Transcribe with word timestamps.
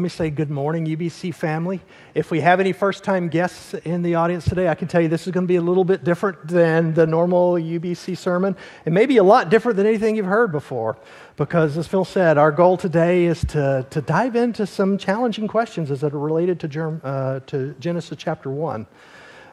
let 0.00 0.04
me 0.04 0.08
say 0.08 0.30
good 0.30 0.50
morning, 0.50 0.86
UBC 0.86 1.34
family. 1.34 1.78
If 2.14 2.30
we 2.30 2.40
have 2.40 2.58
any 2.58 2.72
first 2.72 3.04
time 3.04 3.28
guests 3.28 3.74
in 3.74 4.00
the 4.00 4.14
audience 4.14 4.46
today, 4.46 4.66
I 4.66 4.74
can 4.74 4.88
tell 4.88 5.02
you 5.02 5.08
this 5.08 5.26
is 5.26 5.32
going 5.34 5.44
to 5.44 5.46
be 5.46 5.56
a 5.56 5.60
little 5.60 5.84
bit 5.84 6.04
different 6.04 6.48
than 6.48 6.94
the 6.94 7.06
normal 7.06 7.56
UBC 7.56 8.16
sermon, 8.16 8.56
and 8.86 8.94
maybe 8.94 9.18
a 9.18 9.22
lot 9.22 9.50
different 9.50 9.76
than 9.76 9.84
anything 9.84 10.16
you've 10.16 10.24
heard 10.24 10.52
before. 10.52 10.96
Because, 11.36 11.76
as 11.76 11.86
Phil 11.86 12.06
said, 12.06 12.38
our 12.38 12.50
goal 12.50 12.78
today 12.78 13.26
is 13.26 13.44
to, 13.48 13.86
to 13.90 14.00
dive 14.00 14.36
into 14.36 14.66
some 14.66 14.96
challenging 14.96 15.46
questions 15.46 15.90
that 15.90 16.14
are 16.14 16.18
related 16.18 16.58
to, 16.60 16.68
Germ, 16.68 17.02
uh, 17.04 17.40
to 17.48 17.74
Genesis 17.78 18.16
chapter 18.18 18.48
1. 18.48 18.86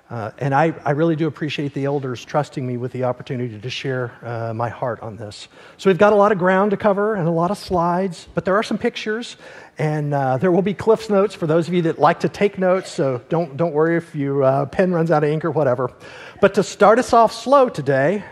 Uh, 0.10 0.32
and 0.38 0.56
I, 0.56 0.74
I, 0.86 0.92
really 0.92 1.18
do 1.18 1.28
appreciate 1.28 1.74
the 1.74 1.84
elders 1.84 2.24
trusting 2.24 2.66
me 2.66 2.78
with 2.78 2.94
the 2.94 3.04
opportunity 3.04 3.60
to 3.60 3.70
share 3.70 4.14
uh, 4.24 4.54
my 4.54 4.70
heart 4.70 5.02
on 5.02 5.18
this. 5.18 5.50
So, 5.76 5.90
we've 5.90 5.98
got 5.98 6.14
a 6.14 6.16
lot 6.16 6.32
of 6.32 6.38
ground 6.38 6.72
to 6.72 6.78
cover 6.78 7.16
and 7.16 7.28
a 7.28 7.32
lot 7.32 7.52
of 7.52 7.58
slides, 7.58 8.30
but 8.34 8.46
there 8.46 8.56
are 8.56 8.64
some 8.64 8.78
pictures, 8.78 9.36
and 9.78 10.14
uh, 10.14 10.38
there 10.38 10.50
will 10.50 10.62
be 10.62 10.74
Cliff's 10.74 11.10
notes 11.10 11.36
for 11.36 11.46
those 11.46 11.68
of 11.68 11.74
you 11.74 11.82
that 11.82 12.00
like 12.00 12.22
to 12.22 12.30
take 12.30 12.58
notes. 12.58 12.90
So, 12.90 13.22
don't, 13.28 13.58
don't 13.58 13.74
worry 13.74 13.98
if 13.98 14.16
your 14.16 14.44
uh, 14.44 14.66
pen 14.68 14.94
runs 14.94 15.12
out 15.12 15.26
of 15.26 15.30
ink 15.30 15.44
or 15.44 15.52
whatever. 15.52 15.92
But 16.40 16.54
to 16.54 16.64
start 16.64 17.00
us 17.00 17.12
off 17.12 17.34
slow 17.34 17.68
today, 17.68 18.24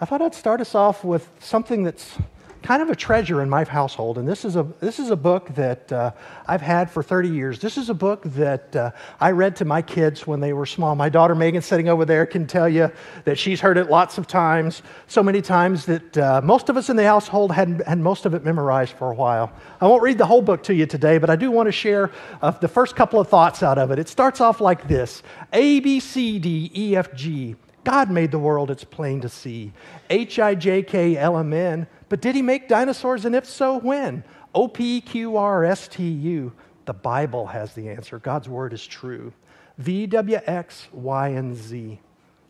I 0.00 0.06
thought 0.06 0.22
I'd 0.22 0.34
start 0.34 0.60
us 0.60 0.74
off 0.74 1.04
with 1.04 1.28
something 1.38 1.84
that's 1.84 2.18
kind 2.62 2.82
of 2.82 2.90
a 2.90 2.96
treasure 2.96 3.42
in 3.42 3.48
my 3.48 3.64
household. 3.64 4.18
And 4.18 4.28
this 4.28 4.44
is 4.44 4.56
a, 4.56 4.64
this 4.80 4.98
is 4.98 5.10
a 5.10 5.16
book 5.16 5.48
that 5.54 5.90
uh, 5.92 6.12
I've 6.46 6.60
had 6.60 6.90
for 6.90 7.02
30 7.02 7.28
years. 7.28 7.58
This 7.58 7.78
is 7.78 7.88
a 7.88 7.94
book 7.94 8.22
that 8.24 8.74
uh, 8.76 8.90
I 9.18 9.30
read 9.30 9.56
to 9.56 9.64
my 9.64 9.82
kids 9.82 10.26
when 10.26 10.40
they 10.40 10.52
were 10.52 10.66
small. 10.66 10.94
My 10.94 11.08
daughter 11.08 11.34
Megan, 11.34 11.62
sitting 11.62 11.88
over 11.88 12.04
there, 12.04 12.26
can 12.26 12.46
tell 12.46 12.68
you 12.68 12.90
that 13.24 13.38
she's 13.38 13.60
heard 13.60 13.78
it 13.78 13.90
lots 13.90 14.18
of 14.18 14.26
times, 14.26 14.82
so 15.06 15.22
many 15.22 15.40
times 15.40 15.86
that 15.86 16.18
uh, 16.18 16.40
most 16.44 16.68
of 16.68 16.76
us 16.76 16.90
in 16.90 16.96
the 16.96 17.04
household 17.04 17.52
had, 17.52 17.82
had 17.86 17.98
most 17.98 18.26
of 18.26 18.34
it 18.34 18.44
memorized 18.44 18.92
for 18.92 19.10
a 19.10 19.14
while. 19.14 19.52
I 19.80 19.86
won't 19.86 20.02
read 20.02 20.18
the 20.18 20.26
whole 20.26 20.42
book 20.42 20.62
to 20.64 20.74
you 20.74 20.86
today, 20.86 21.18
but 21.18 21.30
I 21.30 21.36
do 21.36 21.50
want 21.50 21.66
to 21.66 21.72
share 21.72 22.10
uh, 22.42 22.50
the 22.50 22.68
first 22.68 22.94
couple 22.96 23.20
of 23.20 23.28
thoughts 23.28 23.62
out 23.62 23.78
of 23.78 23.90
it. 23.90 23.98
It 23.98 24.08
starts 24.08 24.40
off 24.40 24.60
like 24.60 24.86
this 24.86 25.22
A, 25.52 25.80
B, 25.80 26.00
C, 26.00 26.38
D, 26.38 26.70
E, 26.74 26.96
F, 26.96 27.14
G. 27.14 27.56
God 27.84 28.10
made 28.10 28.30
the 28.30 28.38
world, 28.38 28.70
it's 28.70 28.84
plain 28.84 29.22
to 29.22 29.28
see. 29.28 29.72
H 30.10 30.38
I 30.38 30.54
J 30.54 30.82
K 30.82 31.16
L 31.16 31.38
M 31.38 31.52
N 31.52 31.86
but 32.10 32.20
did 32.20 32.34
he 32.34 32.42
make 32.42 32.68
dinosaurs? 32.68 33.24
And 33.24 33.34
if 33.34 33.46
so, 33.46 33.78
when? 33.78 34.24
O 34.54 34.68
P 34.68 35.00
Q 35.00 35.38
R 35.38 35.64
S 35.64 35.88
T 35.88 36.06
U. 36.06 36.52
The 36.84 36.92
Bible 36.92 37.46
has 37.46 37.72
the 37.72 37.88
answer. 37.88 38.18
God's 38.18 38.48
word 38.48 38.72
is 38.72 38.84
true. 38.84 39.32
V 39.78 40.06
W 40.08 40.40
X 40.44 40.88
Y 40.92 41.28
and 41.28 41.56
Z. 41.56 42.00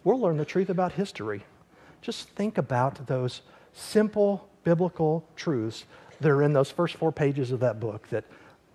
We'll 0.02 0.18
learn 0.18 0.38
the 0.38 0.46
truth 0.46 0.70
about 0.70 0.92
history. 0.92 1.44
Just 2.00 2.30
think 2.30 2.56
about 2.56 3.06
those 3.06 3.42
simple 3.74 4.48
biblical 4.64 5.28
truths 5.36 5.84
that 6.20 6.30
are 6.30 6.42
in 6.42 6.54
those 6.54 6.70
first 6.70 6.96
four 6.96 7.12
pages 7.12 7.52
of 7.52 7.60
that 7.60 7.78
book 7.78 8.08
that 8.08 8.24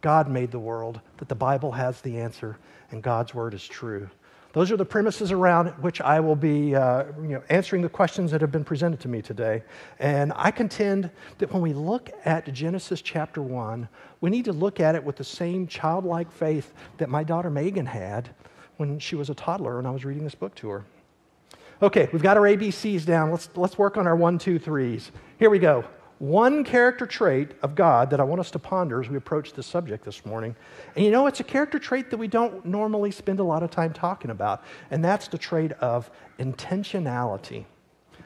God 0.02 0.30
made 0.30 0.52
the 0.52 0.60
world, 0.60 1.02
that 1.18 1.30
the 1.30 1.36
Bible 1.36 1.72
has 1.72 2.00
the 2.02 2.20
answer, 2.20 2.60
and 2.92 3.02
God's 3.02 3.34
word 3.34 3.56
is 3.56 3.68
true. 3.68 4.08
Those 4.56 4.72
are 4.72 4.78
the 4.78 4.86
premises 4.86 5.34
around 5.34 5.68
which 5.82 6.00
I 6.00 6.22
will 6.22 6.38
be 6.38 6.74
uh, 6.74 7.04
you 7.22 7.28
know, 7.28 7.44
answering 7.50 7.82
the 7.82 7.90
questions 7.90 8.32
that 8.32 8.40
have 8.40 8.54
been 8.54 8.64
presented 8.64 9.02
to 9.02 9.10
me 9.10 9.22
today. 9.22 9.62
And 10.00 10.32
I 10.34 10.50
contend 10.50 11.12
that 11.40 11.52
when 11.52 11.62
we 11.62 11.74
look 11.74 12.10
at 12.24 12.52
Genesis 12.54 13.02
chapter 13.02 13.42
1, 13.42 13.90
we 14.22 14.30
need 14.30 14.46
to 14.46 14.54
look 14.54 14.80
at 14.80 14.96
it 14.96 15.04
with 15.04 15.18
the 15.18 15.26
same 15.26 15.68
childlike 15.68 16.32
faith 16.32 16.72
that 17.00 17.10
my 17.10 17.22
daughter 17.22 17.50
Megan 17.50 17.86
had 17.86 18.30
when 18.78 18.98
she 18.98 19.18
was 19.18 19.30
a 19.30 19.36
toddler 19.36 19.78
and 19.78 19.86
I 19.86 19.92
was 19.92 20.06
reading 20.06 20.24
this 20.24 20.36
book 20.36 20.56
to 20.56 20.70
her. 20.70 20.86
Okay, 21.82 22.08
we've 22.14 22.24
got 22.24 22.38
our 22.38 22.44
ABCs 22.44 23.06
down. 23.06 23.32
Let's, 23.32 23.50
let's 23.56 23.78
work 23.78 23.98
on 23.98 24.08
our 24.08 24.16
one, 24.16 24.38
two, 24.38 24.58
threes. 24.58 25.12
Here 25.38 25.50
we 25.50 25.60
go 25.60 25.84
one 26.20 26.64
character 26.64 27.06
trait 27.06 27.52
of 27.62 27.76
God 27.76 28.10
that 28.10 28.20
I 28.20 28.24
want 28.24 28.40
us 28.40 28.52
to 28.52 28.60
ponder 28.60 29.02
as 29.02 29.10
we 29.10 29.18
approach 29.18 29.54
this 29.54 29.68
subject 29.68 30.06
this 30.06 30.26
morning. 30.26 30.56
And 30.96 31.04
you 31.04 31.12
know, 31.12 31.28
it's 31.28 31.42
a 31.42 31.44
character 31.44 31.78
trait 31.78 32.10
that 32.10 32.18
we 32.18 32.28
don't 32.28 32.66
normally 32.66 33.12
spend 33.12 33.40
a 33.40 33.44
lot 33.44 33.64
of 33.64 33.72
time 33.72 33.92
talking 33.92 34.32
about, 34.32 34.64
and 34.92 35.04
that's 35.04 35.28
the 35.28 35.38
trait 35.38 35.74
of 35.74 36.10
intentionality. 36.40 37.66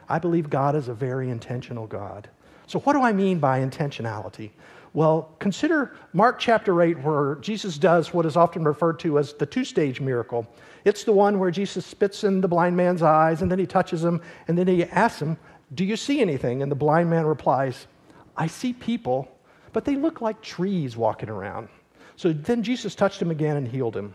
I 0.08 0.20
believe 0.20 0.50
God 0.50 0.76
is 0.76 0.88
a 0.88 0.94
very 0.94 1.30
intentional 1.30 1.88
God. 1.88 2.30
So, 2.68 2.80
what 2.80 2.94
do 2.94 3.02
I 3.02 3.12
mean 3.14 3.40
by 3.40 3.60
intentionality? 3.62 4.52
Well, 4.94 5.36
consider 5.40 5.96
Mark 6.14 6.40
chapter 6.40 6.82
8, 6.82 7.00
where 7.00 7.36
Jesus 7.36 7.78
does 7.78 8.14
what 8.14 8.26
is 8.26 8.36
often 8.36 8.64
referred 8.64 9.00
to 9.00 9.20
as 9.20 9.34
the 9.34 9.46
two 9.46 9.64
stage 9.64 10.02
miracle. 10.02 10.48
It's 10.86 11.04
the 11.04 11.12
one 11.12 11.38
where 11.38 11.52
Jesus 11.52 11.86
spits 11.86 12.24
in 12.24 12.42
the 12.42 12.48
blind 12.48 12.76
man's 12.76 13.04
eyes, 13.04 13.42
and 13.42 13.52
then 13.52 13.60
he 13.60 13.68
touches 13.68 14.04
him, 14.04 14.22
and 14.48 14.58
then 14.58 14.68
he 14.68 14.84
asks 14.86 15.22
him, 15.22 15.38
do 15.74 15.86
you 15.86 15.96
see 15.96 16.22
anything? 16.22 16.62
And 16.62 16.72
the 16.72 16.76
blind 16.76 17.10
man 17.10 17.26
replies, 17.26 17.88
I 18.36 18.48
see 18.48 18.74
people, 18.74 19.30
but 19.74 19.86
they 19.86 19.96
look 19.96 20.22
like 20.22 20.42
trees 20.42 20.98
walking 20.98 21.30
around. 21.30 21.70
So 22.16 22.34
then 22.34 22.64
Jesus 22.64 22.96
touched 22.96 23.22
him 23.22 23.32
again 23.32 23.58
and 23.58 23.68
healed 23.68 23.96
him. 23.96 24.14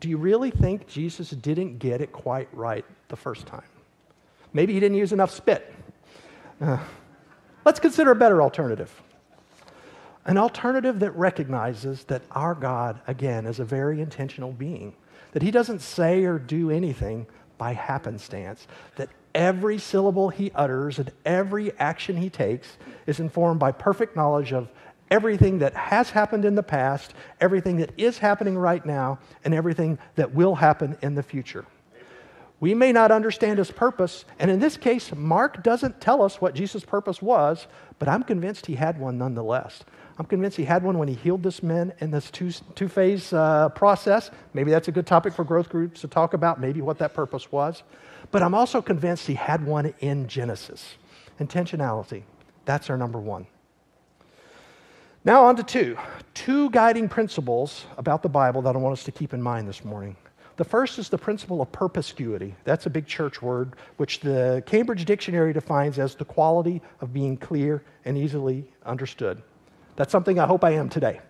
Do 0.00 0.08
you 0.08 0.16
really 0.16 0.50
think 0.50 0.86
Jesus 0.86 1.30
didn't 1.30 1.78
get 1.78 2.00
it 2.00 2.12
quite 2.12 2.48
right 2.52 2.84
the 3.08 3.16
first 3.16 3.46
time? 3.46 3.64
Maybe 4.52 4.72
he 4.72 4.80
didn't 4.80 4.96
use 4.96 5.12
enough 5.12 5.30
spit. 5.30 5.74
Uh, 6.60 6.78
let's 7.64 7.80
consider 7.80 8.12
a 8.12 8.16
better 8.16 8.42
alternative. 8.42 9.02
An 10.24 10.36
alternative 10.36 10.98
that 11.00 11.12
recognizes 11.12 12.04
that 12.04 12.22
our 12.32 12.54
God, 12.54 13.00
again, 13.06 13.46
is 13.46 13.60
a 13.60 13.64
very 13.64 14.00
intentional 14.00 14.52
being, 14.52 14.94
that 15.32 15.42
he 15.42 15.50
doesn't 15.50 15.80
say 15.80 16.24
or 16.24 16.38
do 16.38 16.70
anything 16.70 17.26
by 17.56 17.72
happenstance, 17.72 18.66
that 18.96 19.08
every 19.34 19.78
syllable 19.78 20.28
he 20.28 20.50
utters 20.54 20.98
and 20.98 21.10
every 21.24 21.76
action 21.78 22.16
he 22.16 22.30
takes 22.30 22.76
is 23.06 23.20
informed 23.20 23.60
by 23.60 23.72
perfect 23.72 24.16
knowledge 24.16 24.52
of 24.52 24.68
everything 25.10 25.58
that 25.58 25.74
has 25.74 26.10
happened 26.10 26.44
in 26.44 26.54
the 26.54 26.62
past, 26.62 27.14
everything 27.40 27.76
that 27.78 27.92
is 27.96 28.18
happening 28.18 28.56
right 28.56 28.84
now, 28.84 29.18
and 29.44 29.54
everything 29.54 29.98
that 30.16 30.34
will 30.34 30.54
happen 30.54 30.96
in 31.02 31.14
the 31.14 31.22
future. 31.22 31.64
We 32.60 32.74
may 32.74 32.90
not 32.90 33.12
understand 33.12 33.58
his 33.58 33.70
purpose, 33.70 34.24
and 34.38 34.50
in 34.50 34.58
this 34.58 34.76
case, 34.76 35.14
Mark 35.14 35.62
doesn't 35.62 36.00
tell 36.00 36.22
us 36.22 36.40
what 36.40 36.54
Jesus' 36.54 36.84
purpose 36.84 37.22
was, 37.22 37.68
but 38.00 38.08
I'm 38.08 38.24
convinced 38.24 38.66
he 38.66 38.74
had 38.74 38.98
one 38.98 39.16
nonetheless. 39.16 39.84
I'm 40.18 40.26
convinced 40.26 40.56
he 40.56 40.64
had 40.64 40.82
one 40.82 40.98
when 40.98 41.06
he 41.06 41.14
healed 41.14 41.44
this 41.44 41.62
man 41.62 41.92
in 42.00 42.10
this 42.10 42.28
two, 42.32 42.50
two 42.74 42.88
phase 42.88 43.32
uh, 43.32 43.68
process. 43.68 44.32
Maybe 44.54 44.72
that's 44.72 44.88
a 44.88 44.92
good 44.92 45.06
topic 45.06 45.32
for 45.32 45.44
growth 45.44 45.68
groups 45.68 46.00
to 46.00 46.08
talk 46.08 46.34
about, 46.34 46.60
maybe 46.60 46.80
what 46.80 46.98
that 46.98 47.14
purpose 47.14 47.52
was. 47.52 47.84
But 48.30 48.42
I'm 48.42 48.54
also 48.54 48.82
convinced 48.82 49.26
he 49.26 49.34
had 49.34 49.64
one 49.64 49.94
in 50.00 50.28
Genesis. 50.28 50.94
Intentionality. 51.40 52.22
That's 52.64 52.90
our 52.90 52.96
number 52.96 53.18
one. 53.18 53.46
Now, 55.24 55.44
on 55.44 55.56
to 55.56 55.62
two. 55.62 55.96
Two 56.34 56.70
guiding 56.70 57.08
principles 57.08 57.86
about 57.96 58.22
the 58.22 58.28
Bible 58.28 58.62
that 58.62 58.74
I 58.74 58.78
want 58.78 58.92
us 58.92 59.04
to 59.04 59.12
keep 59.12 59.34
in 59.34 59.42
mind 59.42 59.68
this 59.68 59.84
morning. 59.84 60.16
The 60.56 60.64
first 60.64 60.98
is 60.98 61.08
the 61.08 61.18
principle 61.18 61.62
of 61.62 61.70
perspicuity. 61.70 62.54
That's 62.64 62.86
a 62.86 62.90
big 62.90 63.06
church 63.06 63.40
word, 63.40 63.74
which 63.96 64.20
the 64.20 64.62
Cambridge 64.66 65.04
Dictionary 65.04 65.52
defines 65.52 65.98
as 65.98 66.14
the 66.16 66.24
quality 66.24 66.82
of 67.00 67.12
being 67.12 67.36
clear 67.36 67.84
and 68.04 68.18
easily 68.18 68.68
understood. 68.84 69.40
That's 69.96 70.10
something 70.10 70.38
I 70.38 70.46
hope 70.46 70.64
I 70.64 70.70
am 70.70 70.88
today. 70.88 71.20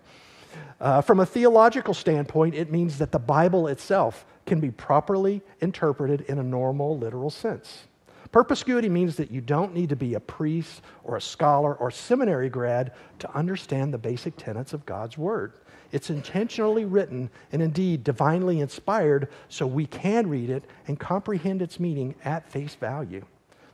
Uh, 0.81 1.01
from 1.01 1.21
a 1.21 1.27
theological 1.27 1.95
standpoint, 1.95 2.55
it 2.55 2.71
means 2.71 2.99
that 2.99 3.13
the 3.13 3.19
Bible 3.19 3.69
itself 3.69 4.25
can 4.47 4.61
be 4.61 4.71
properly 4.71 5.43
interpreted 5.61 6.23
in 6.23 6.39
a 6.39 6.43
normal, 6.43 6.97
literal 6.97 7.31
sense. 7.31 7.85
Perspicuity 8.31 8.89
means 8.89 9.17
that 9.17 9.31
you 9.31 9.41
don't 9.41 9.75
need 9.75 9.89
to 9.89 9.97
be 9.97 10.15
a 10.15 10.21
priest 10.21 10.83
or 11.03 11.17
a 11.17 11.21
scholar 11.21 11.75
or 11.75 11.91
seminary 11.91 12.51
grad 12.51 12.93
to 13.21 13.35
understand 13.35 13.93
the 13.93 13.99
basic 13.99 14.37
tenets 14.37 14.73
of 14.73 14.85
God's 14.85 15.17
Word. 15.17 15.55
It's 15.93 16.11
intentionally 16.11 16.85
written 16.85 17.31
and 17.53 17.63
indeed 17.63 18.05
divinely 18.05 18.61
inspired 18.61 19.29
so 19.49 19.67
we 19.67 19.87
can 19.87 20.29
read 20.29 20.51
it 20.51 20.65
and 20.87 21.01
comprehend 21.01 21.63
its 21.63 21.81
meaning 21.81 22.15
at 22.25 22.51
face 22.51 22.75
value. 22.75 23.25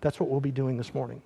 That's 0.00 0.20
what 0.20 0.30
we'll 0.30 0.40
be 0.40 0.52
doing 0.52 0.76
this 0.76 0.94
morning. 0.94 1.22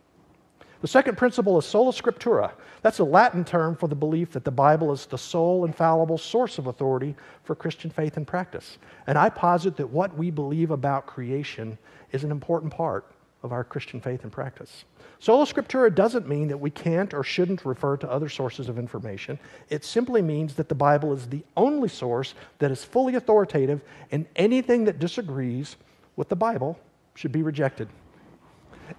The 0.81 0.89
second 0.89 1.19
principle 1.19 1.59
is 1.59 1.65
sola 1.65 1.93
scriptura. 1.93 2.53
That's 2.83 3.01
a 3.01 3.05
Latin 3.05 3.45
term 3.45 3.75
for 3.75 3.89
the 3.89 3.97
belief 3.97 4.31
that 4.33 4.45
the 4.45 4.53
Bible 4.53 4.93
is 4.93 5.07
the 5.07 5.19
sole 5.19 5.65
infallible 5.65 6.19
source 6.19 6.57
of 6.59 6.69
authority 6.69 7.17
for 7.43 7.57
Christian 7.57 7.91
faith 7.91 8.17
and 8.17 8.27
practice. 8.27 8.79
And 9.09 9.19
I 9.19 9.29
posit 9.29 9.77
that 9.77 9.89
what 9.89 10.17
we 10.17 10.31
believe 10.31 10.71
about 10.71 11.07
creation 11.07 11.79
is 12.13 12.23
an 12.23 12.31
important 12.31 12.73
part 12.73 13.11
of 13.43 13.53
our 13.53 13.65
Christian 13.65 14.01
faith 14.01 14.23
and 14.23 14.31
practice. 14.31 14.85
Sola 15.19 15.47
scriptura 15.47 15.93
doesn't 15.93 16.29
mean 16.29 16.47
that 16.47 16.59
we 16.59 16.71
can't 16.71 17.13
or 17.13 17.25
shouldn't 17.25 17.65
refer 17.65 17.97
to 17.97 18.11
other 18.11 18.29
sources 18.29 18.69
of 18.69 18.79
information. 18.79 19.39
It 19.71 19.85
simply 19.85 20.23
means 20.23 20.55
that 20.55 20.69
the 20.69 20.75
Bible 20.77 21.13
is 21.13 21.27
the 21.29 21.43
only 21.57 21.89
source 21.89 22.35
that 22.61 22.71
is 22.71 22.85
fully 22.85 23.17
authoritative, 23.17 23.81
and 24.13 24.27
anything 24.37 24.85
that 24.85 25.01
disagrees 25.01 25.77
with 26.15 26.29
the 26.29 26.37
Bible 26.37 26.79
should 27.15 27.33
be 27.33 27.43
rejected, 27.43 27.89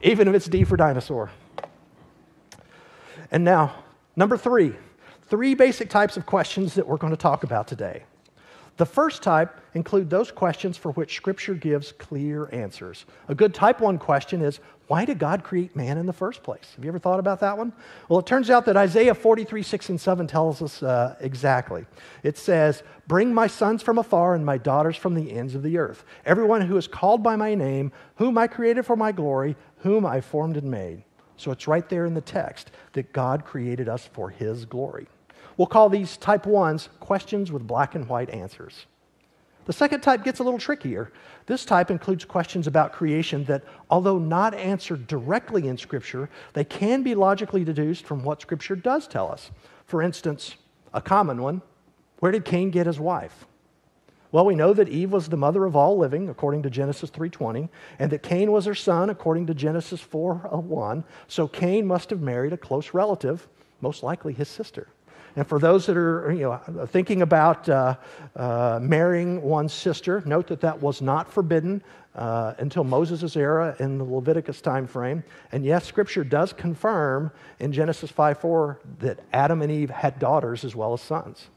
even 0.02 0.28
if 0.28 0.36
it's 0.36 0.48
D 0.48 0.66
for 0.66 0.76
dinosaur. 0.76 1.30
And 3.32 3.44
now, 3.44 3.84
number 4.16 4.38
three, 4.38 4.74
three 5.28 5.54
basic 5.56 5.90
types 5.90 6.18
of 6.18 6.26
questions 6.26 6.76
that 6.76 6.88
we're 6.88 6.98
going 6.98 7.12
to 7.12 7.18
talk 7.18 7.44
about 7.44 7.68
today. 7.68 8.04
The 8.78 8.86
first 8.86 9.22
type 9.22 9.60
include 9.74 10.10
those 10.10 10.32
questions 10.32 10.78
for 10.78 10.94
which 10.94 11.18
Scripture 11.18 11.54
gives 11.54 11.92
clear 11.92 12.50
answers. 12.54 13.06
A 13.28 13.36
good 13.36 13.54
type 13.54 13.82
1 13.82 13.98
question 13.98 14.42
is 14.42 14.62
why 14.88 15.04
did 15.04 15.20
God 15.20 15.44
create 15.44 15.76
man 15.76 15.98
in 15.98 16.06
the 16.06 16.14
first 16.14 16.42
place? 16.44 16.72
Have 16.76 16.86
you 16.86 16.90
ever 16.90 16.98
thought 16.98 17.20
about 17.20 17.42
that 17.42 17.58
one? 17.58 17.74
Well, 18.08 18.20
it 18.20 18.26
turns 18.26 18.50
out 18.50 18.66
that 18.66 18.78
Isaiah 18.78 19.14
43, 19.14 19.62
6 19.62 19.90
and 19.90 20.00
7 20.02 20.28
tells 20.28 20.62
us 20.62 20.82
uh, 20.82 21.16
exactly. 21.20 21.86
It 22.24 22.38
says, 22.38 22.82
Bring 23.06 23.34
my 23.34 23.48
sons 23.48 23.84
from 23.84 23.98
afar 23.98 24.34
and 24.34 24.46
my 24.46 24.58
daughters 24.58 24.96
from 24.96 25.14
the 25.14 25.32
ends 25.32 25.56
of 25.56 25.62
the 25.62 25.78
earth. 25.78 26.06
Everyone 26.26 26.62
who 26.62 26.78
is 26.78 26.88
called 26.88 27.22
by 27.22 27.36
my 27.36 27.54
name, 27.56 27.92
whom 28.16 28.38
I 28.38 28.48
created 28.48 28.86
for 28.86 28.96
my 28.96 29.12
glory, 29.12 29.58
whom 29.80 30.06
I 30.06 30.22
formed 30.22 30.56
and 30.56 30.72
made. 30.72 31.04
So 31.40 31.52
it's 31.52 31.70
right 31.70 31.88
there 31.88 32.06
in 32.06 32.14
the 32.14 32.22
text 32.22 32.70
that 32.94 33.14
God 33.14 33.46
created 33.46 33.88
us 33.88 34.06
for 34.06 34.30
his 34.30 34.66
glory. 34.66 35.08
We'll 35.56 35.68
call 35.68 35.90
these 35.90 36.18
type 36.18 36.46
ones 36.46 36.90
questions 37.00 37.50
with 37.50 37.66
black 37.66 37.96
and 37.96 38.08
white 38.10 38.30
answers. 38.30 38.86
The 39.64 39.72
second 39.72 40.02
type 40.02 40.26
gets 40.26 40.40
a 40.40 40.44
little 40.44 40.60
trickier. 40.60 41.14
This 41.46 41.64
type 41.64 41.92
includes 41.92 42.26
questions 42.26 42.68
about 42.68 42.92
creation 42.92 43.46
that, 43.46 43.64
although 43.90 44.20
not 44.20 44.54
answered 44.54 45.08
directly 45.08 45.70
in 45.70 45.78
Scripture, 45.78 46.30
they 46.54 46.66
can 46.66 47.04
be 47.04 47.16
logically 47.16 47.64
deduced 47.64 48.06
from 48.06 48.24
what 48.24 48.42
Scripture 48.42 48.76
does 48.76 49.08
tell 49.08 49.32
us. 49.32 49.52
For 49.86 50.02
instance, 50.02 50.56
a 50.94 51.02
common 51.02 51.42
one 51.42 51.62
where 52.20 52.34
did 52.34 52.44
Cain 52.44 52.70
get 52.70 52.86
his 52.86 53.00
wife? 53.00 53.46
Well, 54.32 54.46
we 54.46 54.56
know 54.56 54.74
that 54.74 54.90
Eve 54.90 55.12
was 55.12 55.28
the 55.28 55.38
mother 55.38 55.66
of 55.66 55.76
all 55.76 55.98
living, 55.98 56.30
according 56.30 56.62
to 56.64 56.70
Genesis 56.70 57.10
3:20, 57.10 57.70
and 57.98 58.12
that 58.12 58.22
Cain 58.22 58.52
was 58.52 58.66
her 58.66 58.76
son, 58.76 59.10
according 59.10 59.48
to 59.48 59.56
Genesis 59.56 60.02
4:1. 60.02 61.04
So 61.28 61.48
Cain 61.48 61.88
must 61.88 62.12
have 62.12 62.22
married 62.22 62.54
a 62.54 62.58
close 62.58 62.94
relative, 62.94 63.48
most 63.82 64.04
likely 64.04 64.34
his 64.34 64.48
sister. 64.48 64.88
And 65.36 65.48
for 65.48 65.60
those 65.60 65.86
that 65.86 65.98
are 65.98 66.32
you 66.32 66.42
know, 66.42 66.86
thinking 66.88 67.22
about 67.22 67.70
uh, 67.70 67.96
uh, 68.36 68.80
marrying 68.82 69.42
one's 69.42 69.74
sister, 69.74 70.22
note 70.26 70.48
that 70.48 70.62
that 70.62 70.82
was 70.82 71.02
not 71.02 71.32
forbidden 71.32 71.82
uh, 72.16 72.54
until 72.58 72.84
Moses' 72.84 73.36
era 73.36 73.76
in 73.80 73.98
the 73.98 74.04
Leviticus 74.04 74.62
time 74.62 74.86
frame. 74.86 75.24
And 75.52 75.66
yes, 75.66 75.86
Scripture 75.86 76.24
does 76.24 76.54
confirm 76.54 77.32
in 77.60 77.72
Genesis 77.72 78.12
5 78.12 78.40
4 78.40 78.80
that 79.00 79.20
Adam 79.34 79.62
and 79.62 79.72
Eve 79.72 79.90
had 79.90 80.20
daughters 80.20 80.64
as 80.64 80.76
well 80.76 80.94
as 80.94 81.02
sons. 81.02 81.48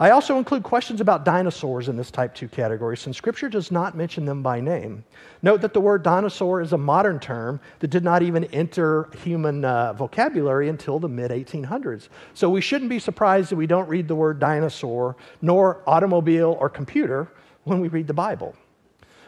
I 0.00 0.10
also 0.10 0.38
include 0.38 0.62
questions 0.62 1.00
about 1.00 1.24
dinosaurs 1.24 1.88
in 1.88 1.96
this 1.96 2.12
type 2.12 2.32
2 2.32 2.46
category, 2.48 2.96
since 2.96 3.16
Scripture 3.16 3.48
does 3.48 3.72
not 3.72 3.96
mention 3.96 4.24
them 4.24 4.44
by 4.44 4.60
name. 4.60 5.02
Note 5.42 5.60
that 5.62 5.74
the 5.74 5.80
word 5.80 6.04
dinosaur 6.04 6.60
is 6.60 6.72
a 6.72 6.78
modern 6.78 7.18
term 7.18 7.58
that 7.80 7.88
did 7.88 8.04
not 8.04 8.22
even 8.22 8.44
enter 8.46 9.08
human 9.24 9.64
uh, 9.64 9.92
vocabulary 9.94 10.68
until 10.68 11.00
the 11.00 11.08
mid 11.08 11.32
1800s. 11.32 12.10
So 12.32 12.48
we 12.48 12.60
shouldn't 12.60 12.90
be 12.90 13.00
surprised 13.00 13.50
that 13.50 13.56
we 13.56 13.66
don't 13.66 13.88
read 13.88 14.06
the 14.06 14.14
word 14.14 14.38
dinosaur, 14.38 15.16
nor 15.42 15.82
automobile 15.84 16.56
or 16.60 16.68
computer 16.68 17.26
when 17.64 17.80
we 17.80 17.88
read 17.88 18.06
the 18.06 18.14
Bible. 18.14 18.54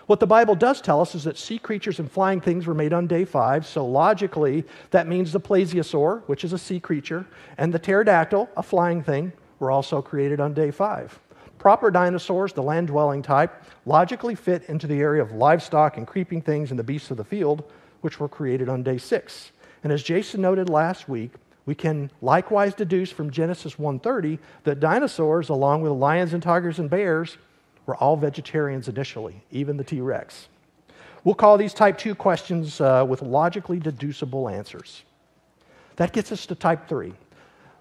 What 0.07 0.21
the 0.21 0.27
Bible 0.27 0.55
does 0.55 0.81
tell 0.81 1.01
us 1.01 1.17
is 1.17 1.25
that 1.25 1.37
sea 1.37 1.59
creatures 1.59 1.99
and 1.99 2.11
flying 2.11 2.41
things 2.41 2.67
were 2.67 2.75
made 2.75 2.93
on 2.93 3.09
day 3.09 3.25
five, 3.25 3.67
so 3.67 3.85
logically, 3.85 4.65
that 4.91 5.09
means 5.09 5.33
the 5.33 5.41
plesiosaur, 5.41 6.23
which 6.27 6.45
is 6.45 6.53
a 6.53 6.59
sea 6.59 6.79
creature, 6.79 7.27
and 7.59 7.75
the 7.75 7.79
pterodactyl, 7.79 8.49
a 8.57 8.63
flying 8.63 9.03
thing, 9.03 9.33
were 9.61 9.71
also 9.71 10.03
created 10.03 10.41
on 10.41 10.53
day 10.53 10.73
five. 10.73 11.17
Proper 11.59 11.91
dinosaurs, 11.91 12.53
the 12.55 12.63
land 12.63 12.89
dwelling 12.89 13.23
type, 13.23 13.63
logically 13.87 14.35
fit 14.35 14.65
into 14.65 14.87
the 14.87 14.99
area 14.99 15.23
of 15.23 15.33
livestock 15.33 15.99
and 15.99 16.07
creeping 16.07 16.41
things 16.41 16.71
and 16.71 16.79
the 16.79 16.83
beasts 16.83 17.11
of 17.11 17.19
the 17.19 17.25
field, 17.25 17.71
which 18.01 18.19
were 18.19 18.29
created 18.29 18.69
on 18.69 18.83
day 18.83 18.97
six. 18.97 19.53
And 19.85 19.93
as 19.93 20.03
Jason 20.03 20.41
noted 20.41 20.69
last 20.69 21.09
week, 21.09 21.33
we 21.67 21.75
can 21.75 22.11
likewise 22.23 22.75
deduce 22.75 23.13
from 23.13 23.31
Genesis 23.31 23.79
1:30 23.79 24.39
that 24.65 24.81
dinosaurs, 24.81 25.51
along 25.51 25.83
with 25.83 25.93
lions 25.93 26.33
and 26.33 26.43
tigers 26.43 26.79
and 26.79 26.89
bears, 26.89 27.37
were 27.87 27.97
all 27.97 28.17
vegetarians 28.17 28.89
initially, 28.89 29.43
even 29.51 29.77
the 29.77 29.85
T 29.85 30.01
Rex. 30.01 30.49
We'll 31.23 31.35
call 31.35 31.59
these 31.59 31.75
type 31.75 31.99
2 31.99 32.15
questions 32.15 32.81
uh, 32.81 33.05
with 33.07 33.21
logically 33.21 33.79
deducible 33.79 34.49
answers. 34.49 35.03
That 35.97 36.13
gets 36.15 36.33
us 36.33 36.47
to 36.47 36.55
type 36.55 36.89
3. 36.89 37.13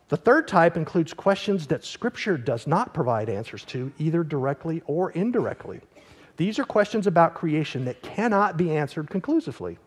The 0.10 0.18
third 0.18 0.48
type 0.48 0.76
includes 0.76 1.14
questions 1.14 1.68
that 1.68 1.86
Scripture 1.86 2.36
does 2.36 2.66
not 2.66 2.96
provide 2.96 3.30
answers 3.30 3.64
to, 3.66 3.92
either 4.00 4.24
directly 4.24 4.82
or 4.88 5.12
indirectly. 5.12 5.82
These 6.36 6.58
are 6.58 6.64
questions 6.64 7.06
about 7.06 7.36
creation 7.36 7.86
that 7.86 8.02
cannot 8.02 8.58
be 8.58 8.76
answered 8.76 9.12
conclusively, 9.12 9.78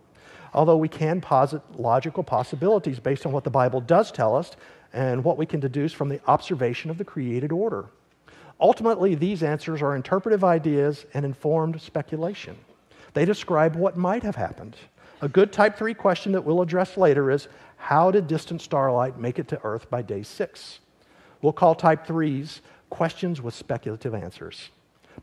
although 0.55 0.77
we 0.77 0.89
can 0.89 1.21
posit 1.21 1.61
logical 1.77 2.23
possibilities 2.23 3.01
based 3.01 3.27
on 3.27 3.33
what 3.33 3.43
the 3.43 3.51
Bible 3.51 3.81
does 3.81 4.13
tell 4.13 4.37
us 4.37 4.53
and 4.93 5.25
what 5.25 5.39
we 5.39 5.47
can 5.47 5.59
deduce 5.59 5.93
from 5.93 6.09
the 6.09 6.21
observation 6.29 6.89
of 6.89 6.99
the 6.99 7.05
created 7.05 7.51
order. 7.51 7.87
Ultimately, 8.61 9.17
these 9.17 9.43
answers 9.43 9.83
are 9.83 9.97
interpretive 9.97 10.45
ideas 10.45 11.05
and 11.15 11.25
informed 11.25 11.81
speculation. 11.81 12.57
They 13.13 13.25
describe 13.25 13.75
what 13.75 13.97
might 13.97 14.23
have 14.23 14.37
happened. 14.37 14.77
A 15.21 15.29
good 15.29 15.53
type 15.53 15.77
3 15.77 15.95
question 15.95 16.33
that 16.33 16.45
we'll 16.45 16.63
address 16.63 16.97
later 16.97 17.31
is 17.31 17.49
how 17.82 18.12
did 18.12 18.29
distant 18.29 18.62
starlight 18.62 19.19
make 19.19 19.40
it 19.40 19.49
to 19.49 19.61
Earth 19.64 19.90
by 19.90 20.02
day 20.02 20.23
six? 20.23 20.79
We'll 21.43 21.52
call 21.52 21.75
type 21.75 22.06
threes 22.06 22.62
questions 22.90 23.43
with 23.43 23.55
speculative 23.55 24.14
answers. 24.14 24.70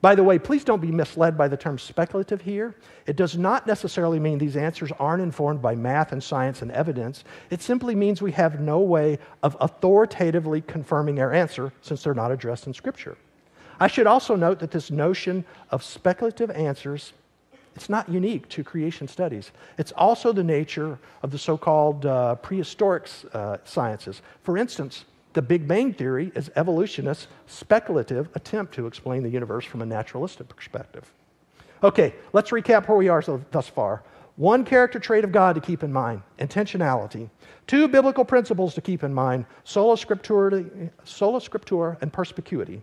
By 0.01 0.13
the 0.13 0.25
way, 0.25 0.37
please 0.37 0.65
don't 0.65 0.81
be 0.81 0.91
misled 0.91 1.37
by 1.37 1.47
the 1.47 1.55
term 1.55 1.79
speculative 1.79 2.41
here. 2.41 2.75
It 3.07 3.15
does 3.15 3.37
not 3.37 3.65
necessarily 3.65 4.19
mean 4.19 4.37
these 4.37 4.57
answers 4.57 4.91
aren't 4.99 5.23
informed 5.23 5.61
by 5.61 5.75
math 5.75 6.11
and 6.11 6.21
science 6.21 6.61
and 6.61 6.69
evidence. 6.73 7.23
It 7.49 7.61
simply 7.61 7.95
means 7.95 8.21
we 8.21 8.33
have 8.33 8.59
no 8.59 8.81
way 8.81 9.19
of 9.41 9.55
authoritatively 9.61 10.59
confirming 10.59 11.21
our 11.21 11.31
answer 11.31 11.71
since 11.81 12.03
they're 12.03 12.13
not 12.13 12.33
addressed 12.33 12.67
in 12.67 12.73
Scripture. 12.73 13.17
I 13.79 13.87
should 13.87 14.05
also 14.05 14.35
note 14.35 14.59
that 14.59 14.71
this 14.71 14.91
notion 14.91 15.45
of 15.71 15.81
speculative 15.81 16.51
answers 16.51 17.13
it's 17.79 17.87
not 17.87 18.09
unique 18.09 18.49
to 18.49 18.61
creation 18.61 19.07
studies. 19.07 19.53
It's 19.77 19.93
also 19.93 20.33
the 20.33 20.43
nature 20.43 20.99
of 21.23 21.31
the 21.31 21.37
so 21.37 21.57
called 21.57 22.05
uh, 22.05 22.35
prehistoric 22.35 23.07
uh, 23.31 23.59
sciences. 23.63 24.21
For 24.43 24.57
instance, 24.57 25.05
the 25.31 25.41
Big 25.41 25.65
Bang 25.65 25.93
Theory 25.93 26.33
is 26.35 26.51
evolutionists' 26.57 27.27
speculative 27.47 28.27
attempt 28.35 28.73
to 28.73 28.85
explain 28.85 29.23
the 29.23 29.29
universe 29.29 29.63
from 29.63 29.81
a 29.81 29.85
naturalistic 29.85 30.49
perspective. 30.49 31.09
Okay, 31.81 32.13
let's 32.33 32.51
recap 32.51 32.89
where 32.89 32.97
we 32.97 33.07
are 33.07 33.21
so, 33.21 33.41
thus 33.51 33.69
far. 33.69 34.03
One 34.35 34.65
character 34.65 34.99
trait 34.99 35.23
of 35.23 35.31
God 35.31 35.55
to 35.55 35.61
keep 35.61 35.81
in 35.81 35.93
mind 35.93 36.21
intentionality. 36.37 37.29
Two 37.65 37.87
biblical 37.87 38.25
principles 38.25 38.73
to 38.73 38.81
keep 38.81 39.05
in 39.05 39.13
mind 39.13 39.45
sola 39.63 39.95
scriptura, 39.95 40.89
sola 41.05 41.39
scriptura 41.39 41.97
and 42.01 42.11
perspicuity. 42.11 42.81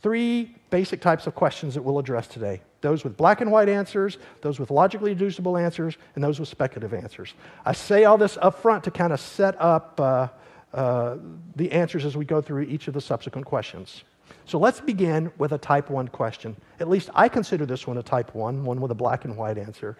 Three 0.00 0.54
basic 0.70 1.00
types 1.00 1.26
of 1.26 1.34
questions 1.34 1.74
that 1.74 1.82
we'll 1.82 1.98
address 1.98 2.28
today 2.28 2.60
those 2.80 3.04
with 3.04 3.16
black 3.16 3.40
and 3.40 3.50
white 3.50 3.68
answers, 3.68 4.18
those 4.40 4.58
with 4.58 4.70
logically 4.70 5.14
deducible 5.14 5.56
answers, 5.56 5.96
and 6.14 6.22
those 6.22 6.38
with 6.38 6.48
speculative 6.48 6.94
answers. 6.94 7.34
I 7.64 7.72
say 7.72 8.04
all 8.04 8.18
this 8.18 8.38
up 8.40 8.60
front 8.60 8.84
to 8.84 8.90
kind 8.90 9.12
of 9.12 9.20
set 9.20 9.60
up 9.60 9.98
uh, 10.00 10.28
uh, 10.72 11.16
the 11.56 11.72
answers 11.72 12.04
as 12.04 12.16
we 12.16 12.24
go 12.24 12.40
through 12.40 12.62
each 12.62 12.88
of 12.88 12.94
the 12.94 13.00
subsequent 13.00 13.46
questions. 13.46 14.04
So 14.44 14.58
let's 14.58 14.80
begin 14.80 15.32
with 15.38 15.52
a 15.52 15.58
type 15.58 15.90
1 15.90 16.08
question. 16.08 16.56
At 16.80 16.88
least 16.88 17.10
I 17.14 17.28
consider 17.28 17.66
this 17.66 17.86
one 17.86 17.98
a 17.98 18.02
type 18.02 18.34
1, 18.34 18.64
one 18.64 18.80
with 18.80 18.90
a 18.90 18.94
black 18.94 19.24
and 19.24 19.36
white 19.36 19.58
answer. 19.58 19.96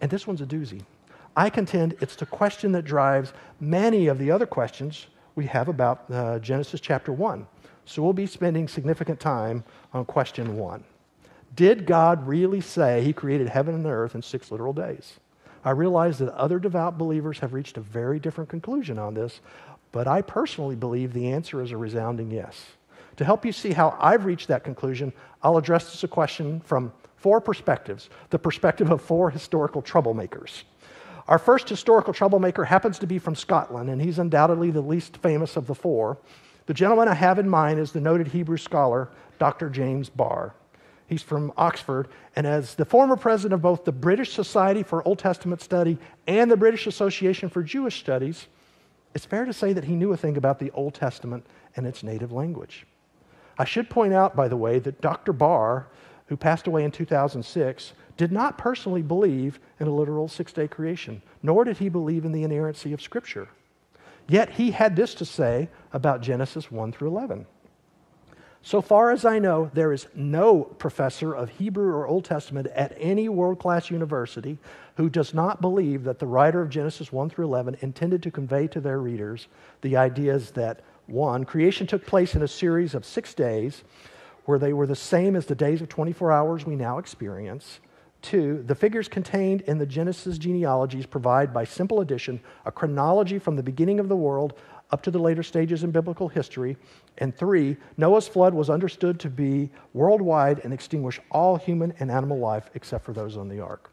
And 0.00 0.10
this 0.10 0.26
one's 0.26 0.40
a 0.40 0.46
doozy. 0.46 0.82
I 1.36 1.50
contend 1.50 1.96
it's 2.00 2.16
the 2.16 2.26
question 2.26 2.72
that 2.72 2.84
drives 2.84 3.32
many 3.60 4.06
of 4.06 4.18
the 4.18 4.30
other 4.30 4.46
questions 4.46 5.06
we 5.34 5.46
have 5.46 5.68
about 5.68 6.04
uh, 6.10 6.38
Genesis 6.38 6.80
chapter 6.80 7.12
1. 7.12 7.46
So 7.86 8.02
we'll 8.02 8.12
be 8.12 8.26
spending 8.26 8.68
significant 8.68 9.20
time 9.20 9.64
on 9.92 10.04
question 10.04 10.56
1. 10.56 10.84
Did 11.54 11.86
God 11.86 12.26
really 12.26 12.60
say 12.60 13.02
he 13.02 13.12
created 13.12 13.48
heaven 13.48 13.74
and 13.74 13.86
earth 13.86 14.14
in 14.14 14.22
six 14.22 14.50
literal 14.50 14.72
days? 14.72 15.14
I 15.64 15.70
realize 15.70 16.18
that 16.18 16.34
other 16.34 16.58
devout 16.58 16.98
believers 16.98 17.38
have 17.38 17.52
reached 17.52 17.76
a 17.76 17.80
very 17.80 18.18
different 18.18 18.50
conclusion 18.50 18.98
on 18.98 19.14
this, 19.14 19.40
but 19.92 20.08
I 20.08 20.22
personally 20.22 20.74
believe 20.74 21.12
the 21.12 21.30
answer 21.30 21.62
is 21.62 21.70
a 21.70 21.76
resounding 21.76 22.30
yes. 22.30 22.64
To 23.16 23.24
help 23.24 23.44
you 23.44 23.52
see 23.52 23.72
how 23.72 23.96
I've 24.00 24.24
reached 24.24 24.48
that 24.48 24.64
conclusion, 24.64 25.12
I'll 25.42 25.56
address 25.56 25.92
this 25.92 26.10
question 26.10 26.60
from 26.60 26.92
four 27.16 27.40
perspectives 27.40 28.10
the 28.30 28.38
perspective 28.38 28.90
of 28.90 29.00
four 29.00 29.30
historical 29.30 29.82
troublemakers. 29.82 30.64
Our 31.28 31.38
first 31.38 31.68
historical 31.68 32.12
troublemaker 32.12 32.64
happens 32.64 32.98
to 32.98 33.06
be 33.06 33.18
from 33.18 33.34
Scotland, 33.34 33.88
and 33.88 34.02
he's 34.02 34.18
undoubtedly 34.18 34.70
the 34.70 34.82
least 34.82 35.16
famous 35.18 35.56
of 35.56 35.66
the 35.66 35.74
four. 35.74 36.18
The 36.66 36.74
gentleman 36.74 37.08
I 37.08 37.14
have 37.14 37.38
in 37.38 37.48
mind 37.48 37.78
is 37.78 37.92
the 37.92 38.00
noted 38.00 38.28
Hebrew 38.28 38.58
scholar, 38.58 39.08
Dr. 39.38 39.70
James 39.70 40.10
Barr. 40.10 40.54
He's 41.06 41.22
from 41.22 41.52
Oxford. 41.56 42.08
And 42.34 42.46
as 42.46 42.74
the 42.74 42.84
former 42.84 43.16
president 43.16 43.54
of 43.54 43.62
both 43.62 43.84
the 43.84 43.92
British 43.92 44.32
Society 44.32 44.82
for 44.82 45.06
Old 45.06 45.18
Testament 45.18 45.60
Study 45.60 45.98
and 46.26 46.50
the 46.50 46.56
British 46.56 46.86
Association 46.86 47.48
for 47.48 47.62
Jewish 47.62 48.00
Studies, 48.00 48.46
it's 49.14 49.24
fair 49.24 49.44
to 49.44 49.52
say 49.52 49.72
that 49.72 49.84
he 49.84 49.94
knew 49.94 50.12
a 50.12 50.16
thing 50.16 50.36
about 50.36 50.58
the 50.58 50.70
Old 50.72 50.94
Testament 50.94 51.46
and 51.76 51.86
its 51.86 52.02
native 52.02 52.32
language. 52.32 52.86
I 53.58 53.64
should 53.64 53.88
point 53.88 54.12
out, 54.12 54.34
by 54.34 54.48
the 54.48 54.56
way, 54.56 54.78
that 54.80 55.00
Dr. 55.00 55.32
Barr, 55.32 55.86
who 56.26 56.36
passed 56.36 56.66
away 56.66 56.84
in 56.84 56.90
2006, 56.90 57.92
did 58.16 58.32
not 58.32 58.58
personally 58.58 59.02
believe 59.02 59.60
in 59.78 59.86
a 59.86 59.94
literal 59.94 60.28
six 60.28 60.52
day 60.52 60.66
creation, 60.66 61.22
nor 61.42 61.64
did 61.64 61.78
he 61.78 61.88
believe 61.88 62.24
in 62.24 62.32
the 62.32 62.42
inerrancy 62.42 62.92
of 62.92 63.02
Scripture. 63.02 63.48
Yet 64.26 64.50
he 64.50 64.70
had 64.70 64.96
this 64.96 65.14
to 65.16 65.24
say 65.24 65.68
about 65.92 66.22
Genesis 66.22 66.70
1 66.70 66.92
through 66.92 67.08
11. 67.08 67.46
So 68.66 68.80
far 68.80 69.10
as 69.10 69.26
I 69.26 69.38
know, 69.38 69.70
there 69.74 69.92
is 69.92 70.06
no 70.14 70.64
professor 70.64 71.34
of 71.34 71.50
Hebrew 71.50 71.92
or 71.92 72.06
Old 72.06 72.24
Testament 72.24 72.66
at 72.68 72.96
any 72.98 73.28
world 73.28 73.58
class 73.58 73.90
university 73.90 74.56
who 74.96 75.10
does 75.10 75.34
not 75.34 75.60
believe 75.60 76.04
that 76.04 76.18
the 76.18 76.26
writer 76.26 76.62
of 76.62 76.70
Genesis 76.70 77.12
1 77.12 77.28
through 77.28 77.44
11 77.44 77.76
intended 77.82 78.22
to 78.22 78.30
convey 78.30 78.66
to 78.68 78.80
their 78.80 79.00
readers 79.00 79.48
the 79.82 79.98
ideas 79.98 80.50
that, 80.52 80.80
one, 81.04 81.44
creation 81.44 81.86
took 81.86 82.06
place 82.06 82.34
in 82.34 82.40
a 82.40 82.48
series 82.48 82.94
of 82.94 83.04
six 83.04 83.34
days 83.34 83.84
where 84.46 84.58
they 84.58 84.72
were 84.72 84.86
the 84.86 84.96
same 84.96 85.36
as 85.36 85.44
the 85.44 85.54
days 85.54 85.82
of 85.82 85.90
24 85.90 86.32
hours 86.32 86.64
we 86.64 86.74
now 86.74 86.96
experience. 86.96 87.80
Two, 88.22 88.64
the 88.66 88.74
figures 88.74 89.08
contained 89.08 89.60
in 89.62 89.76
the 89.76 89.84
Genesis 89.84 90.38
genealogies 90.38 91.04
provide, 91.04 91.52
by 91.52 91.64
simple 91.64 92.00
addition, 92.00 92.40
a 92.64 92.72
chronology 92.72 93.38
from 93.38 93.56
the 93.56 93.62
beginning 93.62 94.00
of 94.00 94.08
the 94.08 94.16
world 94.16 94.54
up 94.94 95.02
to 95.02 95.10
the 95.10 95.18
later 95.18 95.42
stages 95.42 95.82
in 95.82 95.90
biblical 95.90 96.28
history. 96.28 96.76
And 97.18 97.36
three, 97.36 97.76
Noah's 97.96 98.28
flood 98.28 98.54
was 98.54 98.70
understood 98.70 99.18
to 99.20 99.28
be 99.28 99.68
worldwide 99.92 100.60
and 100.62 100.72
extinguish 100.72 101.20
all 101.32 101.56
human 101.56 101.92
and 101.98 102.12
animal 102.12 102.38
life 102.38 102.70
except 102.74 103.04
for 103.04 103.12
those 103.12 103.36
on 103.36 103.48
the 103.48 103.58
ark. 103.58 103.90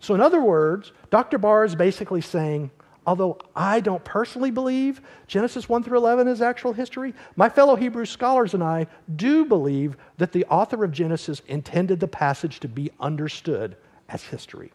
So, 0.00 0.14
in 0.14 0.20
other 0.20 0.42
words, 0.42 0.92
Dr. 1.08 1.38
Barr 1.38 1.64
is 1.64 1.74
basically 1.74 2.20
saying, 2.20 2.70
although 3.06 3.38
I 3.56 3.80
don't 3.80 4.04
personally 4.04 4.50
believe 4.50 5.00
Genesis 5.26 5.70
1 5.70 5.82
through 5.82 5.96
11 5.96 6.28
is 6.28 6.42
actual 6.42 6.74
history, 6.74 7.14
my 7.36 7.48
fellow 7.48 7.74
Hebrew 7.74 8.04
scholars 8.04 8.52
and 8.52 8.62
I 8.62 8.86
do 9.16 9.46
believe 9.46 9.96
that 10.18 10.32
the 10.32 10.44
author 10.50 10.84
of 10.84 10.92
Genesis 10.92 11.40
intended 11.46 11.98
the 11.98 12.08
passage 12.08 12.60
to 12.60 12.68
be 12.68 12.90
understood 13.00 13.78
as 14.10 14.22
history. 14.22 14.70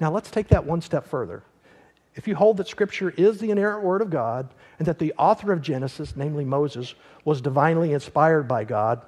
Now, 0.00 0.10
let's 0.10 0.30
take 0.30 0.48
that 0.48 0.64
one 0.64 0.80
step 0.80 1.06
further. 1.06 1.42
If 2.18 2.26
you 2.26 2.34
hold 2.34 2.56
that 2.56 2.66
Scripture 2.66 3.10
is 3.10 3.38
the 3.38 3.52
inerrant 3.52 3.84
Word 3.84 4.02
of 4.02 4.10
God 4.10 4.48
and 4.80 4.88
that 4.88 4.98
the 4.98 5.14
author 5.16 5.52
of 5.52 5.62
Genesis, 5.62 6.14
namely 6.16 6.44
Moses, 6.44 6.96
was 7.24 7.40
divinely 7.40 7.92
inspired 7.92 8.48
by 8.48 8.64
God, 8.64 9.02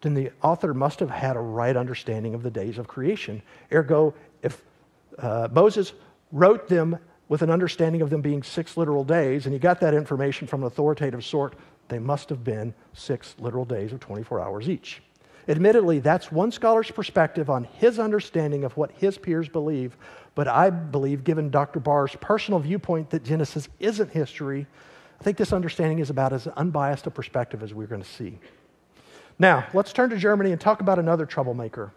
then 0.00 0.14
the 0.14 0.30
author 0.42 0.72
must 0.72 0.98
have 1.00 1.10
had 1.10 1.36
a 1.36 1.40
right 1.40 1.76
understanding 1.76 2.32
of 2.32 2.42
the 2.42 2.50
days 2.50 2.78
of 2.78 2.88
creation. 2.88 3.42
Ergo, 3.70 4.14
if 4.40 4.62
uh, 5.18 5.48
Moses 5.52 5.92
wrote 6.32 6.68
them 6.68 6.98
with 7.28 7.42
an 7.42 7.50
understanding 7.50 8.00
of 8.00 8.08
them 8.08 8.22
being 8.22 8.42
six 8.42 8.78
literal 8.78 9.04
days, 9.04 9.44
and 9.44 9.52
he 9.52 9.58
got 9.58 9.78
that 9.80 9.92
information 9.92 10.46
from 10.46 10.62
an 10.62 10.68
authoritative 10.68 11.22
sort, 11.22 11.54
they 11.88 11.98
must 11.98 12.30
have 12.30 12.42
been 12.42 12.72
six 12.94 13.34
literal 13.38 13.66
days 13.66 13.92
of 13.92 14.00
24 14.00 14.40
hours 14.40 14.70
each. 14.70 15.02
Admittedly, 15.50 15.98
that's 15.98 16.30
one 16.30 16.52
scholar's 16.52 16.92
perspective 16.92 17.50
on 17.50 17.64
his 17.64 17.98
understanding 17.98 18.62
of 18.62 18.76
what 18.76 18.92
his 18.92 19.18
peers 19.18 19.48
believe, 19.48 19.96
but 20.36 20.46
I 20.46 20.70
believe, 20.70 21.24
given 21.24 21.50
Dr. 21.50 21.80
Barr's 21.80 22.14
personal 22.20 22.60
viewpoint 22.60 23.10
that 23.10 23.24
Genesis 23.24 23.68
isn't 23.80 24.12
history, 24.12 24.68
I 25.20 25.24
think 25.24 25.36
this 25.36 25.52
understanding 25.52 25.98
is 25.98 26.08
about 26.08 26.32
as 26.32 26.46
unbiased 26.46 27.08
a 27.08 27.10
perspective 27.10 27.64
as 27.64 27.74
we're 27.74 27.88
going 27.88 28.00
to 28.00 28.08
see. 28.08 28.38
Now, 29.40 29.66
let's 29.74 29.92
turn 29.92 30.10
to 30.10 30.16
Germany 30.16 30.52
and 30.52 30.60
talk 30.60 30.80
about 30.80 31.00
another 31.00 31.26
troublemaker, 31.26 31.90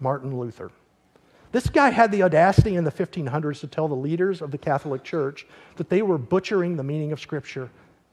Martin 0.00 0.38
Luther. 0.38 0.70
This 1.50 1.70
guy 1.70 1.88
had 1.88 2.12
the 2.12 2.24
audacity 2.24 2.76
in 2.76 2.84
the 2.84 2.92
1500s 2.92 3.60
to 3.60 3.68
tell 3.68 3.88
the 3.88 3.94
leaders 3.94 4.42
of 4.42 4.50
the 4.50 4.58
Catholic 4.58 5.02
Church 5.02 5.46
that 5.76 5.88
they 5.88 6.02
were 6.02 6.18
butchering 6.18 6.76
the 6.76 6.84
meaning 6.84 7.12
of 7.12 7.20
Scripture 7.20 7.70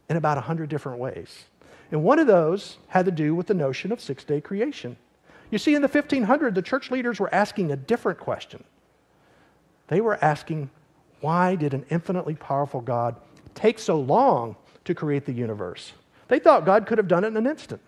in 0.09 0.15
about 0.15 0.37
100 0.37 0.69
different 0.69 0.99
ways. 0.99 1.43
And 1.91 2.03
one 2.03 2.19
of 2.19 2.27
those 2.27 2.77
had 2.87 3.05
to 3.05 3.11
do 3.11 3.35
with 3.35 3.47
the 3.47 3.53
notion 3.53 3.91
of 3.91 4.01
six 4.01 4.23
day 4.23 4.41
creation. 4.41 4.97
You 5.51 5.57
see, 5.57 5.75
in 5.75 5.81
the 5.81 5.89
1500s, 5.89 6.55
the 6.55 6.61
church 6.61 6.91
leaders 6.91 7.19
were 7.19 7.33
asking 7.33 7.71
a 7.71 7.75
different 7.75 8.19
question. 8.19 8.63
They 9.87 10.01
were 10.01 10.17
asking, 10.23 10.69
why 11.21 11.55
did 11.55 11.73
an 11.73 11.85
infinitely 11.89 12.35
powerful 12.35 12.81
God 12.81 13.15
take 13.53 13.79
so 13.79 13.99
long 13.99 14.55
to 14.85 14.95
create 14.95 15.25
the 15.25 15.33
universe? 15.33 15.93
They 16.27 16.39
thought 16.39 16.65
God 16.65 16.87
could 16.87 16.97
have 16.97 17.07
done 17.07 17.23
it 17.23 17.27
in 17.27 17.37
an 17.37 17.47
instant. 17.47 17.81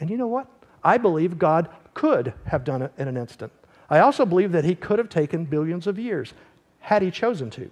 And 0.00 0.10
you 0.10 0.16
know 0.16 0.26
what? 0.26 0.46
I 0.84 0.98
believe 0.98 1.38
God 1.38 1.68
could 1.94 2.34
have 2.44 2.64
done 2.64 2.82
it 2.82 2.92
in 2.98 3.08
an 3.08 3.16
instant. 3.16 3.52
I 3.90 4.00
also 4.00 4.26
believe 4.26 4.52
that 4.52 4.64
he 4.64 4.74
could 4.74 4.98
have 4.98 5.08
taken 5.08 5.44
billions 5.44 5.86
of 5.86 5.98
years 5.98 6.34
had 6.80 7.02
he 7.02 7.10
chosen 7.10 7.50
to. 7.50 7.70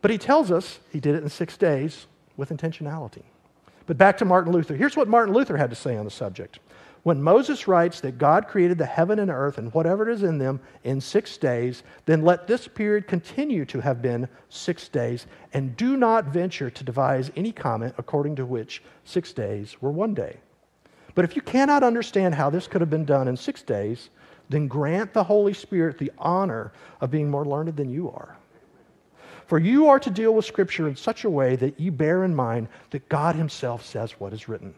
But 0.00 0.10
he 0.10 0.18
tells 0.18 0.50
us 0.50 0.80
he 0.90 1.00
did 1.00 1.14
it 1.14 1.22
in 1.22 1.28
six 1.28 1.56
days 1.56 2.06
with 2.36 2.48
intentionality. 2.50 3.22
But 3.86 3.98
back 3.98 4.18
to 4.18 4.24
Martin 4.24 4.52
Luther. 4.52 4.76
Here's 4.76 4.96
what 4.96 5.08
Martin 5.08 5.34
Luther 5.34 5.56
had 5.56 5.70
to 5.70 5.76
say 5.76 5.96
on 5.96 6.04
the 6.04 6.10
subject. 6.10 6.58
When 7.02 7.20
Moses 7.20 7.66
writes 7.66 8.00
that 8.00 8.18
God 8.18 8.46
created 8.46 8.78
the 8.78 8.86
heaven 8.86 9.18
and 9.18 9.30
earth 9.30 9.58
and 9.58 9.74
whatever 9.74 10.08
is 10.08 10.22
in 10.22 10.38
them 10.38 10.60
in 10.84 11.00
six 11.00 11.36
days, 11.36 11.82
then 12.06 12.22
let 12.22 12.46
this 12.46 12.68
period 12.68 13.08
continue 13.08 13.64
to 13.64 13.80
have 13.80 14.00
been 14.00 14.28
six 14.48 14.88
days, 14.88 15.26
and 15.52 15.76
do 15.76 15.96
not 15.96 16.26
venture 16.26 16.70
to 16.70 16.84
devise 16.84 17.32
any 17.34 17.50
comment 17.50 17.94
according 17.98 18.36
to 18.36 18.46
which 18.46 18.84
six 19.04 19.32
days 19.32 19.82
were 19.82 19.90
one 19.90 20.14
day. 20.14 20.36
But 21.16 21.24
if 21.24 21.34
you 21.34 21.42
cannot 21.42 21.82
understand 21.82 22.36
how 22.36 22.50
this 22.50 22.68
could 22.68 22.80
have 22.80 22.90
been 22.90 23.04
done 23.04 23.26
in 23.26 23.36
six 23.36 23.62
days, 23.62 24.10
then 24.48 24.68
grant 24.68 25.12
the 25.12 25.24
Holy 25.24 25.54
Spirit 25.54 25.98
the 25.98 26.12
honor 26.18 26.72
of 27.00 27.10
being 27.10 27.28
more 27.28 27.44
learned 27.44 27.76
than 27.76 27.90
you 27.90 28.10
are. 28.10 28.36
For 29.52 29.58
you 29.58 29.88
are 29.88 30.00
to 30.00 30.08
deal 30.08 30.32
with 30.32 30.46
Scripture 30.46 30.88
in 30.88 30.96
such 30.96 31.24
a 31.24 31.28
way 31.28 31.56
that 31.56 31.78
you 31.78 31.92
bear 31.92 32.24
in 32.24 32.34
mind 32.34 32.68
that 32.88 33.06
God 33.10 33.36
Himself 33.36 33.84
says 33.84 34.12
what 34.12 34.32
is 34.32 34.48
written. 34.48 34.72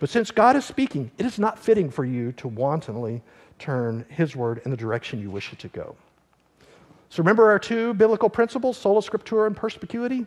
But 0.00 0.10
since 0.10 0.32
God 0.32 0.56
is 0.56 0.64
speaking, 0.64 1.12
it 1.18 1.24
is 1.24 1.38
not 1.38 1.56
fitting 1.56 1.88
for 1.88 2.04
you 2.04 2.32
to 2.32 2.48
wantonly 2.48 3.22
turn 3.60 4.04
His 4.08 4.34
word 4.34 4.60
in 4.64 4.72
the 4.72 4.76
direction 4.76 5.20
you 5.20 5.30
wish 5.30 5.52
it 5.52 5.60
to 5.60 5.68
go. 5.68 5.94
So 7.10 7.22
remember 7.22 7.48
our 7.48 7.60
two 7.60 7.94
biblical 7.94 8.28
principles, 8.28 8.76
sola 8.76 9.02
scriptura 9.02 9.46
and 9.46 9.56
perspicuity? 9.56 10.26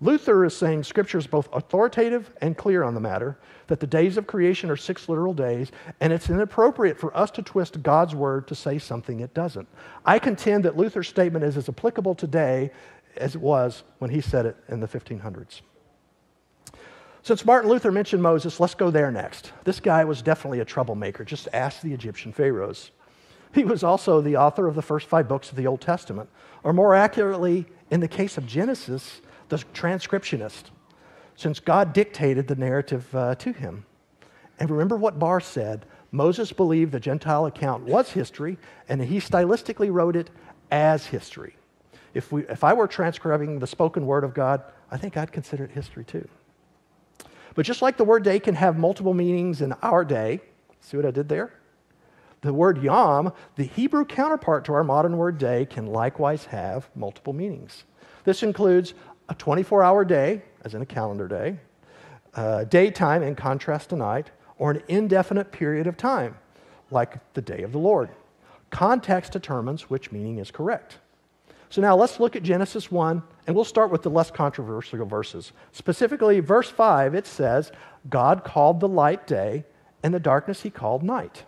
Luther 0.00 0.44
is 0.44 0.56
saying 0.56 0.84
Scripture 0.84 1.18
is 1.18 1.26
both 1.26 1.48
authoritative 1.52 2.32
and 2.40 2.56
clear 2.56 2.84
on 2.84 2.94
the 2.94 3.00
matter, 3.00 3.36
that 3.66 3.80
the 3.80 3.86
days 3.86 4.16
of 4.16 4.28
creation 4.28 4.70
are 4.70 4.76
six 4.76 5.08
literal 5.08 5.34
days, 5.34 5.72
and 6.00 6.12
it's 6.12 6.30
inappropriate 6.30 6.98
for 6.98 7.16
us 7.16 7.30
to 7.32 7.42
twist 7.42 7.82
God's 7.82 8.14
word 8.14 8.46
to 8.48 8.54
say 8.54 8.78
something 8.78 9.20
it 9.20 9.34
doesn't. 9.34 9.66
I 10.06 10.20
contend 10.20 10.64
that 10.64 10.76
Luther's 10.76 11.08
statement 11.08 11.44
is 11.44 11.56
as 11.56 11.68
applicable 11.68 12.14
today 12.14 12.70
as 13.16 13.34
it 13.34 13.40
was 13.40 13.82
when 13.98 14.10
he 14.10 14.20
said 14.20 14.46
it 14.46 14.56
in 14.68 14.78
the 14.78 14.86
1500s. 14.86 15.62
Since 17.22 17.44
Martin 17.44 17.68
Luther 17.68 17.90
mentioned 17.90 18.22
Moses, 18.22 18.60
let's 18.60 18.74
go 18.74 18.90
there 18.90 19.10
next. 19.10 19.52
This 19.64 19.80
guy 19.80 20.04
was 20.04 20.22
definitely 20.22 20.60
a 20.60 20.64
troublemaker. 20.64 21.24
Just 21.24 21.48
ask 21.52 21.80
the 21.82 21.92
Egyptian 21.92 22.32
pharaohs. 22.32 22.92
He 23.52 23.64
was 23.64 23.82
also 23.82 24.20
the 24.20 24.36
author 24.36 24.68
of 24.68 24.76
the 24.76 24.82
first 24.82 25.08
five 25.08 25.26
books 25.26 25.50
of 25.50 25.56
the 25.56 25.66
Old 25.66 25.80
Testament, 25.80 26.30
or 26.62 26.72
more 26.72 26.94
accurately, 26.94 27.66
in 27.90 28.00
the 28.00 28.08
case 28.08 28.38
of 28.38 28.46
Genesis, 28.46 29.20
the 29.48 29.56
transcriptionist, 29.74 30.64
since 31.36 31.60
God 31.60 31.92
dictated 31.92 32.48
the 32.48 32.56
narrative 32.56 33.14
uh, 33.14 33.34
to 33.36 33.52
him. 33.52 33.84
And 34.58 34.70
remember 34.70 34.96
what 34.96 35.18
Barr 35.18 35.40
said 35.40 35.86
Moses 36.10 36.52
believed 36.52 36.92
the 36.92 37.00
Genesis 37.00 37.48
account 37.48 37.84
was 37.84 38.10
history, 38.10 38.58
and 38.88 39.02
he 39.02 39.18
stylistically 39.18 39.92
wrote 39.92 40.16
it 40.16 40.30
as 40.70 41.06
history. 41.06 41.54
If, 42.14 42.32
we, 42.32 42.46
if 42.46 42.64
I 42.64 42.72
were 42.72 42.86
transcribing 42.86 43.58
the 43.58 43.66
spoken 43.66 44.06
word 44.06 44.24
of 44.24 44.34
God, 44.34 44.62
I 44.90 44.96
think 44.96 45.16
I'd 45.16 45.32
consider 45.32 45.64
it 45.64 45.70
history 45.70 46.04
too. 46.04 46.26
But 47.54 47.66
just 47.66 47.82
like 47.82 47.96
the 47.96 48.04
word 48.04 48.22
day 48.22 48.40
can 48.40 48.54
have 48.54 48.78
multiple 48.78 49.14
meanings 49.14 49.60
in 49.60 49.72
our 49.82 50.04
day, 50.04 50.40
see 50.80 50.96
what 50.96 51.04
I 51.04 51.10
did 51.10 51.28
there? 51.28 51.52
The 52.40 52.54
word 52.54 52.82
yom, 52.82 53.32
the 53.56 53.64
Hebrew 53.64 54.04
counterpart 54.04 54.64
to 54.66 54.72
our 54.72 54.84
modern 54.84 55.16
word 55.16 55.38
day, 55.38 55.66
can 55.66 55.86
likewise 55.86 56.46
have 56.46 56.88
multiple 56.94 57.32
meanings. 57.32 57.84
This 58.24 58.42
includes 58.42 58.94
a 59.28 59.34
24 59.34 59.82
hour 59.82 60.04
day, 60.04 60.42
as 60.64 60.74
in 60.74 60.82
a 60.82 60.86
calendar 60.86 61.28
day, 61.28 61.56
uh, 62.34 62.64
daytime 62.64 63.22
in 63.22 63.34
contrast 63.34 63.90
to 63.90 63.96
night, 63.96 64.30
or 64.58 64.70
an 64.72 64.82
indefinite 64.88 65.52
period 65.52 65.86
of 65.86 65.96
time, 65.96 66.36
like 66.90 67.16
the 67.34 67.42
day 67.42 67.62
of 67.62 67.72
the 67.72 67.78
Lord. 67.78 68.10
Context 68.70 69.32
determines 69.32 69.88
which 69.88 70.12
meaning 70.12 70.38
is 70.38 70.50
correct. 70.50 70.98
So 71.70 71.82
now 71.82 71.96
let's 71.96 72.18
look 72.18 72.34
at 72.34 72.42
Genesis 72.42 72.90
1, 72.90 73.22
and 73.46 73.54
we'll 73.54 73.64
start 73.64 73.90
with 73.90 74.02
the 74.02 74.10
less 74.10 74.30
controversial 74.30 75.04
verses. 75.04 75.52
Specifically, 75.72 76.40
verse 76.40 76.70
5, 76.70 77.14
it 77.14 77.26
says, 77.26 77.72
God 78.08 78.42
called 78.42 78.80
the 78.80 78.88
light 78.88 79.26
day, 79.26 79.64
and 80.02 80.14
the 80.14 80.20
darkness 80.20 80.62
he 80.62 80.70
called 80.70 81.02
night. 81.02 81.44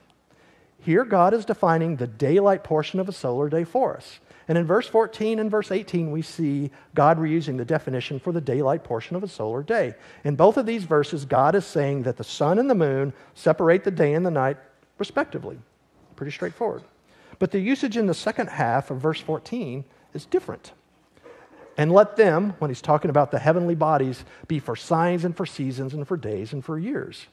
Here, 0.79 1.05
God 1.05 1.35
is 1.35 1.45
defining 1.45 1.97
the 1.97 2.07
daylight 2.07 2.65
portion 2.65 3.01
of 3.01 3.09
a 3.09 3.13
solar 3.13 3.49
day 3.49 3.65
for 3.65 3.97
us. 3.97 4.21
And 4.51 4.59
in 4.59 4.67
verse 4.67 4.89
14 4.89 5.39
and 5.39 5.49
verse 5.49 5.71
18, 5.71 6.11
we 6.11 6.23
see 6.23 6.73
God 6.97 7.21
reusing 7.21 7.57
the 7.57 7.65
definition 7.65 8.19
for 8.19 8.33
the 8.33 8.41
daylight 8.41 8.83
portion 8.83 9.15
of 9.15 9.23
a 9.23 9.29
solar 9.29 9.63
day. 9.63 9.95
In 10.25 10.35
both 10.35 10.57
of 10.57 10.67
these 10.67 10.83
verses, 10.83 11.25
God 11.25 11.55
is 11.55 11.65
saying 11.65 12.03
that 12.03 12.17
the 12.17 12.25
sun 12.25 12.59
and 12.59 12.69
the 12.69 12.75
moon 12.75 13.13
separate 13.33 13.85
the 13.85 13.93
day 13.93 14.13
and 14.13 14.27
the 14.27 14.31
night 14.33 14.57
respectively. 14.99 15.57
Pretty 16.17 16.33
straightforward. 16.33 16.83
But 17.39 17.53
the 17.53 17.61
usage 17.61 17.97
in 17.97 18.09
the 18.09 18.13
second 18.13 18.49
half 18.49 18.91
of 18.91 19.01
verse 19.01 19.21
14 19.21 19.85
is 20.15 20.27
different. 20.27 20.73
And 21.77 21.93
let 21.93 22.17
them, 22.17 22.55
when 22.59 22.73
he's 22.73 22.83
talking 22.83 23.09
about 23.09 23.31
the 23.31 23.39
heavenly 23.39 23.77
bodies, 23.77 24.25
be 24.49 24.59
for 24.59 24.75
signs 24.75 25.25
and 25.25 25.37
for 25.37 25.47
seasons 25.47 25.95
and 25.95 26.09
for 26.09 26.17
days 26.17 26.53
and 26.53 26.65
for 26.65 26.77
years. 26.77 27.29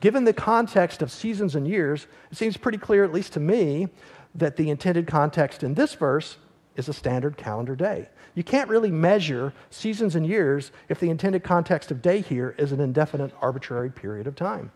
Given 0.00 0.24
the 0.24 0.32
context 0.32 1.02
of 1.02 1.12
seasons 1.12 1.54
and 1.54 1.68
years, 1.68 2.06
it 2.30 2.38
seems 2.38 2.56
pretty 2.56 2.78
clear, 2.78 3.04
at 3.04 3.12
least 3.12 3.34
to 3.34 3.40
me, 3.40 3.88
that 4.34 4.56
the 4.56 4.70
intended 4.70 5.06
context 5.06 5.62
in 5.62 5.74
this 5.74 5.92
verse 5.94 6.38
is 6.76 6.88
a 6.88 6.92
standard 6.92 7.36
calendar 7.36 7.74
day. 7.74 8.08
You 8.34 8.44
can't 8.44 8.68
really 8.68 8.90
measure 8.90 9.52
seasons 9.70 10.14
and 10.14 10.26
years 10.26 10.72
if 10.88 11.00
the 11.00 11.10
intended 11.10 11.42
context 11.42 11.90
of 11.90 12.02
day 12.02 12.20
here 12.20 12.54
is 12.58 12.72
an 12.72 12.80
indefinite, 12.80 13.32
arbitrary 13.40 13.90
period 13.90 14.26
of 14.26 14.36
time. 14.36 14.70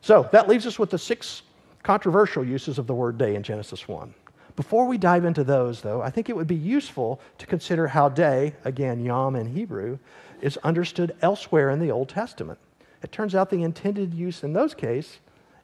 So 0.00 0.28
that 0.32 0.48
leaves 0.48 0.66
us 0.66 0.78
with 0.78 0.90
the 0.90 0.98
six 0.98 1.42
controversial 1.82 2.44
uses 2.44 2.78
of 2.78 2.86
the 2.86 2.94
word 2.94 3.18
day 3.18 3.34
in 3.34 3.42
Genesis 3.42 3.86
1. 3.86 4.14
Before 4.56 4.86
we 4.86 4.98
dive 4.98 5.24
into 5.24 5.44
those, 5.44 5.80
though, 5.80 6.02
I 6.02 6.10
think 6.10 6.28
it 6.28 6.36
would 6.36 6.46
be 6.46 6.54
useful 6.54 7.20
to 7.38 7.46
consider 7.46 7.86
how 7.86 8.08
day, 8.08 8.54
again, 8.64 9.04
yom 9.04 9.36
in 9.36 9.46
Hebrew, 9.46 9.98
is 10.40 10.58
understood 10.58 11.16
elsewhere 11.22 11.70
in 11.70 11.80
the 11.80 11.90
Old 11.90 12.08
Testament. 12.08 12.58
It 13.02 13.12
turns 13.12 13.34
out 13.34 13.50
the 13.50 13.62
intended 13.62 14.12
use 14.12 14.42
in 14.42 14.52
those 14.52 14.74
cases 14.74 15.18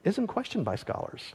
isn't 0.04 0.26
questioned 0.26 0.64
by 0.64 0.76
scholars. 0.76 1.34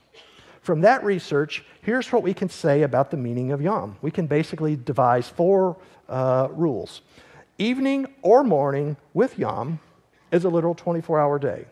From 0.64 0.80
that 0.82 1.04
research, 1.04 1.66
here's 1.82 2.10
what 2.10 2.24
we 2.24 2.34
can 2.34 2.48
say 2.48 2.84
about 2.84 3.12
the 3.12 3.18
meaning 3.18 3.52
of 3.52 3.62
yom. 3.62 3.98
We 4.02 4.12
can 4.12 4.28
basically 4.28 4.78
devise 4.78 5.28
four 5.28 5.76
uh, 6.08 6.48
rules. 6.52 7.02
Evening 7.58 8.08
or 8.22 8.46
morning 8.46 8.96
with 9.14 9.38
yom 9.38 9.82
is 10.32 10.46
a 10.46 10.50
literal 10.50 10.74
24 10.74 11.20
hour 11.20 11.38
day. 11.38 11.66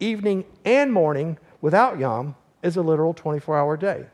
Evening 0.00 0.44
and 0.64 0.92
morning 0.92 1.38
without 1.60 2.00
yom 2.00 2.34
is 2.60 2.76
a 2.76 2.82
literal 2.82 3.14
24 3.14 3.56
hour 3.56 3.76
day. 3.76 4.06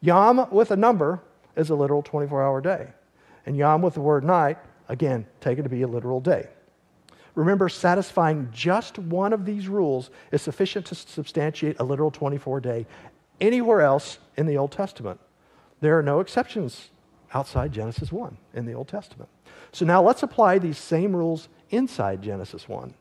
Yom 0.00 0.48
with 0.50 0.72
a 0.72 0.76
number 0.76 1.22
is 1.56 1.70
a 1.70 1.76
literal 1.76 2.02
24 2.02 2.42
hour 2.42 2.60
day. 2.60 2.88
And 3.46 3.56
yom 3.56 3.82
with 3.82 3.94
the 3.94 4.00
word 4.00 4.24
night, 4.24 4.58
again, 4.88 5.24
taken 5.40 5.62
to 5.62 5.70
be 5.70 5.82
a 5.82 5.88
literal 5.88 6.20
day. 6.20 6.48
Remember, 7.36 7.68
satisfying 7.68 8.48
just 8.52 8.98
one 8.98 9.32
of 9.32 9.44
these 9.44 9.68
rules 9.68 10.10
is 10.32 10.42
sufficient 10.42 10.86
to 10.86 10.96
substantiate 10.96 11.78
a 11.78 11.84
literal 11.84 12.10
24 12.10 12.60
day 12.60 12.84
anywhere 13.40 13.80
else 13.80 14.18
in 14.36 14.46
the 14.46 14.56
Old 14.56 14.72
Testament. 14.72 15.20
There 15.80 15.98
are 15.98 16.02
no 16.02 16.20
exceptions 16.20 16.90
outside 17.32 17.72
Genesis 17.72 18.10
1 18.10 18.36
in 18.54 18.66
the 18.66 18.72
Old 18.72 18.88
Testament. 18.88 19.28
So 19.72 19.84
now 19.84 20.02
let's 20.02 20.22
apply 20.22 20.58
these 20.58 20.78
same 20.78 21.14
rules 21.14 21.48
inside 21.70 22.22
Genesis 22.22 22.68
1. 22.68 22.94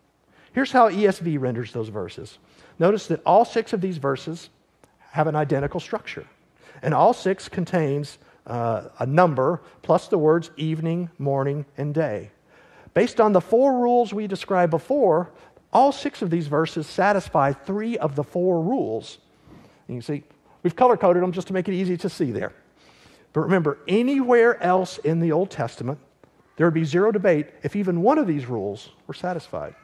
Here's 0.54 0.72
how 0.72 0.90
ESV 0.90 1.40
renders 1.40 1.72
those 1.72 1.90
verses. 1.90 2.38
Notice 2.80 3.08
that 3.08 3.22
all 3.26 3.46
six 3.46 3.74
of 3.74 3.82
these 3.82 3.98
verses 3.98 4.50
have 5.12 5.28
an 5.28 5.36
identical 5.36 5.80
structure, 5.80 6.26
and 6.82 6.94
all 6.94 7.14
six 7.14 7.48
contains 7.48 8.18
uh, 8.46 8.90
a 9.00 9.06
number 9.06 9.62
plus 9.82 10.08
the 10.08 10.18
words 10.18 10.52
evening, 10.58 11.10
morning, 11.18 11.66
and 11.78 11.94
day. 11.94 12.32
Based 12.94 13.20
on 13.22 13.34
the 13.34 13.42
four 13.42 13.80
rules 13.80 14.14
we 14.14 14.28
described 14.28 14.72
before, 14.72 15.30
all 15.72 15.92
six 15.92 16.22
of 16.22 16.30
these 16.30 16.48
verses 16.48 16.88
satisfy 16.88 17.54
three 17.54 17.98
of 17.98 18.16
the 18.16 18.24
four 18.24 18.62
rules 18.62 19.20
you 19.88 19.96
can 19.96 20.02
see, 20.02 20.24
we've 20.64 20.76
color 20.76 20.98
coded 20.98 21.24
them 21.24 21.32
just 21.32 21.48
to 21.48 21.54
make 21.54 21.68
it 21.68 21.74
easy 21.74 21.98
to 21.98 22.10
see 22.10 22.32
there. 22.32 22.54
But 23.34 23.42
remember, 23.42 23.78
anywhere 23.88 24.62
else 24.62 24.98
in 25.00 25.20
the 25.20 25.32
Old 25.32 25.52
Testament, 25.52 26.00
there 26.56 26.66
would 26.66 26.74
be 26.74 26.86
zero 26.86 27.12
debate 27.12 27.48
if 27.64 27.76
even 27.76 28.02
one 28.02 28.18
of 28.18 28.28
these 28.28 28.48
rules 28.48 28.90
were 29.06 29.14
satisfied. 29.14 29.76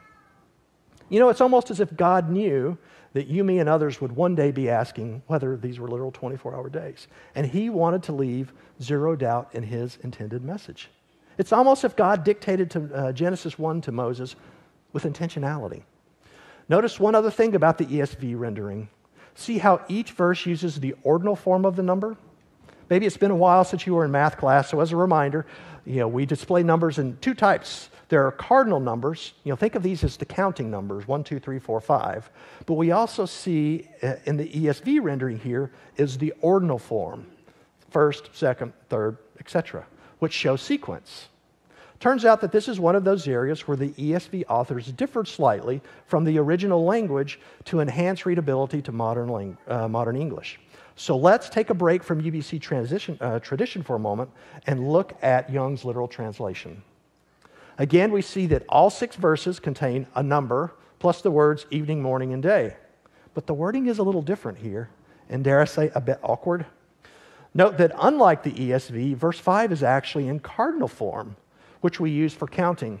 You 1.08 1.20
know, 1.20 1.28
it's 1.28 1.40
almost 1.40 1.70
as 1.70 1.80
if 1.80 1.96
God 1.96 2.30
knew 2.30 2.76
that 3.12 3.28
you, 3.28 3.44
me, 3.44 3.60
and 3.60 3.68
others 3.68 4.00
would 4.00 4.12
one 4.12 4.34
day 4.34 4.50
be 4.50 4.68
asking 4.68 5.22
whether 5.28 5.56
these 5.56 5.78
were 5.78 5.88
literal 5.88 6.10
24 6.10 6.54
hour 6.54 6.68
days. 6.68 7.06
And 7.34 7.46
He 7.46 7.70
wanted 7.70 8.02
to 8.04 8.12
leave 8.12 8.52
zero 8.82 9.14
doubt 9.14 9.50
in 9.52 9.62
His 9.62 9.98
intended 10.02 10.44
message. 10.44 10.90
It's 11.38 11.52
almost 11.52 11.84
as 11.84 11.92
if 11.92 11.96
God 11.96 12.24
dictated 12.24 12.70
to 12.72 12.90
uh, 12.94 13.12
Genesis 13.12 13.58
1 13.58 13.82
to 13.82 13.92
Moses 13.92 14.34
with 14.92 15.04
intentionality. 15.04 15.82
Notice 16.68 16.98
one 16.98 17.14
other 17.14 17.30
thing 17.30 17.54
about 17.54 17.78
the 17.78 17.86
ESV 17.86 18.38
rendering 18.38 18.88
See 19.34 19.58
how 19.58 19.80
each 19.88 20.12
verse 20.12 20.46
uses 20.46 20.80
the 20.80 20.94
ordinal 21.02 21.36
form 21.36 21.64
of 21.64 21.76
the 21.76 21.82
number? 21.82 22.16
Maybe 22.90 23.06
it's 23.06 23.16
been 23.16 23.30
a 23.30 23.36
while 23.36 23.64
since 23.64 23.86
you 23.86 23.94
were 23.94 24.04
in 24.04 24.10
math 24.10 24.36
class, 24.36 24.70
so 24.70 24.80
as 24.80 24.92
a 24.92 24.96
reminder, 24.96 25.46
you 25.86 25.96
know, 25.96 26.08
we 26.08 26.26
display 26.26 26.62
numbers 26.62 26.98
in 26.98 27.16
two 27.18 27.34
types. 27.34 27.90
There 28.08 28.26
are 28.26 28.32
cardinal 28.32 28.80
numbers. 28.80 29.32
You 29.44 29.52
know, 29.52 29.56
think 29.56 29.74
of 29.74 29.82
these 29.82 30.04
as 30.04 30.16
the 30.16 30.24
counting 30.24 30.70
numbers, 30.70 31.08
one, 31.08 31.24
two, 31.24 31.38
three, 31.40 31.58
four, 31.58 31.80
five. 31.80 32.30
But 32.66 32.74
we 32.74 32.90
also 32.92 33.26
see 33.26 33.88
uh, 34.02 34.14
in 34.24 34.36
the 34.36 34.48
ESV 34.48 35.02
rendering 35.02 35.38
here 35.38 35.72
is 35.96 36.18
the 36.18 36.32
ordinal 36.40 36.78
form, 36.78 37.26
first, 37.90 38.30
second, 38.32 38.72
third, 38.88 39.18
etc., 39.40 39.84
which 40.18 40.32
shows 40.32 40.62
sequence. 40.62 41.28
Turns 42.00 42.24
out 42.24 42.40
that 42.40 42.52
this 42.52 42.68
is 42.68 42.78
one 42.80 42.96
of 42.96 43.04
those 43.04 43.26
areas 43.26 43.66
where 43.66 43.76
the 43.76 43.90
ESV 43.90 44.44
authors 44.48 44.92
differed 44.92 45.28
slightly 45.28 45.80
from 46.06 46.24
the 46.24 46.38
original 46.38 46.84
language 46.84 47.40
to 47.64 47.80
enhance 47.80 48.26
readability 48.26 48.82
to 48.82 48.92
modern, 48.92 49.56
uh, 49.68 49.88
modern 49.88 50.16
English. 50.16 50.60
So 50.96 51.16
let's 51.16 51.48
take 51.48 51.70
a 51.70 51.74
break 51.74 52.04
from 52.04 52.22
UBC 52.22 52.60
transition, 52.60 53.18
uh, 53.20 53.40
tradition 53.40 53.82
for 53.82 53.96
a 53.96 53.98
moment 53.98 54.30
and 54.66 54.88
look 54.88 55.14
at 55.22 55.50
Young's 55.50 55.84
literal 55.84 56.06
translation. 56.08 56.82
Again, 57.78 58.12
we 58.12 58.22
see 58.22 58.46
that 58.46 58.64
all 58.68 58.90
six 58.90 59.16
verses 59.16 59.58
contain 59.58 60.06
a 60.14 60.22
number 60.22 60.72
plus 61.00 61.20
the 61.22 61.30
words 61.30 61.66
evening, 61.70 62.00
morning, 62.00 62.32
and 62.32 62.42
day. 62.42 62.76
But 63.34 63.46
the 63.46 63.54
wording 63.54 63.86
is 63.86 63.98
a 63.98 64.02
little 64.02 64.22
different 64.22 64.58
here, 64.58 64.88
and 65.28 65.42
dare 65.42 65.60
I 65.60 65.64
say, 65.64 65.90
a 65.94 66.00
bit 66.00 66.20
awkward. 66.22 66.66
Note 67.52 67.78
that 67.78 67.92
unlike 67.98 68.42
the 68.42 68.52
ESV, 68.52 69.16
verse 69.16 69.38
5 69.38 69.72
is 69.72 69.82
actually 69.82 70.28
in 70.28 70.38
cardinal 70.40 70.88
form 70.88 71.36
which 71.84 72.00
we 72.00 72.10
use 72.10 72.32
for 72.32 72.46
counting 72.46 72.98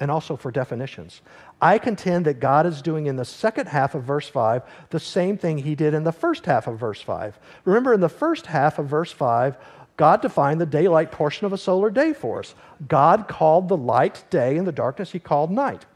and 0.00 0.10
also 0.10 0.34
for 0.34 0.50
definitions. 0.50 1.20
I 1.62 1.78
contend 1.78 2.24
that 2.26 2.40
God 2.40 2.66
is 2.66 2.82
doing 2.82 3.06
in 3.06 3.14
the 3.14 3.24
second 3.24 3.68
half 3.68 3.94
of 3.94 4.02
verse 4.02 4.28
5 4.28 4.64
the 4.90 4.98
same 4.98 5.38
thing 5.38 5.58
he 5.58 5.76
did 5.76 5.94
in 5.94 6.02
the 6.02 6.10
first 6.10 6.44
half 6.44 6.66
of 6.66 6.76
verse 6.76 7.00
5. 7.00 7.38
Remember, 7.64 7.94
in 7.94 8.00
the 8.00 8.08
first 8.08 8.46
half 8.46 8.80
of 8.80 8.88
verse 8.88 9.12
5, 9.12 9.56
God 9.96 10.22
defined 10.22 10.60
the 10.60 10.66
daylight 10.66 11.12
portion 11.12 11.46
of 11.46 11.52
a 11.52 11.56
solar 11.56 11.88
day 11.88 12.12
for 12.12 12.40
us. 12.40 12.56
God 12.88 13.28
called 13.28 13.68
the 13.68 13.76
light 13.76 14.24
day 14.28 14.56
and 14.56 14.66
the 14.66 14.72
darkness 14.72 15.12
he 15.12 15.20
called 15.20 15.52
night. 15.52 15.86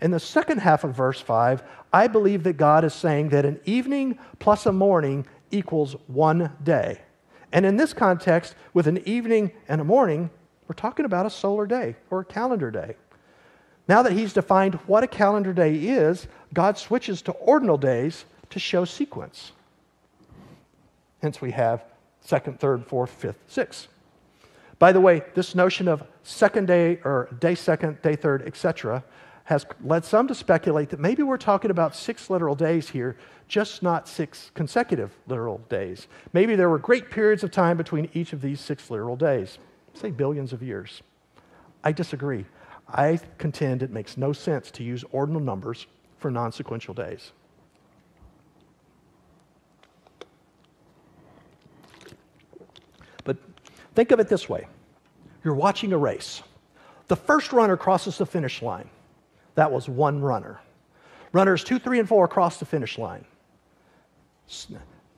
In 0.00 0.12
the 0.12 0.20
second 0.20 0.58
half 0.58 0.84
of 0.84 0.94
verse 0.94 1.20
5, 1.20 1.64
I 1.92 2.06
believe 2.06 2.44
that 2.44 2.58
God 2.58 2.84
is 2.84 2.94
saying 2.94 3.30
that 3.30 3.44
an 3.44 3.58
evening 3.64 4.20
plus 4.38 4.66
a 4.66 4.72
morning 4.72 5.26
equals 5.50 5.96
one 6.06 6.52
day. 6.62 7.00
And 7.50 7.66
in 7.66 7.76
this 7.76 7.92
context, 7.92 8.54
with 8.72 8.86
an 8.86 8.98
evening 9.04 9.50
and 9.66 9.80
a 9.80 9.84
morning, 9.84 10.30
we're 10.72 10.76
talking 10.76 11.04
about 11.04 11.26
a 11.26 11.30
solar 11.30 11.66
day 11.66 11.96
or 12.08 12.20
a 12.20 12.24
calendar 12.24 12.70
day. 12.70 12.96
Now 13.88 14.02
that 14.04 14.12
he's 14.14 14.32
defined 14.32 14.76
what 14.86 15.04
a 15.04 15.06
calendar 15.06 15.52
day 15.52 15.74
is, 15.74 16.26
God 16.54 16.78
switches 16.78 17.20
to 17.22 17.32
ordinal 17.32 17.76
days 17.76 18.24
to 18.48 18.58
show 18.58 18.86
sequence. 18.86 19.52
Hence, 21.20 21.42
we 21.42 21.50
have 21.50 21.84
second, 22.22 22.58
third, 22.58 22.86
fourth, 22.86 23.10
fifth, 23.10 23.36
sixth. 23.48 23.88
By 24.78 24.92
the 24.92 25.00
way, 25.02 25.20
this 25.34 25.54
notion 25.54 25.88
of 25.88 26.04
second 26.22 26.68
day 26.68 27.00
or 27.04 27.28
day 27.38 27.54
second, 27.54 28.00
day 28.00 28.16
third, 28.16 28.40
etc., 28.46 29.04
has 29.44 29.66
led 29.84 30.06
some 30.06 30.26
to 30.26 30.34
speculate 30.34 30.88
that 30.88 31.00
maybe 31.00 31.22
we're 31.22 31.36
talking 31.36 31.70
about 31.70 31.94
six 31.94 32.30
literal 32.30 32.54
days 32.54 32.88
here, 32.88 33.18
just 33.46 33.82
not 33.82 34.08
six 34.08 34.50
consecutive 34.54 35.10
literal 35.26 35.58
days. 35.68 36.08
Maybe 36.32 36.56
there 36.56 36.70
were 36.70 36.78
great 36.78 37.10
periods 37.10 37.44
of 37.44 37.50
time 37.50 37.76
between 37.76 38.08
each 38.14 38.32
of 38.32 38.40
these 38.40 38.58
six 38.58 38.90
literal 38.90 39.16
days 39.16 39.58
say 39.94 40.10
billions 40.10 40.52
of 40.52 40.62
years. 40.62 41.02
I 41.84 41.92
disagree. 41.92 42.46
I 42.88 43.18
contend 43.38 43.82
it 43.82 43.90
makes 43.90 44.16
no 44.16 44.32
sense 44.32 44.70
to 44.72 44.82
use 44.82 45.04
ordinal 45.12 45.40
numbers 45.40 45.86
for 46.18 46.30
non 46.30 46.52
sequential 46.52 46.94
days. 46.94 47.32
But 53.24 53.36
think 53.94 54.10
of 54.10 54.20
it 54.20 54.28
this 54.28 54.48
way 54.48 54.66
you're 55.44 55.54
watching 55.54 55.92
a 55.92 55.98
race. 55.98 56.42
The 57.08 57.16
first 57.16 57.52
runner 57.52 57.76
crosses 57.76 58.18
the 58.18 58.26
finish 58.26 58.62
line. 58.62 58.88
That 59.54 59.70
was 59.70 59.88
one 59.88 60.20
runner. 60.20 60.60
Runners 61.32 61.64
two, 61.64 61.78
three, 61.78 61.98
and 61.98 62.08
four 62.08 62.28
cross 62.28 62.58
the 62.58 62.64
finish 62.64 62.98
line. 62.98 63.24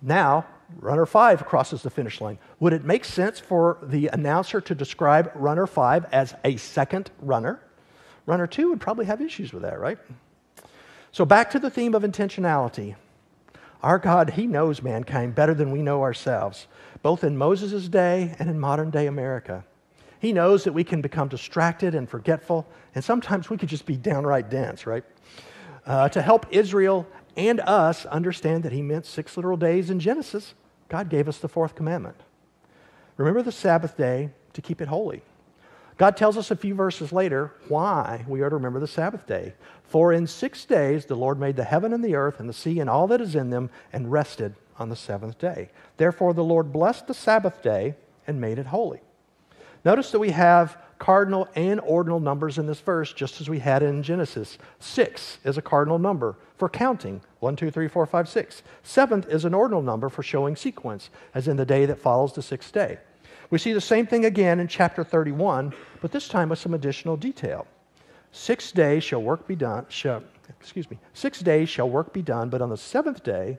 Now, 0.04 0.44
runner 0.80 1.06
five 1.06 1.46
crosses 1.46 1.82
the 1.82 1.88
finish 1.88 2.20
line. 2.20 2.38
Would 2.60 2.74
it 2.74 2.84
make 2.84 3.06
sense 3.06 3.40
for 3.40 3.78
the 3.82 4.08
announcer 4.08 4.60
to 4.60 4.74
describe 4.74 5.32
runner 5.34 5.66
five 5.66 6.04
as 6.12 6.34
a 6.44 6.58
second 6.58 7.10
runner? 7.20 7.58
Runner 8.26 8.46
two 8.46 8.68
would 8.68 8.82
probably 8.82 9.06
have 9.06 9.22
issues 9.22 9.54
with 9.54 9.62
that, 9.62 9.80
right? 9.80 9.96
So, 11.10 11.24
back 11.24 11.50
to 11.52 11.58
the 11.58 11.70
theme 11.70 11.94
of 11.94 12.02
intentionality. 12.02 12.96
Our 13.82 13.98
God, 13.98 14.30
He 14.30 14.46
knows 14.46 14.82
mankind 14.82 15.34
better 15.34 15.54
than 15.54 15.70
we 15.70 15.80
know 15.80 16.02
ourselves, 16.02 16.66
both 17.02 17.24
in 17.24 17.38
Moses' 17.38 17.88
day 17.88 18.34
and 18.38 18.50
in 18.50 18.60
modern 18.60 18.90
day 18.90 19.06
America. 19.06 19.64
He 20.18 20.32
knows 20.32 20.64
that 20.64 20.72
we 20.72 20.84
can 20.84 21.00
become 21.00 21.28
distracted 21.28 21.94
and 21.94 22.08
forgetful, 22.08 22.66
and 22.94 23.02
sometimes 23.02 23.48
we 23.48 23.56
could 23.56 23.68
just 23.70 23.86
be 23.86 23.96
downright 23.96 24.50
dense, 24.50 24.86
right? 24.86 25.04
Uh, 25.86 26.08
to 26.10 26.20
help 26.20 26.46
Israel 26.50 27.06
and 27.36 27.60
us 27.60 28.06
understand 28.06 28.62
that 28.62 28.72
he 28.72 28.82
meant 28.82 29.06
six 29.06 29.36
literal 29.36 29.56
days 29.56 29.90
in 29.90 30.00
Genesis, 30.00 30.54
God 30.88 31.08
gave 31.08 31.28
us 31.28 31.38
the 31.38 31.48
fourth 31.48 31.74
commandment. 31.74 32.16
Remember 33.16 33.42
the 33.42 33.52
Sabbath 33.52 33.96
day 33.96 34.30
to 34.52 34.62
keep 34.62 34.80
it 34.80 34.88
holy. 34.88 35.22
God 35.96 36.16
tells 36.16 36.36
us 36.36 36.50
a 36.50 36.56
few 36.56 36.74
verses 36.74 37.12
later 37.12 37.52
why 37.68 38.24
we 38.26 38.42
are 38.42 38.50
to 38.50 38.56
remember 38.56 38.80
the 38.80 38.86
Sabbath 38.88 39.26
day. 39.26 39.54
For 39.84 40.12
in 40.12 40.26
six 40.26 40.64
days 40.64 41.06
the 41.06 41.14
Lord 41.14 41.38
made 41.38 41.56
the 41.56 41.64
heaven 41.64 41.92
and 41.92 42.04
the 42.04 42.16
earth 42.16 42.40
and 42.40 42.48
the 42.48 42.52
sea 42.52 42.80
and 42.80 42.90
all 42.90 43.06
that 43.08 43.20
is 43.20 43.36
in 43.36 43.50
them 43.50 43.70
and 43.92 44.10
rested 44.10 44.54
on 44.76 44.88
the 44.88 44.96
seventh 44.96 45.38
day. 45.38 45.70
Therefore 45.96 46.34
the 46.34 46.42
Lord 46.42 46.72
blessed 46.72 47.06
the 47.06 47.14
Sabbath 47.14 47.62
day 47.62 47.94
and 48.26 48.40
made 48.40 48.58
it 48.58 48.66
holy. 48.66 49.02
Notice 49.84 50.10
that 50.10 50.18
we 50.18 50.30
have 50.30 50.76
cardinal 51.04 51.46
and 51.54 51.80
ordinal 51.80 52.18
numbers 52.18 52.56
in 52.56 52.66
this 52.66 52.80
verse, 52.80 53.12
just 53.12 53.38
as 53.38 53.50
we 53.50 53.58
had 53.58 53.82
in 53.82 54.02
Genesis. 54.02 54.56
Six 54.80 55.36
is 55.44 55.58
a 55.58 55.62
cardinal 55.62 55.98
number 55.98 56.34
for 56.56 56.66
counting 56.66 57.20
one, 57.40 57.56
two, 57.56 57.70
three, 57.70 57.88
four, 57.88 58.06
five, 58.06 58.26
six. 58.26 58.62
Seventh 58.82 59.28
is 59.28 59.44
an 59.44 59.52
ordinal 59.52 59.82
number 59.82 60.08
for 60.08 60.22
showing 60.22 60.56
sequence, 60.56 61.10
as 61.34 61.46
in 61.46 61.58
the 61.58 61.66
day 61.66 61.84
that 61.84 62.00
follows 62.00 62.32
the 62.32 62.40
sixth 62.40 62.72
day. 62.72 62.96
We 63.50 63.58
see 63.58 63.74
the 63.74 63.82
same 63.82 64.06
thing 64.06 64.24
again 64.24 64.60
in 64.60 64.66
chapter 64.66 65.04
31, 65.04 65.74
but 66.00 66.10
this 66.10 66.26
time 66.26 66.48
with 66.48 66.58
some 66.58 66.72
additional 66.72 67.18
detail. 67.18 67.66
Six 68.32 68.72
days 68.72 69.04
shall 69.04 69.20
work 69.20 69.46
be 69.46 69.56
done, 69.56 69.84
shall, 69.90 70.22
excuse 70.58 70.90
me, 70.90 70.98
six 71.12 71.40
days 71.40 71.68
shall 71.68 71.90
work 71.90 72.14
be 72.14 72.22
done, 72.22 72.48
but 72.48 72.62
on 72.62 72.70
the 72.70 72.78
seventh 72.78 73.22
day 73.22 73.58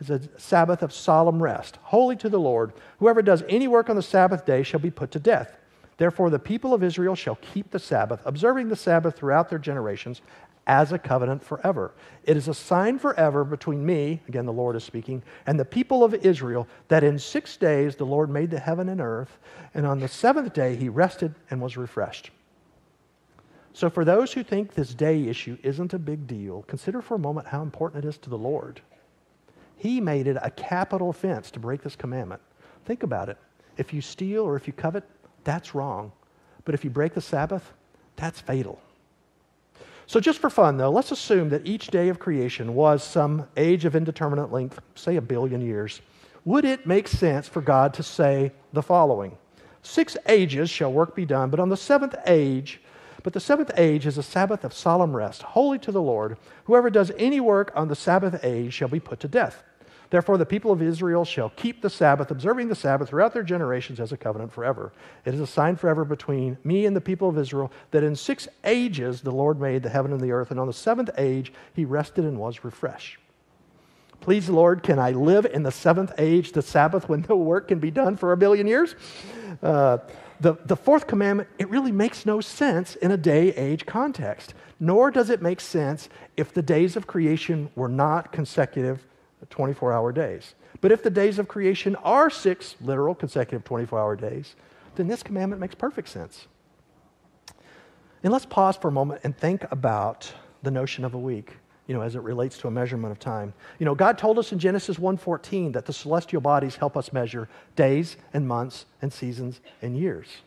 is 0.00 0.10
a 0.10 0.20
Sabbath 0.36 0.82
of 0.82 0.92
solemn 0.92 1.40
rest, 1.40 1.78
holy 1.84 2.16
to 2.16 2.28
the 2.28 2.40
Lord. 2.40 2.72
Whoever 2.98 3.22
does 3.22 3.44
any 3.48 3.68
work 3.68 3.88
on 3.88 3.94
the 3.94 4.02
Sabbath 4.02 4.44
day 4.44 4.64
shall 4.64 4.80
be 4.80 4.90
put 4.90 5.12
to 5.12 5.20
death. 5.20 5.58
Therefore, 5.96 6.30
the 6.30 6.38
people 6.38 6.74
of 6.74 6.82
Israel 6.82 7.14
shall 7.14 7.36
keep 7.36 7.70
the 7.70 7.78
Sabbath, 7.78 8.20
observing 8.24 8.68
the 8.68 8.76
Sabbath 8.76 9.16
throughout 9.16 9.50
their 9.50 9.58
generations 9.58 10.22
as 10.66 10.92
a 10.92 10.98
covenant 10.98 11.42
forever. 11.42 11.92
It 12.24 12.36
is 12.36 12.48
a 12.48 12.54
sign 12.54 12.98
forever 12.98 13.44
between 13.44 13.84
me, 13.84 14.20
again, 14.28 14.46
the 14.46 14.52
Lord 14.52 14.76
is 14.76 14.84
speaking, 14.84 15.22
and 15.46 15.58
the 15.58 15.64
people 15.64 16.04
of 16.04 16.14
Israel 16.14 16.68
that 16.88 17.04
in 17.04 17.18
six 17.18 17.56
days 17.56 17.96
the 17.96 18.06
Lord 18.06 18.30
made 18.30 18.50
the 18.50 18.60
heaven 18.60 18.88
and 18.88 19.00
earth, 19.00 19.38
and 19.74 19.86
on 19.86 19.98
the 19.98 20.08
seventh 20.08 20.52
day 20.52 20.76
he 20.76 20.88
rested 20.88 21.34
and 21.50 21.60
was 21.60 21.76
refreshed. 21.76 22.30
So, 23.74 23.88
for 23.88 24.04
those 24.04 24.32
who 24.32 24.42
think 24.42 24.74
this 24.74 24.94
day 24.94 25.28
issue 25.28 25.56
isn't 25.62 25.94
a 25.94 25.98
big 25.98 26.26
deal, 26.26 26.62
consider 26.68 27.00
for 27.00 27.14
a 27.14 27.18
moment 27.18 27.48
how 27.48 27.62
important 27.62 28.04
it 28.04 28.08
is 28.08 28.18
to 28.18 28.30
the 28.30 28.38
Lord. 28.38 28.80
He 29.76 30.00
made 30.00 30.26
it 30.26 30.36
a 30.40 30.50
capital 30.50 31.10
offense 31.10 31.50
to 31.52 31.58
break 31.58 31.82
this 31.82 31.96
commandment. 31.96 32.42
Think 32.84 33.02
about 33.02 33.28
it. 33.28 33.38
If 33.78 33.92
you 33.94 34.02
steal 34.02 34.42
or 34.42 34.56
if 34.56 34.66
you 34.66 34.74
covet, 34.74 35.04
that's 35.44 35.74
wrong. 35.74 36.12
But 36.64 36.74
if 36.74 36.84
you 36.84 36.90
break 36.90 37.14
the 37.14 37.20
Sabbath, 37.20 37.72
that's 38.16 38.40
fatal. 38.40 38.80
So, 40.06 40.20
just 40.20 40.40
for 40.40 40.50
fun, 40.50 40.76
though, 40.76 40.90
let's 40.90 41.12
assume 41.12 41.48
that 41.50 41.66
each 41.66 41.86
day 41.86 42.08
of 42.08 42.18
creation 42.18 42.74
was 42.74 43.02
some 43.02 43.48
age 43.56 43.84
of 43.84 43.96
indeterminate 43.96 44.52
length, 44.52 44.80
say 44.94 45.16
a 45.16 45.22
billion 45.22 45.60
years. 45.60 46.02
Would 46.44 46.64
it 46.64 46.86
make 46.86 47.08
sense 47.08 47.48
for 47.48 47.62
God 47.62 47.94
to 47.94 48.02
say 48.02 48.52
the 48.72 48.82
following 48.82 49.36
Six 49.82 50.16
ages 50.28 50.70
shall 50.70 50.92
work 50.92 51.14
be 51.14 51.24
done, 51.24 51.50
but 51.50 51.60
on 51.60 51.68
the 51.68 51.76
seventh 51.76 52.14
age, 52.26 52.80
but 53.22 53.32
the 53.32 53.40
seventh 53.40 53.70
age 53.76 54.06
is 54.06 54.18
a 54.18 54.22
Sabbath 54.22 54.64
of 54.64 54.72
solemn 54.72 55.14
rest, 55.14 55.42
holy 55.42 55.78
to 55.80 55.92
the 55.92 56.02
Lord. 56.02 56.36
Whoever 56.64 56.90
does 56.90 57.12
any 57.18 57.40
work 57.40 57.72
on 57.74 57.88
the 57.88 57.96
Sabbath 57.96 58.44
age 58.44 58.72
shall 58.72 58.88
be 58.88 59.00
put 59.00 59.20
to 59.20 59.28
death. 59.28 59.62
Therefore, 60.12 60.36
the 60.36 60.44
people 60.44 60.70
of 60.72 60.82
Israel 60.82 61.24
shall 61.24 61.48
keep 61.56 61.80
the 61.80 61.88
Sabbath, 61.88 62.30
observing 62.30 62.68
the 62.68 62.74
Sabbath 62.74 63.08
throughout 63.08 63.32
their 63.32 63.42
generations 63.42 63.98
as 63.98 64.12
a 64.12 64.16
covenant 64.18 64.52
forever. 64.52 64.92
It 65.24 65.32
is 65.32 65.40
a 65.40 65.46
sign 65.46 65.74
forever 65.74 66.04
between 66.04 66.58
me 66.64 66.84
and 66.84 66.94
the 66.94 67.00
people 67.00 67.30
of 67.30 67.38
Israel 67.38 67.72
that 67.92 68.04
in 68.04 68.14
six 68.14 68.46
ages 68.62 69.22
the 69.22 69.30
Lord 69.30 69.58
made 69.58 69.82
the 69.82 69.88
heaven 69.88 70.12
and 70.12 70.20
the 70.20 70.30
earth, 70.30 70.50
and 70.50 70.60
on 70.60 70.66
the 70.66 70.72
seventh 70.74 71.08
age 71.16 71.50
he 71.72 71.86
rested 71.86 72.26
and 72.26 72.38
was 72.38 72.62
refreshed. 72.62 73.16
Please, 74.20 74.50
Lord, 74.50 74.82
can 74.82 74.98
I 74.98 75.12
live 75.12 75.46
in 75.46 75.62
the 75.62 75.72
seventh 75.72 76.12
age, 76.18 76.52
the 76.52 76.60
Sabbath, 76.60 77.08
when 77.08 77.24
no 77.26 77.36
work 77.36 77.68
can 77.68 77.78
be 77.78 77.90
done 77.90 78.18
for 78.18 78.32
a 78.32 78.36
billion 78.36 78.66
years? 78.66 78.94
Uh, 79.62 79.96
the, 80.40 80.56
the 80.66 80.76
fourth 80.76 81.06
commandment, 81.06 81.48
it 81.58 81.70
really 81.70 81.90
makes 81.90 82.26
no 82.26 82.42
sense 82.42 82.96
in 82.96 83.12
a 83.12 83.16
day 83.16 83.54
age 83.54 83.86
context, 83.86 84.52
nor 84.78 85.10
does 85.10 85.30
it 85.30 85.40
make 85.40 85.58
sense 85.58 86.10
if 86.36 86.52
the 86.52 86.60
days 86.60 86.96
of 86.96 87.06
creation 87.06 87.70
were 87.74 87.88
not 87.88 88.30
consecutive 88.30 89.06
24 89.46 89.92
hour 89.92 90.12
days. 90.12 90.54
But 90.80 90.92
if 90.92 91.02
the 91.02 91.10
days 91.10 91.38
of 91.38 91.48
creation 91.48 91.96
are 91.96 92.30
six 92.30 92.76
literal 92.80 93.14
consecutive 93.14 93.64
24 93.64 93.98
hour 93.98 94.16
days, 94.16 94.56
then 94.96 95.08
this 95.08 95.22
commandment 95.22 95.60
makes 95.60 95.74
perfect 95.74 96.08
sense. 96.08 96.46
And 98.22 98.32
let's 98.32 98.46
pause 98.46 98.76
for 98.76 98.88
a 98.88 98.92
moment 98.92 99.20
and 99.24 99.36
think 99.36 99.64
about 99.70 100.32
the 100.62 100.70
notion 100.70 101.04
of 101.04 101.14
a 101.14 101.18
week, 101.18 101.56
you 101.86 101.94
know, 101.94 102.02
as 102.02 102.14
it 102.14 102.22
relates 102.22 102.56
to 102.58 102.68
a 102.68 102.70
measurement 102.70 103.10
of 103.10 103.18
time. 103.18 103.52
You 103.78 103.86
know, 103.86 103.94
God 103.94 104.16
told 104.16 104.38
us 104.38 104.52
in 104.52 104.58
Genesis 104.58 104.98
1:14 104.98 105.72
that 105.72 105.86
the 105.86 105.92
celestial 105.92 106.40
bodies 106.40 106.76
help 106.76 106.96
us 106.96 107.12
measure 107.12 107.48
days 107.74 108.16
and 108.32 108.46
months 108.46 108.86
and 109.00 109.12
seasons 109.12 109.60
and 109.80 109.96
years, 109.96 110.42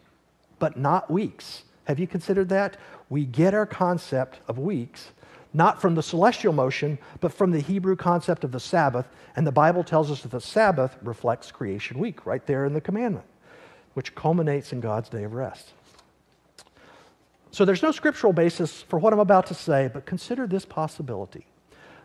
but 0.57 0.77
not 0.77 1.11
weeks. 1.11 1.63
Have 1.85 1.99
you 1.99 2.07
considered 2.07 2.49
that? 2.49 2.77
We 3.09 3.25
get 3.25 3.53
our 3.53 3.65
concept 3.65 4.39
of 4.47 4.57
weeks 4.57 5.11
not 5.55 5.79
from 5.81 5.95
the 5.95 6.03
celestial 6.03 6.51
motion, 6.51 6.97
but 7.21 7.31
from 7.31 7.51
the 7.51 7.61
Hebrew 7.61 7.95
concept 7.95 8.43
of 8.43 8.51
the 8.51 8.59
Sabbath. 8.59 9.07
And 9.37 9.47
the 9.47 9.53
Bible 9.53 9.85
tells 9.85 10.11
us 10.11 10.21
that 10.21 10.31
the 10.31 10.41
Sabbath 10.41 10.97
reflects 11.01 11.49
creation 11.49 11.97
week, 11.97 12.25
right 12.25 12.45
there 12.45 12.65
in 12.65 12.73
the 12.73 12.81
commandment, 12.81 13.25
which 13.93 14.13
culminates 14.15 14.73
in 14.73 14.81
God's 14.81 15.07
day 15.07 15.23
of 15.23 15.33
rest. 15.33 15.71
So 17.51 17.63
there's 17.63 17.81
no 17.81 17.91
scriptural 17.91 18.33
basis 18.33 18.81
for 18.81 18.99
what 18.99 19.13
I'm 19.13 19.19
about 19.19 19.47
to 19.47 19.53
say, 19.53 19.89
but 19.91 20.05
consider 20.05 20.45
this 20.45 20.65
possibility. 20.65 21.45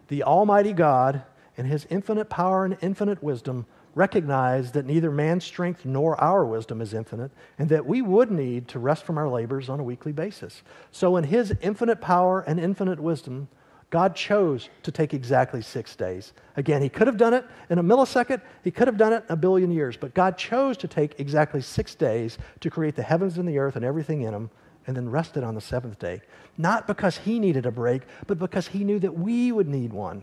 The 0.07 0.23
Almighty 0.23 0.73
God, 0.73 1.23
in 1.57 1.67
His 1.67 1.89
infinite 1.91 2.31
power 2.31 2.65
and 2.65 2.79
infinite 2.81 3.21
wisdom, 3.21 3.67
recognize 3.95 4.73
that 4.73 4.87
neither 4.87 5.11
man's 5.11 5.45
strength 5.45 5.85
nor 5.85 6.21
our 6.21 6.45
wisdom 6.45 6.81
is 6.81 6.95
infinite, 6.95 7.31
and 7.59 7.69
that 7.69 7.87
we 7.87 8.03
would 8.03 8.31
need 8.31 8.69
to 8.69 8.79
rest 8.79 9.05
from 9.05 9.19
our 9.19 9.29
labors 9.29 9.69
on 9.69 9.81
a 9.81 9.85
weekly 9.85 10.13
basis. 10.13 10.63
So, 10.93 11.17
in 11.17 11.25
His 11.25 11.55
infinite 11.61 12.01
power 12.01 12.41
and 12.41 12.61
infinite 12.61 13.01
wisdom, 13.01 13.49
God 13.91 14.15
chose 14.15 14.69
to 14.85 14.93
take 14.93 15.13
exactly 15.13 15.61
six 15.63 15.97
days. 15.97 16.33
Again, 16.57 16.81
He 16.81 16.89
could 16.89 17.09
have 17.09 17.17
done 17.17 17.35
it 17.35 17.45
in 17.69 17.79
a 17.79 17.83
millisecond, 17.83 18.41
He 18.63 18.71
could 18.71 18.87
have 18.87 18.97
done 18.97 19.13
it 19.13 19.25
in 19.29 19.33
a 19.33 19.37
billion 19.37 19.71
years, 19.71 19.97
but 19.97 20.15
God 20.15 20.39
chose 20.39 20.77
to 20.79 20.89
take 20.89 21.19
exactly 21.19 21.61
six 21.61 21.95
days 21.97 22.39
to 22.61 22.71
create 22.71 22.95
the 22.95 23.03
heavens 23.03 23.39
and 23.39 23.49
the 23.49 23.59
earth 23.59 23.77
and 23.77 23.85
everything 23.85 24.23
in 24.23 24.33
them, 24.33 24.51
and 24.87 24.97
then 24.97 25.11
rested 25.11 25.43
on 25.43 25.57
the 25.57 25.61
seventh 25.61 25.99
day. 25.99 26.23
Not 26.57 26.87
because 26.87 27.19
He 27.19 27.41
needed 27.41 27.67
a 27.67 27.73
break, 27.73 28.03
but 28.29 28.39
because 28.39 28.69
He 28.69 28.85
knew 28.85 29.01
that 29.01 29.19
we 29.19 29.51
would 29.51 29.69
need 29.69 29.93
one. 29.93 30.23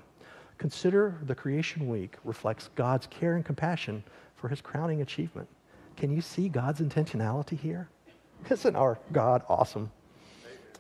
Consider 0.58 1.18
the 1.24 1.36
creation 1.36 1.88
week 1.88 2.16
reflects 2.24 2.70
God's 2.76 3.08
care 3.08 3.36
and 3.36 3.46
compassion 3.46 4.04
for 4.36 4.48
his 4.48 4.62
crowning 4.62 5.02
achievement. 5.02 5.48
Can 5.96 6.12
you 6.12 6.22
see 6.22 6.50
God's 6.50 6.80
intentionality 6.80 7.58
here? 7.58 7.90
Isn't 8.50 8.76
our 8.76 9.00
God 9.12 9.44
awesome? 9.50 9.92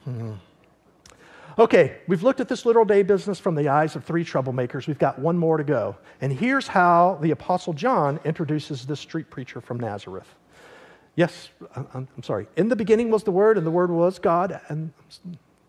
Mm-hmm. 0.08 0.34
Okay, 1.60 1.98
we've 2.08 2.22
looked 2.22 2.40
at 2.40 2.48
this 2.48 2.68
literal 2.68 2.86
day 2.86 3.02
business 3.02 3.40
from 3.40 3.56
the 3.56 3.68
eyes 3.68 3.96
of 3.96 4.04
three 4.04 4.24
troublemakers. 4.24 4.86
We've 4.86 5.00
got 5.00 5.18
one 5.18 5.38
more 5.38 5.58
to 5.58 5.64
go. 5.64 5.98
And 6.22 6.32
here's 6.32 6.68
how 6.68 7.18
the 7.20 7.32
Apostle 7.32 7.74
John 7.74 8.20
introduces 8.24 8.86
this 8.86 9.00
street 9.00 9.32
preacher 9.32 9.60
from 9.60 9.80
Nazareth. 9.80 10.28
Yes, 11.16 11.50
I'm 11.76 12.08
sorry. 12.22 12.46
In 12.58 12.68
the 12.68 12.76
beginning 12.76 13.10
was 13.10 13.24
the 13.24 13.32
Word, 13.32 13.58
and 13.58 13.66
the 13.66 13.72
Word 13.72 13.90
was 13.90 14.20
God, 14.20 14.62
and 14.70 14.94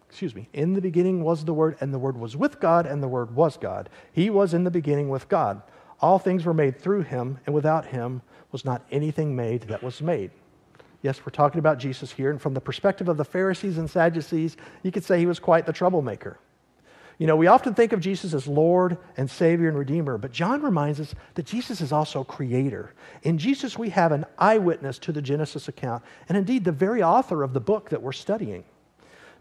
excuse 0.08 0.34
me, 0.34 0.48
in 0.52 0.72
the 0.72 0.80
beginning 0.80 1.22
was 1.22 1.44
the 1.44 1.52
Word, 1.54 1.76
and 1.80 1.92
the 1.92 1.98
Word 1.98 2.16
was 2.16 2.36
with 2.36 2.60
God, 2.60 2.86
and 2.86 3.02
the 3.02 3.08
Word 3.08 3.34
was 3.34 3.56
God. 3.56 3.90
He 4.10 4.30
was 4.30 4.54
in 4.54 4.64
the 4.64 4.70
beginning 4.70 5.08
with 5.08 5.28
God. 5.28 5.62
All 6.00 6.18
things 6.18 6.44
were 6.44 6.54
made 6.54 6.80
through 6.80 7.02
him, 7.02 7.38
and 7.44 7.54
without 7.54 7.86
him 7.86 8.22
was 8.50 8.64
not 8.64 8.86
anything 8.90 9.36
made 9.36 9.62
that 9.64 9.82
was 9.82 10.00
made. 10.00 10.30
Yes, 11.02 11.20
we're 11.20 11.30
talking 11.30 11.58
about 11.58 11.78
Jesus 11.78 12.10
here, 12.10 12.30
and 12.30 12.40
from 12.40 12.54
the 12.54 12.60
perspective 12.60 13.08
of 13.08 13.18
the 13.18 13.24
Pharisees 13.24 13.78
and 13.78 13.88
Sadducees, 13.88 14.56
you 14.82 14.90
could 14.90 15.04
say 15.04 15.18
he 15.18 15.26
was 15.26 15.38
quite 15.38 15.66
the 15.66 15.72
troublemaker. 15.72 16.38
You 17.18 17.26
know, 17.26 17.36
we 17.36 17.48
often 17.48 17.74
think 17.74 17.92
of 17.92 18.00
Jesus 18.00 18.32
as 18.32 18.46
Lord 18.46 18.96
and 19.16 19.28
Savior 19.28 19.68
and 19.68 19.76
Redeemer, 19.76 20.18
but 20.18 20.32
John 20.32 20.62
reminds 20.62 21.00
us 21.00 21.14
that 21.34 21.46
Jesus 21.46 21.80
is 21.80 21.92
also 21.92 22.24
Creator. 22.24 22.94
In 23.24 23.38
Jesus, 23.38 23.76
we 23.76 23.90
have 23.90 24.12
an 24.12 24.24
eyewitness 24.38 24.98
to 25.00 25.12
the 25.12 25.20
Genesis 25.20 25.68
account, 25.68 26.02
and 26.28 26.38
indeed 26.38 26.64
the 26.64 26.72
very 26.72 27.02
author 27.02 27.42
of 27.42 27.52
the 27.52 27.60
book 27.60 27.90
that 27.90 28.02
we're 28.02 28.12
studying. 28.12 28.64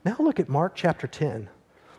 Now 0.07 0.15
look 0.19 0.39
at 0.39 0.47
Mark 0.47 0.71
chapter 0.73 1.05
10. 1.05 1.49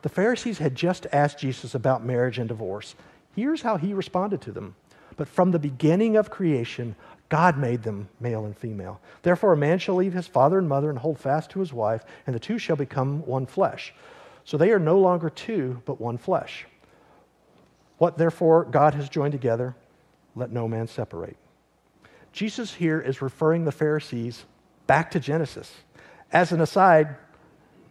The 0.00 0.08
Pharisees 0.08 0.56
had 0.56 0.74
just 0.74 1.06
asked 1.12 1.38
Jesus 1.38 1.74
about 1.74 2.06
marriage 2.06 2.38
and 2.38 2.48
divorce. 2.48 2.94
Here's 3.36 3.60
how 3.60 3.76
he 3.76 3.92
responded 3.92 4.40
to 4.40 4.50
them. 4.50 4.76
But 5.18 5.28
from 5.28 5.50
the 5.50 5.58
beginning 5.58 6.16
of 6.16 6.30
creation, 6.30 6.96
God 7.28 7.58
made 7.58 7.82
them 7.82 8.08
male 8.18 8.46
and 8.46 8.56
female. 8.56 8.98
Therefore, 9.20 9.52
a 9.52 9.58
man 9.58 9.78
shall 9.78 9.96
leave 9.96 10.14
his 10.14 10.26
father 10.26 10.56
and 10.56 10.66
mother 10.66 10.88
and 10.88 10.98
hold 10.98 11.18
fast 11.18 11.50
to 11.50 11.60
his 11.60 11.74
wife, 11.74 12.02
and 12.26 12.34
the 12.34 12.40
two 12.40 12.56
shall 12.56 12.76
become 12.76 13.26
one 13.26 13.44
flesh. 13.44 13.92
So 14.42 14.56
they 14.56 14.70
are 14.70 14.78
no 14.78 14.98
longer 14.98 15.28
two, 15.28 15.82
but 15.84 16.00
one 16.00 16.16
flesh. 16.16 16.64
What 17.98 18.16
therefore 18.16 18.64
God 18.64 18.94
has 18.94 19.10
joined 19.10 19.32
together, 19.32 19.76
let 20.34 20.50
no 20.50 20.66
man 20.66 20.86
separate. 20.86 21.36
Jesus 22.32 22.72
here 22.72 23.02
is 23.02 23.20
referring 23.20 23.66
the 23.66 23.70
Pharisees 23.70 24.46
back 24.86 25.10
to 25.10 25.20
Genesis. 25.20 25.74
As 26.32 26.52
an 26.52 26.62
aside, 26.62 27.14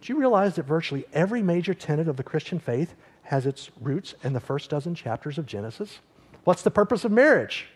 do 0.01 0.13
you 0.13 0.19
realize 0.19 0.55
that 0.55 0.65
virtually 0.65 1.05
every 1.13 1.41
major 1.41 1.73
tenet 1.73 2.07
of 2.07 2.17
the 2.17 2.23
Christian 2.23 2.59
faith 2.59 2.93
has 3.23 3.45
its 3.45 3.71
roots 3.81 4.15
in 4.23 4.33
the 4.33 4.39
first 4.39 4.69
dozen 4.69 4.95
chapters 4.95 5.37
of 5.37 5.45
Genesis? 5.45 5.99
What's 6.43 6.61
the 6.61 6.71
purpose 6.71 7.03
of 7.03 7.11
marriage? 7.11 7.67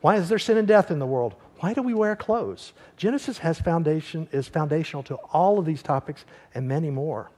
Why 0.00 0.16
is 0.16 0.28
there 0.28 0.38
sin 0.38 0.58
and 0.58 0.68
death 0.68 0.90
in 0.90 0.98
the 0.98 1.06
world? 1.06 1.34
Why 1.60 1.72
do 1.72 1.82
we 1.82 1.94
wear 1.94 2.14
clothes? 2.14 2.72
Genesis 2.96 3.38
has 3.38 3.58
foundation, 3.58 4.28
is 4.32 4.48
foundational 4.48 5.02
to 5.04 5.14
all 5.32 5.58
of 5.58 5.64
these 5.64 5.82
topics 5.82 6.24
and 6.54 6.68
many 6.68 6.90
more. 6.90 7.30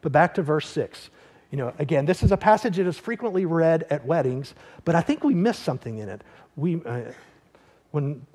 But 0.00 0.12
back 0.12 0.34
to 0.34 0.42
verse 0.42 0.68
6. 0.68 1.10
You 1.50 1.58
know, 1.58 1.72
again, 1.78 2.06
this 2.06 2.22
is 2.22 2.32
a 2.32 2.36
passage 2.36 2.76
that 2.76 2.86
is 2.86 2.98
frequently 2.98 3.44
read 3.44 3.86
at 3.90 4.04
weddings, 4.04 4.54
but 4.84 4.94
I 4.94 5.00
think 5.00 5.24
we 5.24 5.34
miss 5.34 5.58
something 5.58 5.98
in 5.98 6.08
it. 6.08 6.22
We, 6.56 6.82
uh, 6.84 7.12
when 7.92 8.26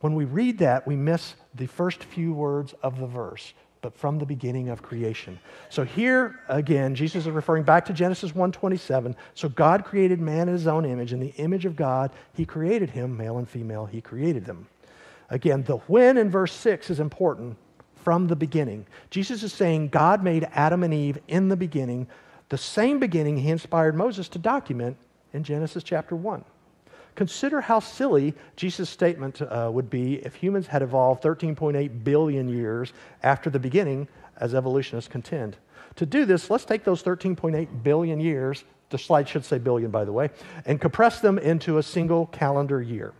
When 0.00 0.14
we 0.14 0.24
read 0.24 0.58
that, 0.58 0.86
we 0.86 0.94
miss 0.94 1.34
the 1.54 1.66
first 1.66 2.04
few 2.04 2.32
words 2.32 2.74
of 2.82 2.98
the 2.98 3.06
verse, 3.06 3.54
but 3.82 3.94
from 3.96 4.18
the 4.18 4.26
beginning 4.26 4.68
of 4.68 4.82
creation. 4.82 5.38
So 5.68 5.84
here 5.84 6.40
again, 6.48 6.94
Jesus 6.94 7.26
is 7.26 7.32
referring 7.32 7.62
back 7.62 7.84
to 7.86 7.92
Genesis 7.92 8.32
1:27. 8.32 9.14
So 9.34 9.48
God 9.48 9.84
created 9.84 10.20
man 10.20 10.48
in 10.48 10.54
his 10.54 10.66
own 10.66 10.84
image, 10.84 11.12
in 11.12 11.20
the 11.20 11.34
image 11.36 11.64
of 11.64 11.76
God, 11.76 12.10
he 12.32 12.44
created 12.44 12.90
him, 12.90 13.16
male 13.16 13.38
and 13.38 13.48
female, 13.48 13.86
he 13.86 14.00
created 14.00 14.44
them. 14.44 14.66
Again, 15.30 15.62
the 15.62 15.76
when 15.88 16.18
in 16.18 16.30
verse 16.30 16.52
6 16.52 16.90
is 16.90 17.00
important 17.00 17.56
from 17.94 18.28
the 18.28 18.36
beginning. 18.36 18.86
Jesus 19.10 19.42
is 19.42 19.52
saying 19.52 19.88
God 19.88 20.22
made 20.22 20.48
Adam 20.52 20.84
and 20.84 20.94
Eve 20.94 21.18
in 21.26 21.48
the 21.48 21.56
beginning, 21.56 22.06
the 22.48 22.58
same 22.58 23.00
beginning 23.00 23.36
he 23.38 23.50
inspired 23.50 23.96
Moses 23.96 24.28
to 24.28 24.38
document 24.38 24.96
in 25.32 25.42
Genesis 25.42 25.82
chapter 25.82 26.14
1. 26.14 26.44
Consider 27.16 27.62
how 27.62 27.80
silly 27.80 28.34
Jesus' 28.56 28.88
statement 28.88 29.42
uh, 29.42 29.70
would 29.72 29.90
be 29.90 30.16
if 30.24 30.34
humans 30.34 30.68
had 30.68 30.82
evolved 30.82 31.22
13.8 31.22 32.04
billion 32.04 32.48
years 32.48 32.92
after 33.22 33.50
the 33.50 33.58
beginning, 33.58 34.06
as 34.38 34.54
evolutionists 34.54 35.08
contend. 35.08 35.56
To 35.96 36.04
do 36.04 36.26
this, 36.26 36.50
let's 36.50 36.66
take 36.66 36.84
those 36.84 37.02
13.8 37.02 37.82
billion 37.82 38.20
years, 38.20 38.64
the 38.90 38.98
slide 38.98 39.28
should 39.28 39.44
say 39.44 39.58
billion, 39.58 39.90
by 39.90 40.04
the 40.04 40.12
way, 40.12 40.30
and 40.66 40.80
compress 40.80 41.20
them 41.20 41.38
into 41.38 41.78
a 41.78 41.82
single 41.82 42.26
calendar 42.26 42.82
year. 42.82 43.14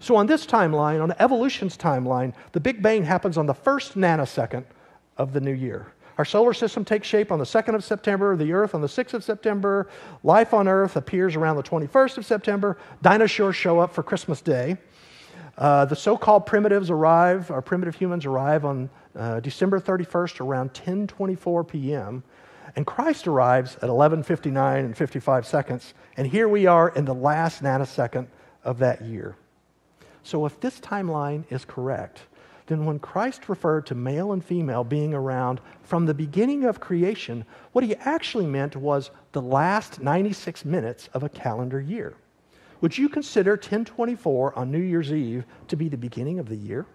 So, 0.00 0.16
on 0.16 0.26
this 0.26 0.46
timeline, 0.46 1.02
on 1.02 1.12
evolution's 1.18 1.76
timeline, 1.76 2.34
the 2.52 2.60
Big 2.60 2.82
Bang 2.82 3.04
happens 3.04 3.36
on 3.36 3.46
the 3.46 3.54
first 3.54 3.96
nanosecond 3.96 4.64
of 5.16 5.32
the 5.32 5.40
new 5.40 5.52
year. 5.52 5.92
Our 6.20 6.26
solar 6.26 6.52
system 6.52 6.84
takes 6.84 7.08
shape 7.08 7.32
on 7.32 7.38
the 7.38 7.46
2nd 7.46 7.74
of 7.74 7.82
September, 7.82 8.36
the 8.36 8.52
Earth 8.52 8.74
on 8.74 8.82
the 8.82 8.86
6th 8.88 9.14
of 9.14 9.24
September. 9.24 9.88
Life 10.22 10.52
on 10.52 10.68
Earth 10.68 10.96
appears 10.96 11.34
around 11.34 11.56
the 11.56 11.62
21st 11.62 12.18
of 12.18 12.26
September. 12.26 12.76
Dinosaurs 13.00 13.56
show 13.56 13.78
up 13.78 13.94
for 13.94 14.02
Christmas 14.02 14.42
Day. 14.42 14.76
Uh, 15.56 15.86
the 15.86 15.96
so 15.96 16.18
called 16.18 16.44
primitives 16.44 16.90
arrive, 16.90 17.50
our 17.50 17.62
primitive 17.62 17.94
humans 17.94 18.26
arrive 18.26 18.66
on 18.66 18.90
uh, 19.16 19.40
December 19.40 19.80
31st 19.80 20.42
around 20.42 20.74
10:24 20.74 21.66
p.m. 21.66 22.22
And 22.76 22.86
Christ 22.86 23.26
arrives 23.26 23.76
at 23.76 23.88
11:59 23.88 24.78
and 24.84 24.94
55 24.94 25.46
seconds, 25.46 25.94
and 26.18 26.26
here 26.26 26.50
we 26.50 26.66
are 26.66 26.90
in 26.90 27.06
the 27.06 27.14
last 27.14 27.62
nanosecond 27.62 28.26
of 28.62 28.76
that 28.80 29.00
year. 29.00 29.36
So 30.22 30.44
if 30.44 30.60
this 30.60 30.80
timeline 30.80 31.44
is 31.50 31.64
correct, 31.64 32.26
then 32.70 32.84
when 32.84 33.00
Christ 33.00 33.48
referred 33.48 33.84
to 33.86 33.96
male 33.96 34.30
and 34.30 34.44
female 34.44 34.84
being 34.84 35.12
around 35.12 35.60
from 35.82 36.06
the 36.06 36.14
beginning 36.14 36.62
of 36.62 36.78
creation, 36.78 37.44
what 37.72 37.82
he 37.82 37.96
actually 37.96 38.46
meant 38.46 38.76
was 38.76 39.10
the 39.32 39.42
last 39.42 40.00
96 40.00 40.64
minutes 40.64 41.08
of 41.12 41.24
a 41.24 41.28
calendar 41.28 41.80
year. 41.80 42.14
Would 42.80 42.96
you 42.96 43.08
consider 43.08 43.54
1024 43.54 44.56
on 44.56 44.70
New 44.70 44.78
Year's 44.78 45.12
Eve 45.12 45.44
to 45.66 45.74
be 45.74 45.88
the 45.88 45.96
beginning 45.96 46.38
of 46.38 46.48
the 46.48 46.54
year? 46.54 46.86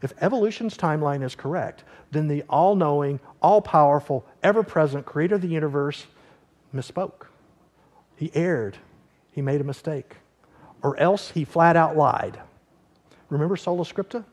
If 0.00 0.14
evolution's 0.22 0.74
timeline 0.74 1.22
is 1.22 1.34
correct, 1.34 1.84
then 2.10 2.26
the 2.26 2.42
all 2.48 2.74
knowing, 2.74 3.20
all 3.42 3.60
powerful, 3.60 4.24
ever 4.42 4.62
present 4.62 5.04
creator 5.04 5.34
of 5.34 5.42
the 5.42 5.48
universe 5.48 6.06
misspoke. 6.74 7.26
He 8.16 8.30
erred. 8.34 8.78
He 9.32 9.42
made 9.42 9.60
a 9.60 9.64
mistake. 9.64 10.16
Or 10.82 10.96
else 10.96 11.32
he 11.32 11.44
flat 11.44 11.76
out 11.76 11.94
lied. 11.94 12.40
Remember 13.30 13.56
sola 13.56 13.84
scripta? 13.84 14.24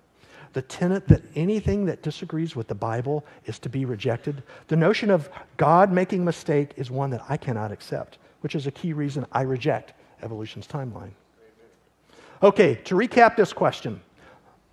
The 0.54 0.62
tenet 0.62 1.08
that 1.08 1.22
anything 1.36 1.86
that 1.86 2.02
disagrees 2.02 2.56
with 2.56 2.68
the 2.68 2.76
Bible 2.76 3.26
is 3.46 3.60
to 3.60 3.70
be 3.70 3.86
rejected. 3.86 4.44
The 4.68 4.76
notion 4.76 5.10
of 5.10 5.30
God 5.58 5.92
making 5.92 6.22
a 6.22 6.26
mistake 6.26 6.72
is 6.78 6.90
one 6.90 7.10
that 7.12 7.24
I 7.30 7.38
cannot 7.38 7.72
accept, 7.72 8.18
which 8.42 8.56
is 8.56 8.66
a 8.66 8.72
key 8.72 8.94
reason 8.94 9.26
I 9.32 9.42
reject 9.42 9.94
evolution's 10.22 10.68
timeline. 10.68 11.12
Okay, 12.42 12.76
to 12.86 12.96
recap 12.96 13.36
this 13.36 13.54
question, 13.54 14.02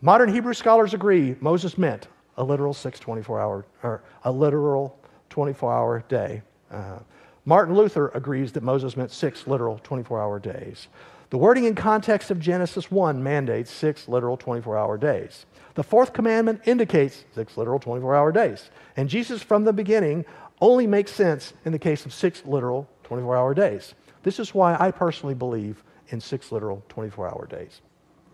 modern 0.01 0.33
Hebrew 0.33 0.55
scholars 0.55 0.95
agree 0.95 1.37
Moses 1.41 1.77
meant 1.77 2.09
a 2.37 2.45
literal 2.45 2.75
6 2.75 3.01
24 3.01 3.41
hour 3.41 3.67
or 3.83 4.03
a 4.25 4.31
literal 4.31 4.99
24 5.31 5.73
hour 5.73 6.05
day. 6.09 6.43
Uh, 6.71 6.99
Martin 7.45 7.75
Luther 7.75 8.09
agrees 8.15 8.53
that 8.53 8.63
Moses 8.63 8.97
meant 8.97 9.11
six 9.11 9.47
literal 9.47 9.79
24 9.83 10.21
hour 10.21 10.39
days. 10.39 10.89
The 11.35 11.39
wording 11.39 11.65
in 11.65 11.75
context 11.75 12.31
of 12.31 12.39
Genesis 12.39 12.93
1 12.93 13.21
mandates 13.21 13.69
six 13.69 14.07
literal 14.07 14.37
24 14.37 14.79
hour 14.79 14.97
days. 14.97 15.47
The 15.75 15.83
fourth 15.83 16.13
commandment 16.13 16.61
indicates 16.65 17.25
six 17.35 17.57
literal 17.57 17.81
24 17.81 18.15
hour 18.15 18.31
days. 18.31 18.71
And 18.97 19.09
Jesus, 19.09 19.43
from 19.43 19.65
the 19.65 19.73
beginning, 19.73 20.27
only 20.61 20.87
makes 20.87 21.11
sense 21.11 21.53
in 21.65 21.73
the 21.73 21.79
case 21.81 22.07
of 22.07 22.15
six 22.15 22.45
literal 22.45 22.89
24 23.03 23.37
hour 23.37 23.53
days. 23.53 23.95
This 24.23 24.39
is 24.39 24.55
why 24.55 24.77
I 24.79 24.93
personally 24.93 25.35
believe 25.35 25.83
in 26.11 26.21
six 26.21 26.53
literal 26.53 26.85
24 26.89 27.27
hour 27.27 27.49
days. 27.51 27.81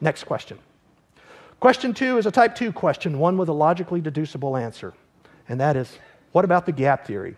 Next 0.03 0.25
question. 0.25 0.59
Question 1.59 1.95
two 1.95 2.19
is 2.19 2.27
a 2.27 2.31
type 2.31 2.55
two 2.55 2.71
question, 2.71 3.19
one 3.19 3.39
with 3.39 3.49
a 3.49 3.55
logically 3.55 4.03
deducible 4.03 4.59
answer. 4.59 4.93
And 5.49 5.59
that 5.59 5.75
is 5.75 5.99
what 6.33 6.45
about 6.45 6.67
the 6.67 6.73
gap 6.73 7.07
theory? 7.07 7.37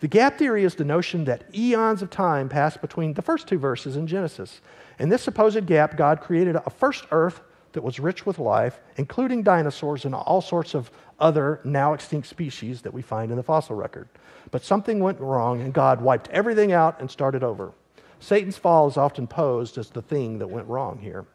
The 0.00 0.08
gap 0.08 0.38
theory 0.38 0.64
is 0.64 0.74
the 0.74 0.84
notion 0.84 1.26
that 1.26 1.54
eons 1.54 2.00
of 2.00 2.08
time 2.08 2.48
pass 2.48 2.74
between 2.74 3.12
the 3.12 3.20
first 3.20 3.46
two 3.46 3.58
verses 3.58 3.96
in 3.96 4.06
Genesis. 4.06 4.62
In 4.98 5.10
this 5.10 5.20
supposed 5.20 5.66
gap, 5.66 5.98
God 5.98 6.22
created 6.22 6.56
a 6.56 6.70
first 6.70 7.04
earth 7.10 7.42
that 7.72 7.84
was 7.84 8.00
rich 8.00 8.24
with 8.24 8.38
life, 8.38 8.80
including 8.96 9.42
dinosaurs 9.42 10.06
and 10.06 10.14
all 10.14 10.40
sorts 10.40 10.74
of 10.74 10.90
other 11.18 11.60
now 11.64 11.92
extinct 11.92 12.28
species 12.28 12.80
that 12.80 12.94
we 12.94 13.02
find 13.02 13.30
in 13.30 13.36
the 13.36 13.42
fossil 13.42 13.76
record. 13.76 14.08
But 14.50 14.64
something 14.64 15.00
went 15.00 15.20
wrong, 15.20 15.60
and 15.60 15.74
God 15.74 16.00
wiped 16.00 16.28
everything 16.28 16.72
out 16.72 16.98
and 16.98 17.10
started 17.10 17.42
over. 17.44 17.72
Satan's 18.20 18.56
fall 18.56 18.88
is 18.88 18.96
often 18.96 19.26
posed 19.26 19.76
as 19.76 19.90
the 19.90 20.02
thing 20.02 20.38
that 20.38 20.48
went 20.48 20.66
wrong 20.66 20.98
here. 20.98 21.26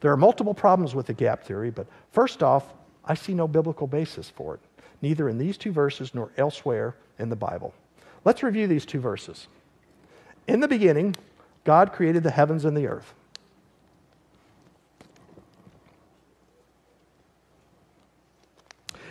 There 0.00 0.12
are 0.12 0.16
multiple 0.16 0.54
problems 0.54 0.94
with 0.94 1.06
the 1.06 1.12
gap 1.12 1.42
theory, 1.42 1.72
but 1.72 1.88
first 2.12 2.40
off, 2.40 2.72
I 3.04 3.14
see 3.14 3.34
no 3.34 3.48
biblical 3.48 3.88
basis 3.88 4.30
for 4.30 4.54
it, 4.54 4.60
neither 5.02 5.28
in 5.28 5.38
these 5.38 5.56
two 5.56 5.72
verses 5.72 6.14
nor 6.14 6.30
elsewhere 6.36 6.94
in 7.18 7.30
the 7.30 7.36
Bible. 7.36 7.74
Let's 8.26 8.42
review 8.42 8.66
these 8.66 8.84
two 8.84 8.98
verses. 8.98 9.46
In 10.48 10.58
the 10.58 10.66
beginning, 10.66 11.14
God 11.62 11.92
created 11.92 12.24
the 12.24 12.32
heavens 12.32 12.64
and 12.64 12.76
the 12.76 12.88
earth. 12.88 13.14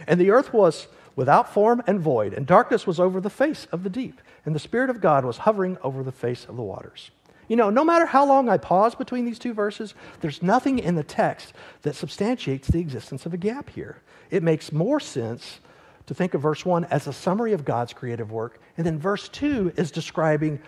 And 0.06 0.20
the 0.20 0.32
earth 0.32 0.52
was 0.52 0.90
without 1.16 1.54
form 1.54 1.82
and 1.88 1.98
void, 1.98 2.34
and 2.34 2.46
darkness 2.46 2.86
was 2.86 3.00
over 3.00 3.22
the 3.22 3.30
face 3.30 3.68
of 3.72 3.84
the 3.84 3.90
deep, 3.90 4.20
and 4.44 4.54
the 4.54 4.60
Spirit 4.60 4.90
of 4.90 5.00
God 5.00 5.24
was 5.24 5.38
hovering 5.38 5.78
over 5.82 6.04
the 6.04 6.12
face 6.12 6.44
of 6.44 6.58
the 6.58 6.62
waters. 6.62 7.10
You 7.48 7.56
know, 7.56 7.70
no 7.70 7.86
matter 7.86 8.08
how 8.08 8.26
long 8.26 8.50
I 8.50 8.58
pause 8.58 8.96
between 8.96 9.24
these 9.24 9.40
two 9.40 9.54
verses, 9.54 9.94
there's 10.20 10.44
nothing 10.44 10.78
in 10.78 10.96
the 10.96 11.04
text 11.04 11.54
that 11.84 11.96
substantiates 11.96 12.68
the 12.68 12.80
existence 12.80 13.26
of 13.26 13.34
a 13.34 13.38
gap 13.38 13.70
here. 13.70 14.02
It 14.30 14.44
makes 14.44 14.74
more 14.74 15.00
sense 15.00 15.62
to 16.08 16.14
think 16.14 16.34
of 16.34 16.42
verse 16.42 16.66
1 16.66 16.86
as 16.86 17.08
a 17.08 17.14
summary 17.14 17.54
of 17.54 17.66
God's 17.66 17.94
creative 17.94 18.32
work, 18.32 18.60
and 18.78 18.86
then 18.86 19.00
verse 19.00 19.28
2 19.30 19.74
is 19.76 19.92
describing 19.92 20.60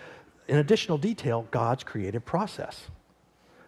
in 0.48 0.58
additional 0.58 0.98
detail 0.98 1.48
God's 1.52 1.84
creative 1.84 2.26
process. 2.26 2.88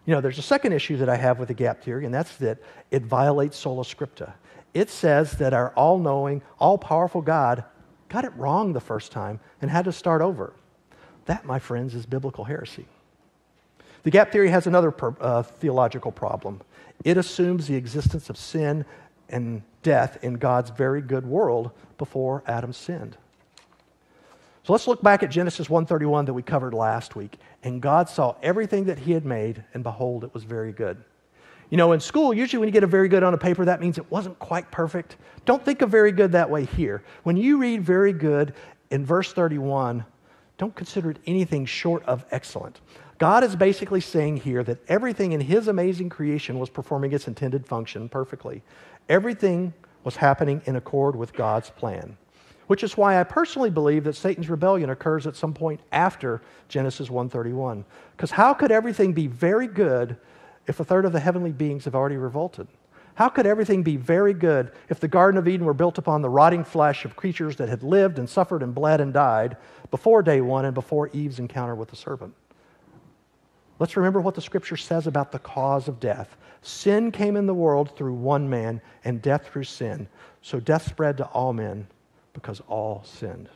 You 0.06 0.14
know, 0.14 0.20
there's 0.20 0.38
a 0.38 0.42
second 0.42 0.72
issue 0.72 0.96
that 0.96 1.08
I 1.08 1.16
have 1.16 1.38
with 1.38 1.48
the 1.48 1.54
gap 1.54 1.82
theory, 1.82 2.04
and 2.04 2.14
that's 2.14 2.36
that 2.38 2.58
it 2.90 3.02
violates 3.02 3.56
sola 3.56 3.84
scripta. 3.84 4.32
It 4.72 4.88
says 4.88 5.32
that 5.32 5.52
our 5.52 5.70
all 5.74 5.98
knowing, 5.98 6.42
all 6.58 6.78
powerful 6.78 7.22
God 7.22 7.64
got 8.08 8.24
it 8.24 8.34
wrong 8.36 8.72
the 8.72 8.80
first 8.80 9.12
time 9.12 9.40
and 9.60 9.70
had 9.70 9.84
to 9.84 9.92
start 9.92 10.22
over. 10.22 10.54
That, 11.26 11.44
my 11.44 11.58
friends, 11.58 11.94
is 11.94 12.06
biblical 12.06 12.44
heresy. 12.44 12.86
The 14.02 14.10
gap 14.10 14.32
theory 14.32 14.48
has 14.50 14.66
another 14.66 14.90
per, 14.90 15.14
uh, 15.20 15.42
theological 15.42 16.10
problem. 16.10 16.60
It 17.04 17.16
assumes 17.16 17.66
the 17.66 17.76
existence 17.76 18.30
of 18.30 18.36
sin 18.36 18.84
and 19.28 19.62
death 19.82 20.22
in 20.22 20.34
God's 20.34 20.70
very 20.70 21.00
good 21.00 21.26
world 21.26 21.70
before 21.98 22.42
Adam 22.46 22.72
sinned. 22.72 23.16
So 24.62 24.72
let's 24.72 24.86
look 24.86 25.02
back 25.02 25.22
at 25.22 25.30
Genesis 25.30 25.68
1:31 25.68 26.26
that 26.26 26.34
we 26.34 26.42
covered 26.42 26.74
last 26.74 27.16
week. 27.16 27.38
And 27.62 27.80
God 27.80 28.08
saw 28.08 28.34
everything 28.42 28.84
that 28.84 29.00
he 29.00 29.12
had 29.12 29.24
made 29.24 29.64
and 29.74 29.82
behold 29.82 30.24
it 30.24 30.34
was 30.34 30.44
very 30.44 30.72
good. 30.72 31.02
You 31.70 31.76
know, 31.76 31.92
in 31.92 32.00
school, 32.00 32.34
usually 32.34 32.58
when 32.58 32.68
you 32.68 32.72
get 32.72 32.82
a 32.82 32.88
very 32.88 33.08
good 33.08 33.22
on 33.22 33.32
a 33.32 33.38
paper, 33.38 33.64
that 33.64 33.80
means 33.80 33.96
it 33.96 34.10
wasn't 34.10 34.38
quite 34.38 34.70
perfect. 34.70 35.16
Don't 35.44 35.64
think 35.64 35.82
of 35.82 35.90
very 35.90 36.12
good 36.12 36.32
that 36.32 36.50
way 36.50 36.64
here. 36.64 37.02
When 37.22 37.36
you 37.36 37.58
read 37.58 37.82
very 37.82 38.12
good 38.12 38.54
in 38.90 39.06
verse 39.06 39.32
31, 39.32 40.04
don't 40.58 40.74
consider 40.74 41.12
it 41.12 41.18
anything 41.26 41.64
short 41.64 42.04
of 42.04 42.24
excellent. 42.32 42.80
God 43.20 43.44
is 43.44 43.54
basically 43.54 44.00
saying 44.00 44.38
here 44.38 44.64
that 44.64 44.78
everything 44.88 45.32
in 45.32 45.42
his 45.42 45.68
amazing 45.68 46.08
creation 46.08 46.58
was 46.58 46.70
performing 46.70 47.12
its 47.12 47.28
intended 47.28 47.66
function 47.66 48.08
perfectly. 48.08 48.62
Everything 49.10 49.74
was 50.04 50.16
happening 50.16 50.62
in 50.64 50.74
accord 50.74 51.14
with 51.14 51.34
God's 51.34 51.68
plan, 51.68 52.16
which 52.66 52.82
is 52.82 52.96
why 52.96 53.20
I 53.20 53.24
personally 53.24 53.68
believe 53.68 54.04
that 54.04 54.16
Satan's 54.16 54.48
rebellion 54.48 54.88
occurs 54.88 55.26
at 55.26 55.36
some 55.36 55.52
point 55.52 55.80
after 55.92 56.40
Genesis 56.68 57.10
1:31. 57.10 57.84
Because 58.16 58.30
how 58.30 58.54
could 58.54 58.72
everything 58.72 59.12
be 59.12 59.26
very 59.26 59.66
good 59.66 60.16
if 60.66 60.80
a 60.80 60.84
third 60.84 61.04
of 61.04 61.12
the 61.12 61.20
heavenly 61.20 61.52
beings 61.52 61.84
have 61.84 61.94
already 61.94 62.16
revolted? 62.16 62.68
How 63.16 63.28
could 63.28 63.44
everything 63.44 63.82
be 63.82 63.98
very 63.98 64.32
good 64.32 64.72
if 64.88 64.98
the 64.98 65.08
Garden 65.08 65.36
of 65.36 65.46
Eden 65.46 65.66
were 65.66 65.74
built 65.74 65.98
upon 65.98 66.22
the 66.22 66.30
rotting 66.30 66.64
flesh 66.64 67.04
of 67.04 67.16
creatures 67.16 67.56
that 67.56 67.68
had 67.68 67.82
lived 67.82 68.18
and 68.18 68.30
suffered 68.30 68.62
and 68.62 68.74
bled 68.74 68.98
and 68.98 69.12
died 69.12 69.58
before 69.90 70.22
day 70.22 70.40
one 70.40 70.64
and 70.64 70.72
before 70.72 71.08
Eve's 71.08 71.38
encounter 71.38 71.74
with 71.74 71.90
the 71.90 71.96
serpent? 71.96 72.32
Let's 73.80 73.96
remember 73.96 74.20
what 74.20 74.34
the 74.34 74.42
scripture 74.42 74.76
says 74.76 75.06
about 75.06 75.32
the 75.32 75.38
cause 75.38 75.88
of 75.88 75.98
death. 75.98 76.36
Sin 76.60 77.10
came 77.10 77.34
in 77.34 77.46
the 77.46 77.54
world 77.54 77.96
through 77.96 78.12
one 78.12 78.48
man, 78.48 78.82
and 79.04 79.22
death 79.22 79.48
through 79.48 79.64
sin. 79.64 80.06
So 80.42 80.60
death 80.60 80.86
spread 80.86 81.16
to 81.16 81.24
all 81.24 81.54
men 81.54 81.86
because 82.34 82.60
all 82.68 83.02
sinned. 83.04 83.48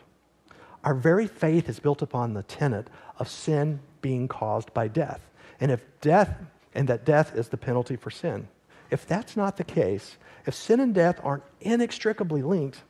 Our 0.83 0.95
very 0.95 1.27
faith 1.27 1.69
is 1.69 1.79
built 1.79 2.01
upon 2.01 2.33
the 2.33 2.43
tenet 2.43 2.89
of 3.19 3.29
sin 3.29 3.81
being 4.01 4.27
caused 4.27 4.73
by 4.73 4.89
death. 4.89 5.21
And 5.61 5.71
if 5.71 5.83
death, 6.01 6.35
and 6.75 6.89
that 6.89 7.05
death 7.05 7.37
is 7.37 7.49
the 7.49 7.59
penalty 7.59 7.97
for 7.97 8.11
sin. 8.11 8.49
If 8.91 9.07
that's 9.07 9.37
not 9.37 9.59
the 9.59 9.65
case, 9.65 10.17
if 10.47 10.55
sin 10.55 10.81
and 10.81 10.95
death 10.95 11.21
aren't 11.23 11.45
inextricably 11.61 12.43
linked, 12.43 12.83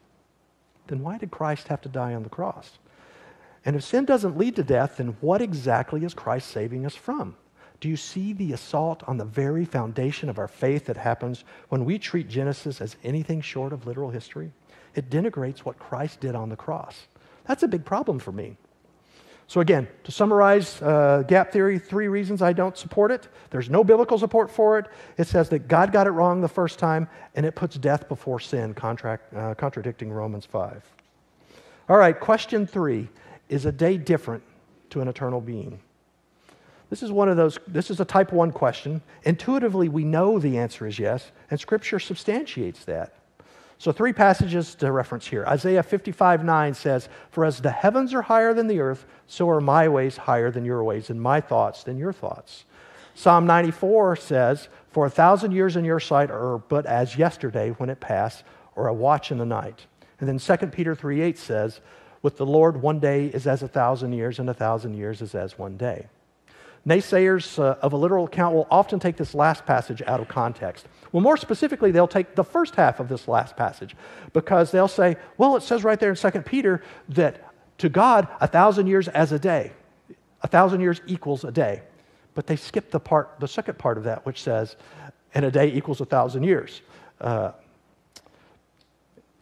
then 0.87 1.03
why 1.03 1.19
did 1.19 1.33
Christ 1.33 1.67
have 1.67 1.81
to 1.83 1.89
die 1.89 2.15
on 2.15 2.23
the 2.23 2.29
cross? 2.29 2.79
And 3.65 3.77
if 3.77 3.85
sin 3.85 4.05
doesn't 4.05 4.37
lead 4.37 4.57
to 4.57 4.63
death, 4.63 4.99
then 4.99 5.17
what 5.21 5.41
exactly 5.41 6.05
is 6.05 6.15
Christ 6.15 6.51
saving 6.51 6.85
us 6.85 6.95
from? 6.95 7.37
Do 7.81 7.89
you 7.89 7.97
see 7.97 8.33
the 8.33 8.53
assault 8.53 9.03
on 9.07 9.17
the 9.17 9.25
very 9.25 9.65
foundation 9.65 10.29
of 10.29 10.39
our 10.39 10.49
faith 10.49 10.87
that 10.87 10.97
happens 10.97 11.45
when 11.69 11.85
we 11.85 11.99
treat 11.99 12.29
Genesis 12.29 12.81
as 12.81 12.97
anything 13.03 13.41
short 13.41 13.73
of 13.73 13.87
literal 13.87 14.11
history? 14.11 14.53
It 14.95 15.11
denigrates 15.11 15.61
what 15.61 15.79
Christ 15.79 16.21
did 16.21 16.35
on 16.35 16.49
the 16.49 16.57
cross. 16.57 17.09
That's 17.47 17.63
a 17.63 17.69
big 17.69 17.85
problem 17.85 18.19
for 18.19 18.33
me. 18.33 18.57
So, 19.47 19.61
again, 19.61 19.87
to 20.05 20.13
summarize 20.13 20.81
uh, 20.81 21.23
gap 21.29 21.53
theory, 21.53 21.79
three 21.79 22.09
reasons 22.09 22.41
I 22.41 22.55
don't 22.55 22.79
support 22.79 23.11
it. 23.11 23.29
There's 23.51 23.69
no 23.69 23.85
biblical 23.85 24.19
support 24.19 24.51
for 24.51 24.79
it. 24.79 24.87
It 25.19 25.27
says 25.27 25.51
that 25.51 25.69
God 25.69 25.93
got 25.93 26.07
it 26.07 26.13
wrong 26.13 26.41
the 26.41 26.49
first 26.49 26.79
time, 26.79 27.09
and 27.35 27.45
it 27.45 27.55
puts 27.55 27.77
death 27.77 28.09
before 28.09 28.41
sin, 28.41 28.73
contract, 28.73 29.35
uh, 29.35 29.55
contradicting 29.55 30.11
Romans 30.11 30.47
5. 30.47 30.83
All 31.91 31.99
right, 31.99 32.19
question 32.19 32.67
three 32.67 33.11
is 33.49 33.67
a 33.67 33.73
day 33.73 33.97
different 33.97 34.43
to 34.91 35.01
an 35.01 35.09
eternal 35.09 35.41
being? 35.41 35.81
This 36.91 37.03
is 37.03 37.11
one 37.11 37.29
of 37.29 37.37
those, 37.37 37.59
this 37.67 37.91
is 37.91 38.01
a 38.01 38.05
type 38.05 38.33
one 38.33 38.53
question. 38.53 39.03
Intuitively, 39.25 39.89
we 39.89 40.05
know 40.05 40.39
the 40.39 40.59
answer 40.59 40.87
is 40.87 40.99
yes, 40.99 41.33
and 41.51 41.59
Scripture 41.59 41.99
substantiates 41.99 42.85
that. 42.85 43.15
So, 43.79 43.91
three 43.91 44.13
passages 44.13 44.75
to 44.77 44.93
reference 44.93 45.27
here. 45.27 45.45
Isaiah 45.47 45.83
55 45.83 46.45
9 46.45 46.75
says, 46.75 47.09
For 47.31 47.45
as 47.45 47.61
the 47.61 47.71
heavens 47.71 48.15
are 48.15 48.23
higher 48.23 48.55
than 48.55 48.67
the 48.67 48.81
earth, 48.81 49.07
so 49.27 49.49
are 49.51 49.61
my 49.61 49.89
ways 49.89 50.17
higher 50.17 50.51
than 50.51 50.65
your 50.65 50.85
ways, 50.85 51.11
and 51.11 51.21
my 51.21 51.41
thoughts 51.41 51.83
than 51.83 51.99
your 51.99 52.13
thoughts. 52.13 52.65
Psalm 53.15 53.47
94 53.47 54.17
says, 54.17 54.69
For 54.91 55.07
a 55.07 55.11
thousand 55.11 55.53
years 55.53 55.77
in 55.77 55.85
your 55.85 56.01
sight 56.01 56.31
are 56.31 56.59
but 56.59 56.87
as 56.87 57.19
yesterday 57.19 57.71
when 57.71 57.91
it 57.91 58.01
passed, 58.01 58.45
or 58.77 58.89
a 58.89 58.95
watch 58.95 59.31
in 59.31 59.39
the 59.39 59.47
night. 59.47 59.87
And 60.21 60.29
then 60.29 60.39
2 60.39 60.67
Peter 60.69 60.95
3 60.95 61.21
8 61.21 61.39
says, 61.39 61.81
With 62.25 62.39
the 62.39 62.47
Lord, 62.47 62.81
one 62.81 63.01
day 63.01 63.27
is 63.27 63.47
as 63.47 63.63
a 63.63 63.69
thousand 63.69 64.15
years, 64.15 64.39
and 64.39 64.49
a 64.49 64.55
thousand 64.55 64.95
years 64.95 65.21
is 65.21 65.35
as 65.35 65.59
one 65.59 65.77
day. 65.77 66.07
Naysayers 66.87 67.59
uh, 67.59 67.77
of 67.83 67.93
a 67.93 67.99
literal 67.99 68.25
account 68.25 68.55
will 68.55 68.67
often 68.71 68.99
take 68.99 69.19
this 69.19 69.35
last 69.35 69.67
passage 69.67 70.01
out 70.07 70.21
of 70.21 70.29
context. 70.29 70.89
Well, 71.13 71.23
more 71.23 71.37
specifically, 71.37 71.91
they'll 71.91 72.09
take 72.09 72.35
the 72.35 72.43
first 72.43 72.77
half 72.77 72.99
of 72.99 73.11
this 73.11 73.29
last 73.29 73.59
passage 73.59 73.95
because 74.33 74.71
they'll 74.71 74.89
say, 74.89 75.17
well, 75.37 75.55
it 75.55 75.63
says 75.63 75.85
right 75.85 76.01
there 76.01 76.09
in 76.09 76.17
2 76.17 76.31
Peter 76.41 76.83
that 77.11 77.53
to 77.77 77.91
God, 77.91 78.27
a 78.41 78.47
thousand 78.47 78.87
years 78.87 79.07
as 79.09 79.31
a 79.33 79.39
day. 79.39 79.73
A 80.41 80.49
thousand 80.49 80.81
years 80.81 81.03
equals 81.07 81.45
a 81.45 81.53
day. 81.53 81.83
But 82.33 82.47
they 82.47 82.57
skip 82.57 82.91
the 82.91 83.01
part, 83.01 83.35
the 83.39 83.49
second 83.49 83.77
part 83.77 83.99
of 83.99 84.05
that, 84.05 84.25
which 84.25 84.43
says, 84.43 84.77
and 85.35 85.45
a 85.45 85.51
day 85.51 85.71
equals 85.71 86.01
a 86.01 86.07
thousand 86.07 86.45
years. 86.45 86.81
Uh, 87.21 87.53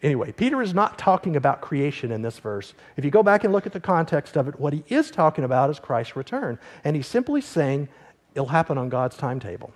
Anyway, 0.02 0.32
Peter 0.32 0.60
is 0.60 0.74
not 0.74 0.98
talking 0.98 1.36
about 1.36 1.60
creation 1.60 2.10
in 2.10 2.22
this 2.22 2.38
verse. 2.38 2.74
If 2.96 3.04
you 3.04 3.10
go 3.10 3.22
back 3.22 3.44
and 3.44 3.52
look 3.52 3.66
at 3.66 3.72
the 3.72 3.80
context 3.80 4.36
of 4.36 4.48
it, 4.48 4.58
what 4.58 4.72
he 4.72 4.82
is 4.88 5.10
talking 5.10 5.44
about 5.44 5.70
is 5.70 5.78
Christ's 5.78 6.16
return. 6.16 6.58
And 6.82 6.96
he's 6.96 7.06
simply 7.06 7.40
saying 7.40 7.88
it'll 8.34 8.48
happen 8.48 8.78
on 8.78 8.88
God's 8.88 9.16
timetable. 9.16 9.72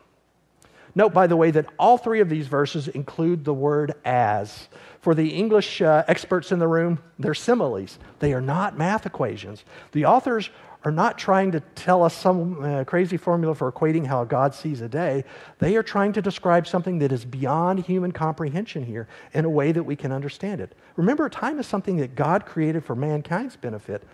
Note, 0.97 1.13
by 1.13 1.27
the 1.27 1.37
way, 1.37 1.51
that 1.51 1.67
all 1.79 1.99
three 1.99 2.21
of 2.21 2.29
these 2.29 2.49
verses 2.49 2.89
include 2.89 3.45
the 3.45 3.55
word 3.55 3.95
as. 4.05 4.69
For 5.01 5.15
the 5.15 5.29
English 5.29 5.83
uh, 5.83 6.03
experts 6.09 6.51
in 6.51 6.59
the 6.59 6.67
room, 6.67 6.99
they're 7.19 7.35
similes. 7.35 7.99
They 8.19 8.33
are 8.33 8.41
not 8.41 8.79
math 8.79 9.07
equations. 9.07 9.63
The 9.93 10.07
authors 10.07 10.51
are 10.87 10.93
not 10.93 11.19
trying 11.19 11.51
to 11.51 11.59
tell 11.75 12.05
us 12.05 12.17
some 12.17 12.63
uh, 12.63 12.85
crazy 12.85 13.17
formula 13.17 13.57
for 13.57 13.73
equating 13.73 14.07
how 14.07 14.23
God 14.23 14.55
sees 14.55 14.81
a 14.81 14.89
day. 14.89 15.25
They 15.59 15.75
are 15.75 15.83
trying 15.83 16.13
to 16.13 16.23
describe 16.23 16.65
something 16.65 17.01
that 17.01 17.11
is 17.11 17.25
beyond 17.25 17.81
human 17.81 18.13
comprehension 18.13 18.85
here 18.85 19.09
in 19.35 19.45
a 19.45 19.51
way 19.51 19.73
that 19.73 19.83
we 19.83 19.97
can 19.97 20.13
understand 20.13 20.61
it. 20.61 20.77
Remember, 20.95 21.29
time 21.29 21.59
is 21.59 21.67
something 21.67 21.97
that 21.97 22.15
God 22.15 22.47
created 22.47 22.85
for 22.85 22.95
mankind's 22.95 23.57
benefit. 23.57 24.05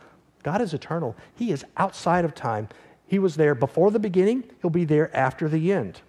God 0.43 0.63
is 0.63 0.73
eternal, 0.73 1.15
He 1.37 1.53
is 1.53 1.63
outside 1.77 2.25
of 2.25 2.35
time. 2.35 2.71
He 3.07 3.19
was 3.19 3.37
there 3.37 3.55
before 3.55 3.91
the 3.91 3.99
beginning, 3.99 4.43
He'll 4.63 4.71
be 4.71 4.87
there 4.87 5.15
after 5.15 5.51
the 5.51 5.75
end. 5.75 6.01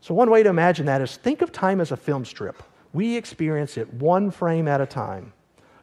So, 0.00 0.14
one 0.14 0.30
way 0.30 0.42
to 0.42 0.48
imagine 0.48 0.86
that 0.86 1.00
is 1.00 1.16
think 1.16 1.42
of 1.42 1.52
time 1.52 1.80
as 1.80 1.92
a 1.92 1.96
film 1.96 2.24
strip. 2.24 2.60
We 2.92 3.16
experience 3.16 3.76
it 3.76 3.94
one 3.94 4.32
frame 4.32 4.66
at 4.66 4.80
a 4.80 4.86
time. 4.86 5.32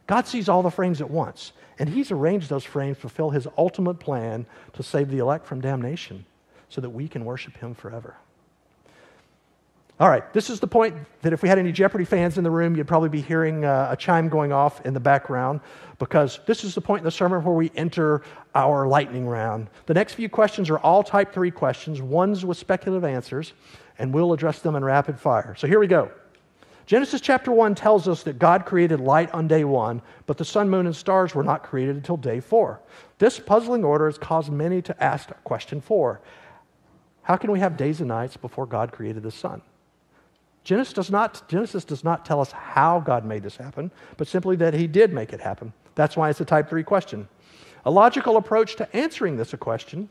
God 0.06 0.26
sees 0.26 0.46
all 0.46 0.62
the 0.62 0.70
frames 0.70 1.00
at 1.00 1.10
once. 1.10 1.52
And 1.78 1.88
he's 1.88 2.10
arranged 2.10 2.48
those 2.48 2.64
frames 2.64 2.96
to 2.96 3.02
fulfill 3.02 3.30
his 3.30 3.46
ultimate 3.56 4.00
plan 4.00 4.46
to 4.72 4.82
save 4.82 5.10
the 5.10 5.18
elect 5.18 5.46
from 5.46 5.60
damnation 5.60 6.24
so 6.68 6.80
that 6.80 6.90
we 6.90 7.08
can 7.08 7.24
worship 7.24 7.56
him 7.56 7.74
forever. 7.74 8.16
All 10.00 10.08
right, 10.08 10.32
this 10.32 10.48
is 10.48 10.60
the 10.60 10.66
point 10.68 10.94
that 11.22 11.32
if 11.32 11.42
we 11.42 11.48
had 11.48 11.58
any 11.58 11.72
Jeopardy 11.72 12.04
fans 12.04 12.38
in 12.38 12.44
the 12.44 12.50
room, 12.50 12.76
you'd 12.76 12.86
probably 12.86 13.08
be 13.08 13.20
hearing 13.20 13.64
uh, 13.64 13.88
a 13.90 13.96
chime 13.96 14.28
going 14.28 14.52
off 14.52 14.84
in 14.86 14.94
the 14.94 15.00
background 15.00 15.60
because 15.98 16.38
this 16.46 16.62
is 16.62 16.72
the 16.76 16.80
point 16.80 17.00
in 17.00 17.04
the 17.04 17.10
sermon 17.10 17.42
where 17.42 17.54
we 17.54 17.72
enter 17.74 18.22
our 18.54 18.86
lightning 18.86 19.26
round. 19.26 19.66
The 19.86 19.94
next 19.94 20.14
few 20.14 20.28
questions 20.28 20.70
are 20.70 20.78
all 20.78 21.02
type 21.02 21.32
three 21.32 21.50
questions, 21.50 22.00
ones 22.00 22.44
with 22.44 22.56
speculative 22.58 23.04
answers, 23.04 23.54
and 23.98 24.14
we'll 24.14 24.32
address 24.32 24.60
them 24.60 24.76
in 24.76 24.84
rapid 24.84 25.18
fire. 25.18 25.56
So 25.58 25.66
here 25.66 25.80
we 25.80 25.88
go. 25.88 26.12
Genesis 26.88 27.20
chapter 27.20 27.52
1 27.52 27.74
tells 27.74 28.08
us 28.08 28.22
that 28.22 28.38
God 28.38 28.64
created 28.64 28.98
light 28.98 29.30
on 29.34 29.46
day 29.46 29.62
one, 29.62 30.00
but 30.24 30.38
the 30.38 30.44
sun, 30.46 30.70
moon, 30.70 30.86
and 30.86 30.96
stars 30.96 31.34
were 31.34 31.44
not 31.44 31.62
created 31.62 31.96
until 31.96 32.16
day 32.16 32.40
four. 32.40 32.80
This 33.18 33.38
puzzling 33.38 33.84
order 33.84 34.06
has 34.06 34.16
caused 34.16 34.50
many 34.50 34.80
to 34.80 35.04
ask 35.04 35.28
question 35.44 35.82
four 35.82 36.22
How 37.24 37.36
can 37.36 37.52
we 37.52 37.60
have 37.60 37.76
days 37.76 38.00
and 38.00 38.08
nights 38.08 38.38
before 38.38 38.64
God 38.64 38.90
created 38.90 39.22
the 39.22 39.30
sun? 39.30 39.60
Genesis 40.64 40.94
does, 40.94 41.10
not, 41.10 41.46
Genesis 41.46 41.84
does 41.84 42.04
not 42.04 42.24
tell 42.24 42.40
us 42.40 42.52
how 42.52 43.00
God 43.00 43.26
made 43.26 43.42
this 43.42 43.58
happen, 43.58 43.90
but 44.16 44.26
simply 44.26 44.56
that 44.56 44.72
He 44.72 44.86
did 44.86 45.12
make 45.12 45.34
it 45.34 45.42
happen. 45.42 45.74
That's 45.94 46.16
why 46.16 46.30
it's 46.30 46.40
a 46.40 46.46
type 46.46 46.70
3 46.70 46.84
question. 46.84 47.28
A 47.84 47.90
logical 47.90 48.38
approach 48.38 48.76
to 48.76 48.96
answering 48.96 49.36
this 49.36 49.52
question 49.60 50.08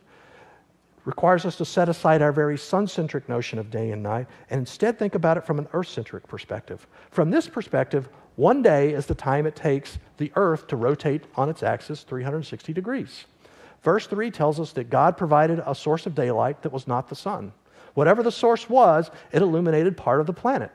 requires 1.08 1.46
us 1.46 1.56
to 1.56 1.63
set 1.63 1.88
aside 1.88 2.22
our 2.22 2.34
very 2.34 2.58
sun 2.58 2.86
centric 2.86 3.30
notion 3.30 3.58
of 3.58 3.72
day 3.72 3.91
and 3.91 4.04
night 4.04 4.28
and 4.50 4.60
instead 4.60 5.00
think 5.00 5.15
about 5.15 5.38
it 5.38 5.46
from 5.46 5.58
an 5.58 5.67
earth 5.72 5.88
centric 5.88 6.28
perspective. 6.28 6.86
From 7.12 7.32
this 7.32 7.48
perspective, 7.48 8.10
one 8.36 8.62
day 8.62 8.91
is 8.91 9.06
the 9.06 9.15
time 9.15 9.46
it 9.46 9.56
takes 9.56 10.00
the 10.17 10.34
earth 10.36 10.67
to 10.67 10.76
rotate 10.76 11.24
on 11.38 11.50
its 11.50 11.63
axis 11.63 12.04
360 12.04 12.74
degrees. 12.74 13.24
Verse 13.84 14.06
3 14.06 14.30
tells 14.32 14.60
us 14.60 14.74
that 14.74 14.89
God 14.89 15.15
provided 15.15 15.63
a 15.65 15.74
source 15.74 16.06
of 16.06 16.13
daylight 16.13 16.62
that 16.63 16.74
was 16.74 16.89
not 16.89 17.08
the 17.08 17.15
sun. 17.15 17.54
Whatever 17.93 18.22
the 18.22 18.30
source 18.30 18.70
was, 18.70 19.10
it 19.32 19.41
illuminated 19.41 19.96
part 19.96 20.20
of 20.20 20.28
the 20.28 20.34
planet. 20.34 20.72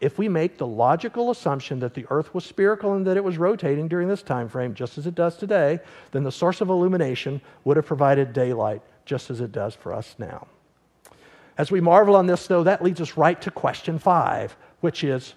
If 0.00 0.16
we 0.16 0.30
make 0.30 0.56
the 0.56 0.66
logical 0.66 1.30
assumption 1.30 1.80
that 1.80 1.92
the 1.92 2.06
earth 2.08 2.32
was 2.32 2.46
spherical 2.46 2.94
and 2.94 3.06
that 3.06 3.18
it 3.18 3.24
was 3.24 3.36
rotating 3.36 3.86
during 3.86 4.08
this 4.08 4.22
time 4.22 4.48
frame 4.48 4.72
just 4.72 4.96
as 4.96 5.06
it 5.06 5.14
does 5.14 5.36
today, 5.36 5.80
then 6.12 6.22
the 6.22 6.32
source 6.32 6.62
of 6.62 6.70
illumination 6.70 7.42
would 7.64 7.76
have 7.76 7.84
provided 7.84 8.32
daylight 8.32 8.80
just 9.08 9.30
as 9.30 9.40
it 9.40 9.50
does 9.50 9.74
for 9.74 9.92
us 9.92 10.14
now. 10.18 10.46
As 11.56 11.72
we 11.72 11.80
marvel 11.80 12.14
on 12.14 12.26
this, 12.26 12.46
though, 12.46 12.62
that 12.62 12.84
leads 12.84 13.00
us 13.00 13.16
right 13.16 13.40
to 13.42 13.50
question 13.50 13.98
five, 13.98 14.54
which 14.80 15.02
is 15.02 15.34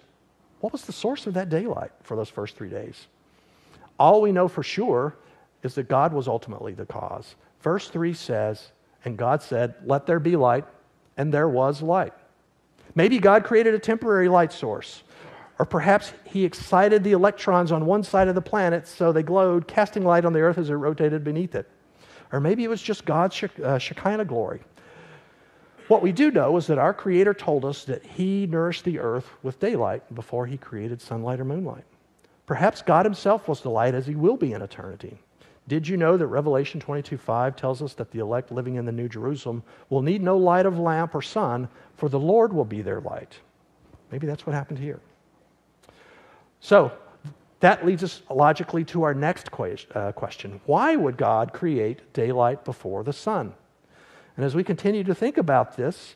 what 0.60 0.74
was 0.74 0.84
the 0.84 0.92
source 0.92 1.26
of 1.26 1.34
that 1.34 1.50
daylight 1.50 1.92
for 2.04 2.16
those 2.16 2.30
first 2.30 2.56
three 2.56 2.70
days? 2.70 3.08
All 3.98 4.22
we 4.22 4.32
know 4.32 4.48
for 4.48 4.62
sure 4.62 5.16
is 5.64 5.74
that 5.76 5.88
God 5.88 6.14
was 6.14 6.28
ultimately 6.28 6.74
the 6.74 6.86
cause. 6.86 7.36
Verse 7.62 7.88
3 7.88 8.14
says, 8.14 8.72
And 9.06 9.18
God 9.18 9.42
said, 9.42 9.76
Let 9.86 10.06
there 10.06 10.20
be 10.20 10.36
light, 10.36 10.66
and 11.18 11.34
there 11.34 11.50
was 11.50 11.82
light. 11.82 12.14
Maybe 12.94 13.20
God 13.20 13.44
created 13.44 13.74
a 13.74 13.80
temporary 13.80 14.28
light 14.28 14.52
source, 14.52 15.04
or 15.58 15.66
perhaps 15.66 16.14
He 16.26 16.44
excited 16.44 17.04
the 17.04 17.14
electrons 17.14 17.72
on 17.72 17.86
one 17.86 18.04
side 18.04 18.28
of 18.28 18.36
the 18.36 18.42
planet 18.42 18.88
so 18.88 19.12
they 19.12 19.24
glowed, 19.24 19.68
casting 19.68 20.04
light 20.04 20.26
on 20.26 20.34
the 20.34 20.42
earth 20.42 20.58
as 20.58 20.70
it 20.70 20.74
rotated 20.74 21.24
beneath 21.24 21.56
it. 21.56 21.70
Or 22.32 22.40
maybe 22.40 22.64
it 22.64 22.70
was 22.70 22.82
just 22.82 23.06
God's 23.06 23.44
uh, 23.64 23.78
Shekinah 23.78 24.26
glory. 24.26 24.62
What 25.88 26.02
we 26.02 26.12
do 26.12 26.32
know 26.32 26.56
is 26.56 26.68
that 26.68 26.78
our 26.78 26.94
Creator 26.94 27.34
told 27.34 27.66
us 27.66 27.84
that 27.86 28.06
He 28.06 28.48
nourished 28.48 28.86
the 28.86 29.00
earth 29.00 29.30
with 29.44 29.60
daylight 29.60 30.16
before 30.16 30.46
He 30.46 30.58
created 30.58 31.02
sunlight 31.02 31.40
or 31.40 31.46
moonlight. 31.46 31.84
Perhaps 32.46 32.82
God 32.82 33.06
Himself 33.06 33.48
was 33.48 33.62
the 33.62 33.70
light 33.70 33.94
as 33.94 34.08
He 34.08 34.16
will 34.16 34.38
be 34.38 34.54
in 34.54 34.62
eternity. 34.62 35.18
Did 35.68 35.88
you 35.88 35.98
know 35.98 36.18
that 36.18 36.28
Revelation 36.28 36.80
22 36.80 37.18
5 37.18 37.56
tells 37.56 37.82
us 37.82 37.94
that 37.96 38.12
the 38.12 38.20
elect 38.20 38.52
living 38.52 38.76
in 38.76 38.86
the 38.86 38.92
New 38.92 39.08
Jerusalem 39.08 39.64
will 39.90 40.02
need 40.02 40.22
no 40.22 40.38
light 40.38 40.66
of 40.66 40.80
lamp 40.80 41.14
or 41.14 41.22
sun, 41.22 41.68
for 41.98 42.10
the 42.10 42.20
Lord 42.20 42.54
will 42.54 42.66
be 42.66 42.82
their 42.82 43.02
light? 43.02 43.40
Maybe 44.12 44.28
that's 44.28 44.46
what 44.46 44.54
happened 44.54 44.80
here. 44.80 45.00
So, 46.60 46.92
that 47.62 47.86
leads 47.86 48.04
us 48.04 48.24
logically 48.30 48.84
to 48.86 49.04
our 49.04 49.14
next 49.14 49.50
uh, 49.54 50.12
question 50.12 50.60
Why 50.66 50.96
would 50.96 51.18
God 51.18 51.54
create 51.54 52.14
daylight 52.14 52.66
before 52.66 53.04
the 53.04 53.14
sun? 53.14 53.54
And 54.36 54.46
as 54.46 54.56
we 54.56 54.64
continue 54.64 55.04
to 55.04 55.16
think 55.16 55.38
about 55.38 55.78
this, 55.78 56.16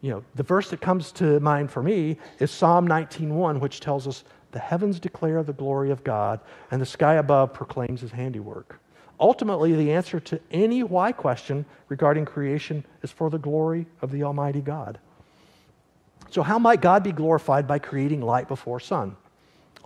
you 0.00 0.10
know, 0.10 0.24
the 0.34 0.42
verse 0.42 0.70
that 0.70 0.80
comes 0.80 1.12
to 1.12 1.40
mind 1.40 1.70
for 1.70 1.82
me 1.82 2.18
is 2.38 2.50
Psalm 2.50 2.86
19:1, 2.86 3.60
which 3.60 3.80
tells 3.80 4.06
us, 4.06 4.24
"The 4.50 4.58
heavens 4.58 5.00
declare 5.00 5.42
the 5.42 5.52
glory 5.52 5.90
of 5.90 6.04
God, 6.04 6.40
and 6.70 6.82
the 6.82 6.86
sky 6.86 7.14
above 7.14 7.52
proclaims 7.52 8.00
his 8.00 8.12
handiwork." 8.12 8.80
Ultimately, 9.18 9.72
the 9.74 9.92
answer 9.92 10.20
to 10.20 10.40
any 10.50 10.82
why 10.82 11.12
question 11.12 11.64
regarding 11.88 12.24
creation 12.24 12.84
is 13.02 13.10
for 13.10 13.30
the 13.30 13.38
glory 13.38 13.86
of 14.02 14.10
the 14.10 14.24
Almighty 14.24 14.60
God. 14.60 14.98
So, 16.30 16.42
how 16.42 16.58
might 16.58 16.80
God 16.80 17.02
be 17.02 17.12
glorified 17.12 17.66
by 17.66 17.78
creating 17.78 18.20
light 18.20 18.48
before 18.48 18.80
sun? 18.80 19.16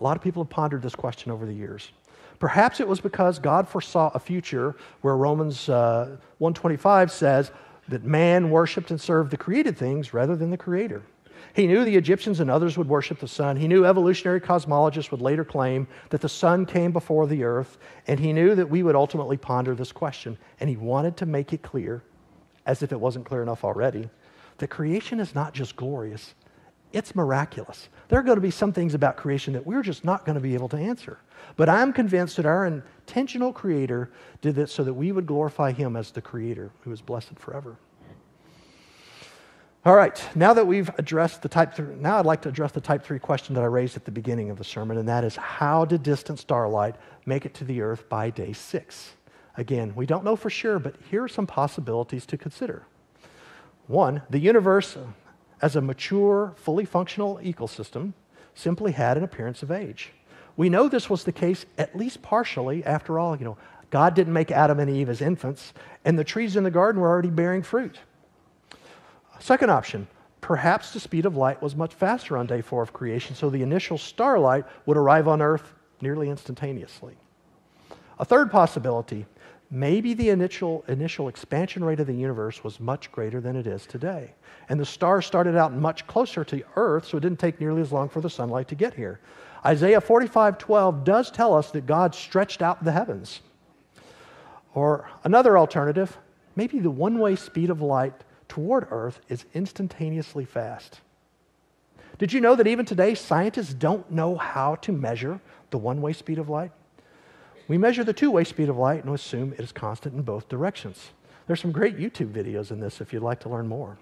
A 0.00 0.04
lot 0.04 0.16
of 0.16 0.22
people 0.22 0.42
have 0.42 0.50
pondered 0.50 0.82
this 0.82 0.94
question 0.94 1.30
over 1.30 1.46
the 1.46 1.52
years. 1.52 1.90
Perhaps 2.38 2.80
it 2.80 2.88
was 2.88 3.00
because 3.00 3.38
God 3.38 3.68
foresaw 3.68 4.10
a 4.14 4.18
future 4.18 4.74
where 5.02 5.16
Romans 5.16 5.68
uh, 5.68 6.16
125 6.38 7.12
says 7.12 7.52
that 7.88 8.04
man 8.04 8.50
worshiped 8.50 8.90
and 8.90 9.00
served 9.00 9.30
the 9.30 9.36
created 9.36 9.76
things 9.76 10.14
rather 10.14 10.34
than 10.34 10.50
the 10.50 10.56
creator. 10.56 11.02
He 11.52 11.66
knew 11.66 11.84
the 11.84 11.96
Egyptians 11.96 12.40
and 12.40 12.50
others 12.50 12.78
would 12.78 12.88
worship 12.88 13.18
the 13.18 13.28
sun. 13.28 13.56
He 13.56 13.68
knew 13.68 13.84
evolutionary 13.84 14.40
cosmologists 14.40 15.10
would 15.10 15.20
later 15.20 15.44
claim 15.44 15.86
that 16.10 16.20
the 16.20 16.28
sun 16.28 16.64
came 16.64 16.92
before 16.92 17.26
the 17.26 17.44
earth. 17.44 17.76
And 18.06 18.20
he 18.20 18.32
knew 18.32 18.54
that 18.54 18.70
we 18.70 18.82
would 18.82 18.94
ultimately 18.94 19.36
ponder 19.36 19.74
this 19.74 19.92
question. 19.92 20.38
And 20.60 20.70
he 20.70 20.76
wanted 20.76 21.16
to 21.18 21.26
make 21.26 21.52
it 21.52 21.62
clear, 21.62 22.02
as 22.66 22.82
if 22.82 22.92
it 22.92 23.00
wasn't 23.00 23.26
clear 23.26 23.42
enough 23.42 23.64
already, 23.64 24.08
that 24.58 24.68
creation 24.68 25.18
is 25.18 25.34
not 25.34 25.52
just 25.52 25.76
glorious, 25.76 26.34
it's 26.92 27.14
miraculous. 27.14 27.88
There 28.08 28.18
are 28.18 28.22
going 28.22 28.36
to 28.36 28.42
be 28.42 28.50
some 28.50 28.72
things 28.72 28.94
about 28.94 29.16
creation 29.16 29.52
that 29.54 29.66
we're 29.66 29.82
just 29.82 30.04
not 30.04 30.24
going 30.24 30.34
to 30.34 30.40
be 30.40 30.54
able 30.54 30.68
to 30.70 30.76
answer. 30.76 31.18
But 31.56 31.68
I'm 31.68 31.92
convinced 31.92 32.36
that 32.36 32.46
our 32.46 32.66
intentional 32.66 33.52
creator 33.52 34.10
did 34.40 34.54
this 34.54 34.72
so 34.72 34.84
that 34.84 34.94
we 34.94 35.12
would 35.12 35.26
glorify 35.26 35.72
him 35.72 35.96
as 35.96 36.10
the 36.10 36.20
creator 36.20 36.70
who 36.82 36.92
is 36.92 37.00
blessed 37.00 37.38
forever. 37.38 37.76
All 39.82 39.94
right, 39.94 40.22
now 40.34 40.52
that 40.52 40.66
we've 40.66 40.90
addressed 40.98 41.40
the 41.40 41.48
type 41.48 41.72
three, 41.72 41.94
now 41.94 42.18
I'd 42.18 42.26
like 42.26 42.42
to 42.42 42.50
address 42.50 42.72
the 42.72 42.82
type 42.82 43.02
three 43.02 43.18
question 43.18 43.54
that 43.54 43.62
I 43.62 43.66
raised 43.66 43.96
at 43.96 44.04
the 44.04 44.10
beginning 44.10 44.50
of 44.50 44.58
the 44.58 44.64
sermon, 44.64 44.98
and 44.98 45.08
that 45.08 45.24
is 45.24 45.36
how 45.36 45.86
did 45.86 46.02
distant 46.02 46.38
starlight 46.38 46.96
make 47.24 47.46
it 47.46 47.54
to 47.54 47.64
the 47.64 47.80
earth 47.80 48.06
by 48.10 48.28
day 48.28 48.52
six? 48.52 49.14
Again, 49.56 49.94
we 49.94 50.04
don't 50.04 50.22
know 50.22 50.36
for 50.36 50.50
sure, 50.50 50.78
but 50.78 50.96
here 51.10 51.22
are 51.24 51.28
some 51.28 51.46
possibilities 51.46 52.26
to 52.26 52.36
consider. 52.36 52.84
One, 53.86 54.20
the 54.28 54.38
universe, 54.38 54.98
as 55.62 55.76
a 55.76 55.80
mature, 55.80 56.54
fully 56.56 56.84
functional 56.84 57.38
ecosystem, 57.42 58.12
simply 58.54 58.92
had 58.92 59.16
an 59.16 59.24
appearance 59.24 59.62
of 59.62 59.70
age. 59.70 60.12
We 60.56 60.68
know 60.68 60.88
this 60.88 61.08
was 61.08 61.24
the 61.24 61.32
case 61.32 61.64
at 61.78 61.96
least 61.96 62.22
partially. 62.22 62.84
After 62.84 63.18
all, 63.18 63.36
you 63.36 63.44
know, 63.44 63.56
God 63.90 64.14
didn't 64.14 64.32
make 64.32 64.50
Adam 64.50 64.78
and 64.78 64.90
Eve 64.90 65.08
as 65.08 65.20
infants, 65.20 65.72
and 66.04 66.18
the 66.18 66.24
trees 66.24 66.56
in 66.56 66.64
the 66.64 66.70
garden 66.70 67.00
were 67.00 67.08
already 67.08 67.30
bearing 67.30 67.62
fruit. 67.62 67.98
Second 69.38 69.70
option, 69.70 70.06
perhaps 70.40 70.92
the 70.92 71.00
speed 71.00 71.26
of 71.26 71.36
light 71.36 71.62
was 71.62 71.74
much 71.74 71.94
faster 71.94 72.36
on 72.36 72.46
day 72.46 72.60
four 72.60 72.82
of 72.82 72.92
creation, 72.92 73.34
so 73.34 73.50
the 73.50 73.62
initial 73.62 73.98
starlight 73.98 74.64
would 74.86 74.96
arrive 74.96 75.26
on 75.26 75.42
Earth 75.42 75.72
nearly 76.00 76.28
instantaneously. 76.28 77.16
A 78.18 78.24
third 78.24 78.50
possibility, 78.50 79.26
maybe 79.70 80.14
the 80.14 80.30
initial, 80.30 80.84
initial 80.88 81.28
expansion 81.28 81.84
rate 81.84 82.00
of 82.00 82.06
the 82.06 82.14
universe 82.14 82.64
was 82.64 82.80
much 82.80 83.12
greater 83.12 83.40
than 83.40 83.54
it 83.54 83.66
is 83.66 83.86
today. 83.86 84.34
And 84.68 84.80
the 84.80 84.86
stars 84.86 85.26
started 85.26 85.56
out 85.56 85.72
much 85.72 86.06
closer 86.06 86.44
to 86.44 86.62
Earth, 86.76 87.06
so 87.06 87.16
it 87.16 87.20
didn't 87.20 87.38
take 87.38 87.60
nearly 87.60 87.82
as 87.82 87.92
long 87.92 88.08
for 88.08 88.20
the 88.20 88.30
sunlight 88.30 88.68
to 88.68 88.74
get 88.74 88.94
here. 88.94 89.20
Isaiah 89.64 90.00
45:12 90.00 91.04
does 91.04 91.30
tell 91.30 91.54
us 91.54 91.70
that 91.70 91.86
God 91.86 92.14
stretched 92.14 92.62
out 92.62 92.82
the 92.82 92.92
heavens. 92.92 93.40
Or 94.74 95.08
another 95.24 95.58
alternative, 95.58 96.18
maybe 96.56 96.78
the 96.78 96.90
one-way 96.90 97.36
speed 97.36 97.70
of 97.70 97.80
light 97.82 98.14
toward 98.48 98.86
Earth 98.90 99.20
is 99.28 99.44
instantaneously 99.54 100.44
fast. 100.44 101.00
Did 102.18 102.32
you 102.32 102.40
know 102.40 102.54
that 102.54 102.66
even 102.66 102.84
today, 102.84 103.14
scientists 103.14 103.74
don't 103.74 104.10
know 104.10 104.36
how 104.36 104.74
to 104.76 104.92
measure 104.92 105.40
the 105.70 105.78
one 105.78 106.02
way 106.02 106.12
speed 106.12 106.38
of 106.38 106.48
light? 106.48 106.72
We 107.70 107.78
measure 107.78 108.02
the 108.02 108.12
two 108.12 108.32
way 108.32 108.42
speed 108.42 108.68
of 108.68 108.78
light 108.78 109.04
and 109.04 109.14
assume 109.14 109.52
it 109.52 109.60
is 109.60 109.70
constant 109.70 110.16
in 110.16 110.22
both 110.22 110.48
directions. 110.48 111.10
There's 111.46 111.60
some 111.60 111.70
great 111.70 111.96
YouTube 111.96 112.32
videos 112.32 112.72
in 112.72 112.80
this 112.80 113.00
if 113.00 113.12
you'd 113.12 113.22
like 113.22 113.38
to 113.40 113.48
learn 113.48 113.68
more. 113.68 113.96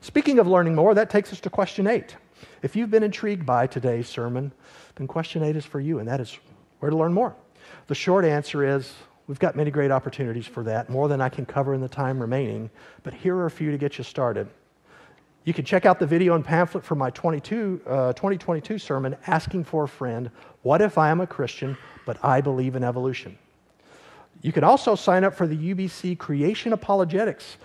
Speaking 0.00 0.40
of 0.40 0.48
learning 0.48 0.74
more, 0.74 0.92
that 0.94 1.08
takes 1.08 1.32
us 1.32 1.38
to 1.42 1.50
question 1.50 1.86
eight. 1.86 2.16
If 2.62 2.74
you've 2.74 2.90
been 2.90 3.04
intrigued 3.04 3.46
by 3.46 3.68
today's 3.68 4.08
sermon, 4.08 4.50
then 4.96 5.06
question 5.06 5.44
eight 5.44 5.54
is 5.54 5.64
for 5.64 5.78
you, 5.78 6.00
and 6.00 6.08
that 6.08 6.18
is 6.18 6.36
where 6.80 6.90
to 6.90 6.96
learn 6.96 7.12
more. 7.12 7.36
The 7.86 7.94
short 7.94 8.24
answer 8.24 8.64
is 8.64 8.92
We've 9.28 9.38
got 9.38 9.54
many 9.54 9.70
great 9.70 9.92
opportunities 9.92 10.48
for 10.48 10.64
that, 10.64 10.90
more 10.90 11.06
than 11.06 11.20
I 11.20 11.28
can 11.28 11.46
cover 11.46 11.74
in 11.74 11.80
the 11.80 11.88
time 11.88 12.18
remaining, 12.18 12.70
but 13.04 13.14
here 13.14 13.36
are 13.36 13.46
a 13.46 13.50
few 13.52 13.70
to 13.70 13.78
get 13.78 13.98
you 13.98 14.02
started. 14.02 14.48
You 15.44 15.54
can 15.54 15.64
check 15.64 15.86
out 15.86 15.98
the 15.98 16.06
video 16.06 16.34
and 16.34 16.44
pamphlet 16.44 16.84
for 16.84 16.94
my 16.94 17.08
22, 17.10 17.80
uh, 17.86 18.12
2022 18.12 18.78
sermon, 18.78 19.16
Asking 19.26 19.64
for 19.64 19.84
a 19.84 19.88
Friend 19.88 20.30
What 20.62 20.82
If 20.82 20.98
I 20.98 21.08
Am 21.08 21.22
a 21.22 21.26
Christian, 21.26 21.78
but 22.04 22.22
I 22.22 22.42
Believe 22.42 22.76
in 22.76 22.84
Evolution? 22.84 23.38
You 24.42 24.52
can 24.52 24.64
also 24.64 24.94
sign 24.94 25.24
up 25.24 25.34
for 25.34 25.46
the 25.46 25.74
UBC 25.74 26.18
Creation 26.18 26.74
Apologetics, 26.74 27.56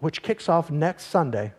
which 0.00 0.22
kicks 0.22 0.50
off 0.50 0.70
next 0.70 1.04
Sunday. 1.04 1.52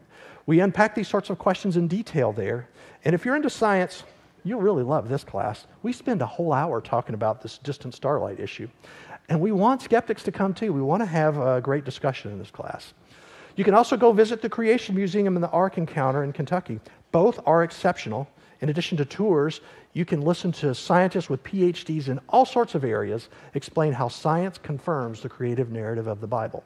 We 0.45 0.59
unpack 0.59 0.93
these 0.93 1.07
sorts 1.07 1.31
of 1.31 1.39
questions 1.39 1.75
in 1.75 1.87
detail 1.87 2.31
there. 2.31 2.69
And 3.03 3.15
if 3.15 3.25
you're 3.25 3.35
into 3.35 3.49
science, 3.49 4.03
you'll 4.43 4.61
really 4.61 4.83
love 4.83 5.09
this 5.09 5.23
class. 5.23 5.65
We 5.81 5.91
spend 5.91 6.21
a 6.21 6.27
whole 6.27 6.53
hour 6.53 6.81
talking 6.81 7.15
about 7.15 7.41
this 7.41 7.57
distant 7.57 7.95
starlight 7.95 8.39
issue. 8.39 8.67
And 9.29 9.39
we 9.39 9.51
want 9.51 9.81
skeptics 9.81 10.21
to 10.23 10.31
come 10.31 10.53
too. 10.53 10.71
We 10.71 10.81
want 10.81 11.01
to 11.01 11.07
have 11.07 11.37
a 11.37 11.61
great 11.61 11.85
discussion 11.85 12.31
in 12.31 12.37
this 12.37 12.51
class. 12.51 12.93
You 13.55 13.63
can 13.63 13.75
also 13.75 13.95
go 13.95 14.11
visit 14.11 14.41
the 14.41 14.49
Creation 14.49 14.95
Museum 14.95 15.35
and 15.35 15.43
the 15.43 15.49
Ark 15.49 15.77
Encounter 15.77 16.23
in 16.23 16.33
Kentucky. 16.33 16.79
Both 17.11 17.39
are 17.45 17.63
exceptional. 17.63 18.27
In 18.61 18.69
addition 18.69 18.97
to 18.97 19.05
tours, 19.05 19.61
you 19.93 20.05
can 20.05 20.21
listen 20.21 20.51
to 20.53 20.73
scientists 20.73 21.29
with 21.29 21.43
PhDs 21.43 22.07
in 22.07 22.19
all 22.29 22.45
sorts 22.45 22.73
of 22.73 22.83
areas 22.83 23.29
explain 23.53 23.93
how 23.93 24.07
science 24.07 24.57
confirms 24.57 25.21
the 25.21 25.29
creative 25.29 25.69
narrative 25.71 26.07
of 26.07 26.19
the 26.19 26.27
Bible. 26.27 26.63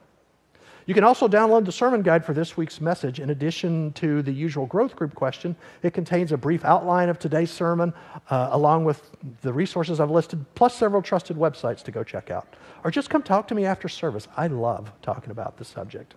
You 0.85 0.93
can 0.93 1.03
also 1.03 1.27
download 1.27 1.65
the 1.65 1.71
sermon 1.73 2.01
guide 2.01 2.23
for 2.23 2.33
this 2.33 2.55
week's 2.55 2.79
message. 2.79 3.19
In 3.19 3.31
addition 3.31 3.91
to 3.93 4.21
the 4.21 4.31
usual 4.31 4.65
growth 4.65 4.95
group 4.95 5.13
question, 5.13 5.53
it 5.83 5.93
contains 5.93 6.31
a 6.31 6.37
brief 6.37 6.63
outline 6.63 7.09
of 7.09 7.19
today's 7.19 7.51
sermon, 7.51 7.93
uh, 8.29 8.47
along 8.51 8.85
with 8.85 9.01
the 9.41 9.51
resources 9.51 9.99
I've 9.99 10.11
listed, 10.11 10.45
plus 10.55 10.73
several 10.73 11.01
trusted 11.01 11.35
websites 11.35 11.83
to 11.83 11.91
go 11.91 12.05
check 12.05 12.31
out. 12.31 12.55
Or 12.85 12.91
just 12.91 13.09
come 13.09 13.21
talk 13.21 13.49
to 13.49 13.55
me 13.55 13.65
after 13.65 13.89
service. 13.89 14.29
I 14.37 14.47
love 14.47 14.89
talking 15.01 15.31
about 15.31 15.57
this 15.57 15.67
subject. 15.67 16.13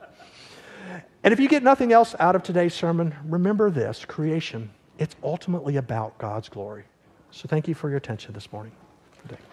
And 1.22 1.32
if 1.32 1.40
you 1.40 1.48
get 1.48 1.62
nothing 1.62 1.92
else 1.92 2.14
out 2.18 2.34
of 2.34 2.42
today's 2.42 2.72
sermon, 2.72 3.14
remember 3.24 3.70
this 3.70 4.04
creation, 4.04 4.70
it's 4.98 5.16
ultimately 5.22 5.76
about 5.76 6.16
God's 6.18 6.48
glory. 6.48 6.84
So 7.30 7.46
thank 7.46 7.68
you 7.68 7.74
for 7.74 7.88
your 7.88 7.98
attention 7.98 8.32
this 8.32 8.50
morning. 8.52 8.72
Today. 9.22 9.49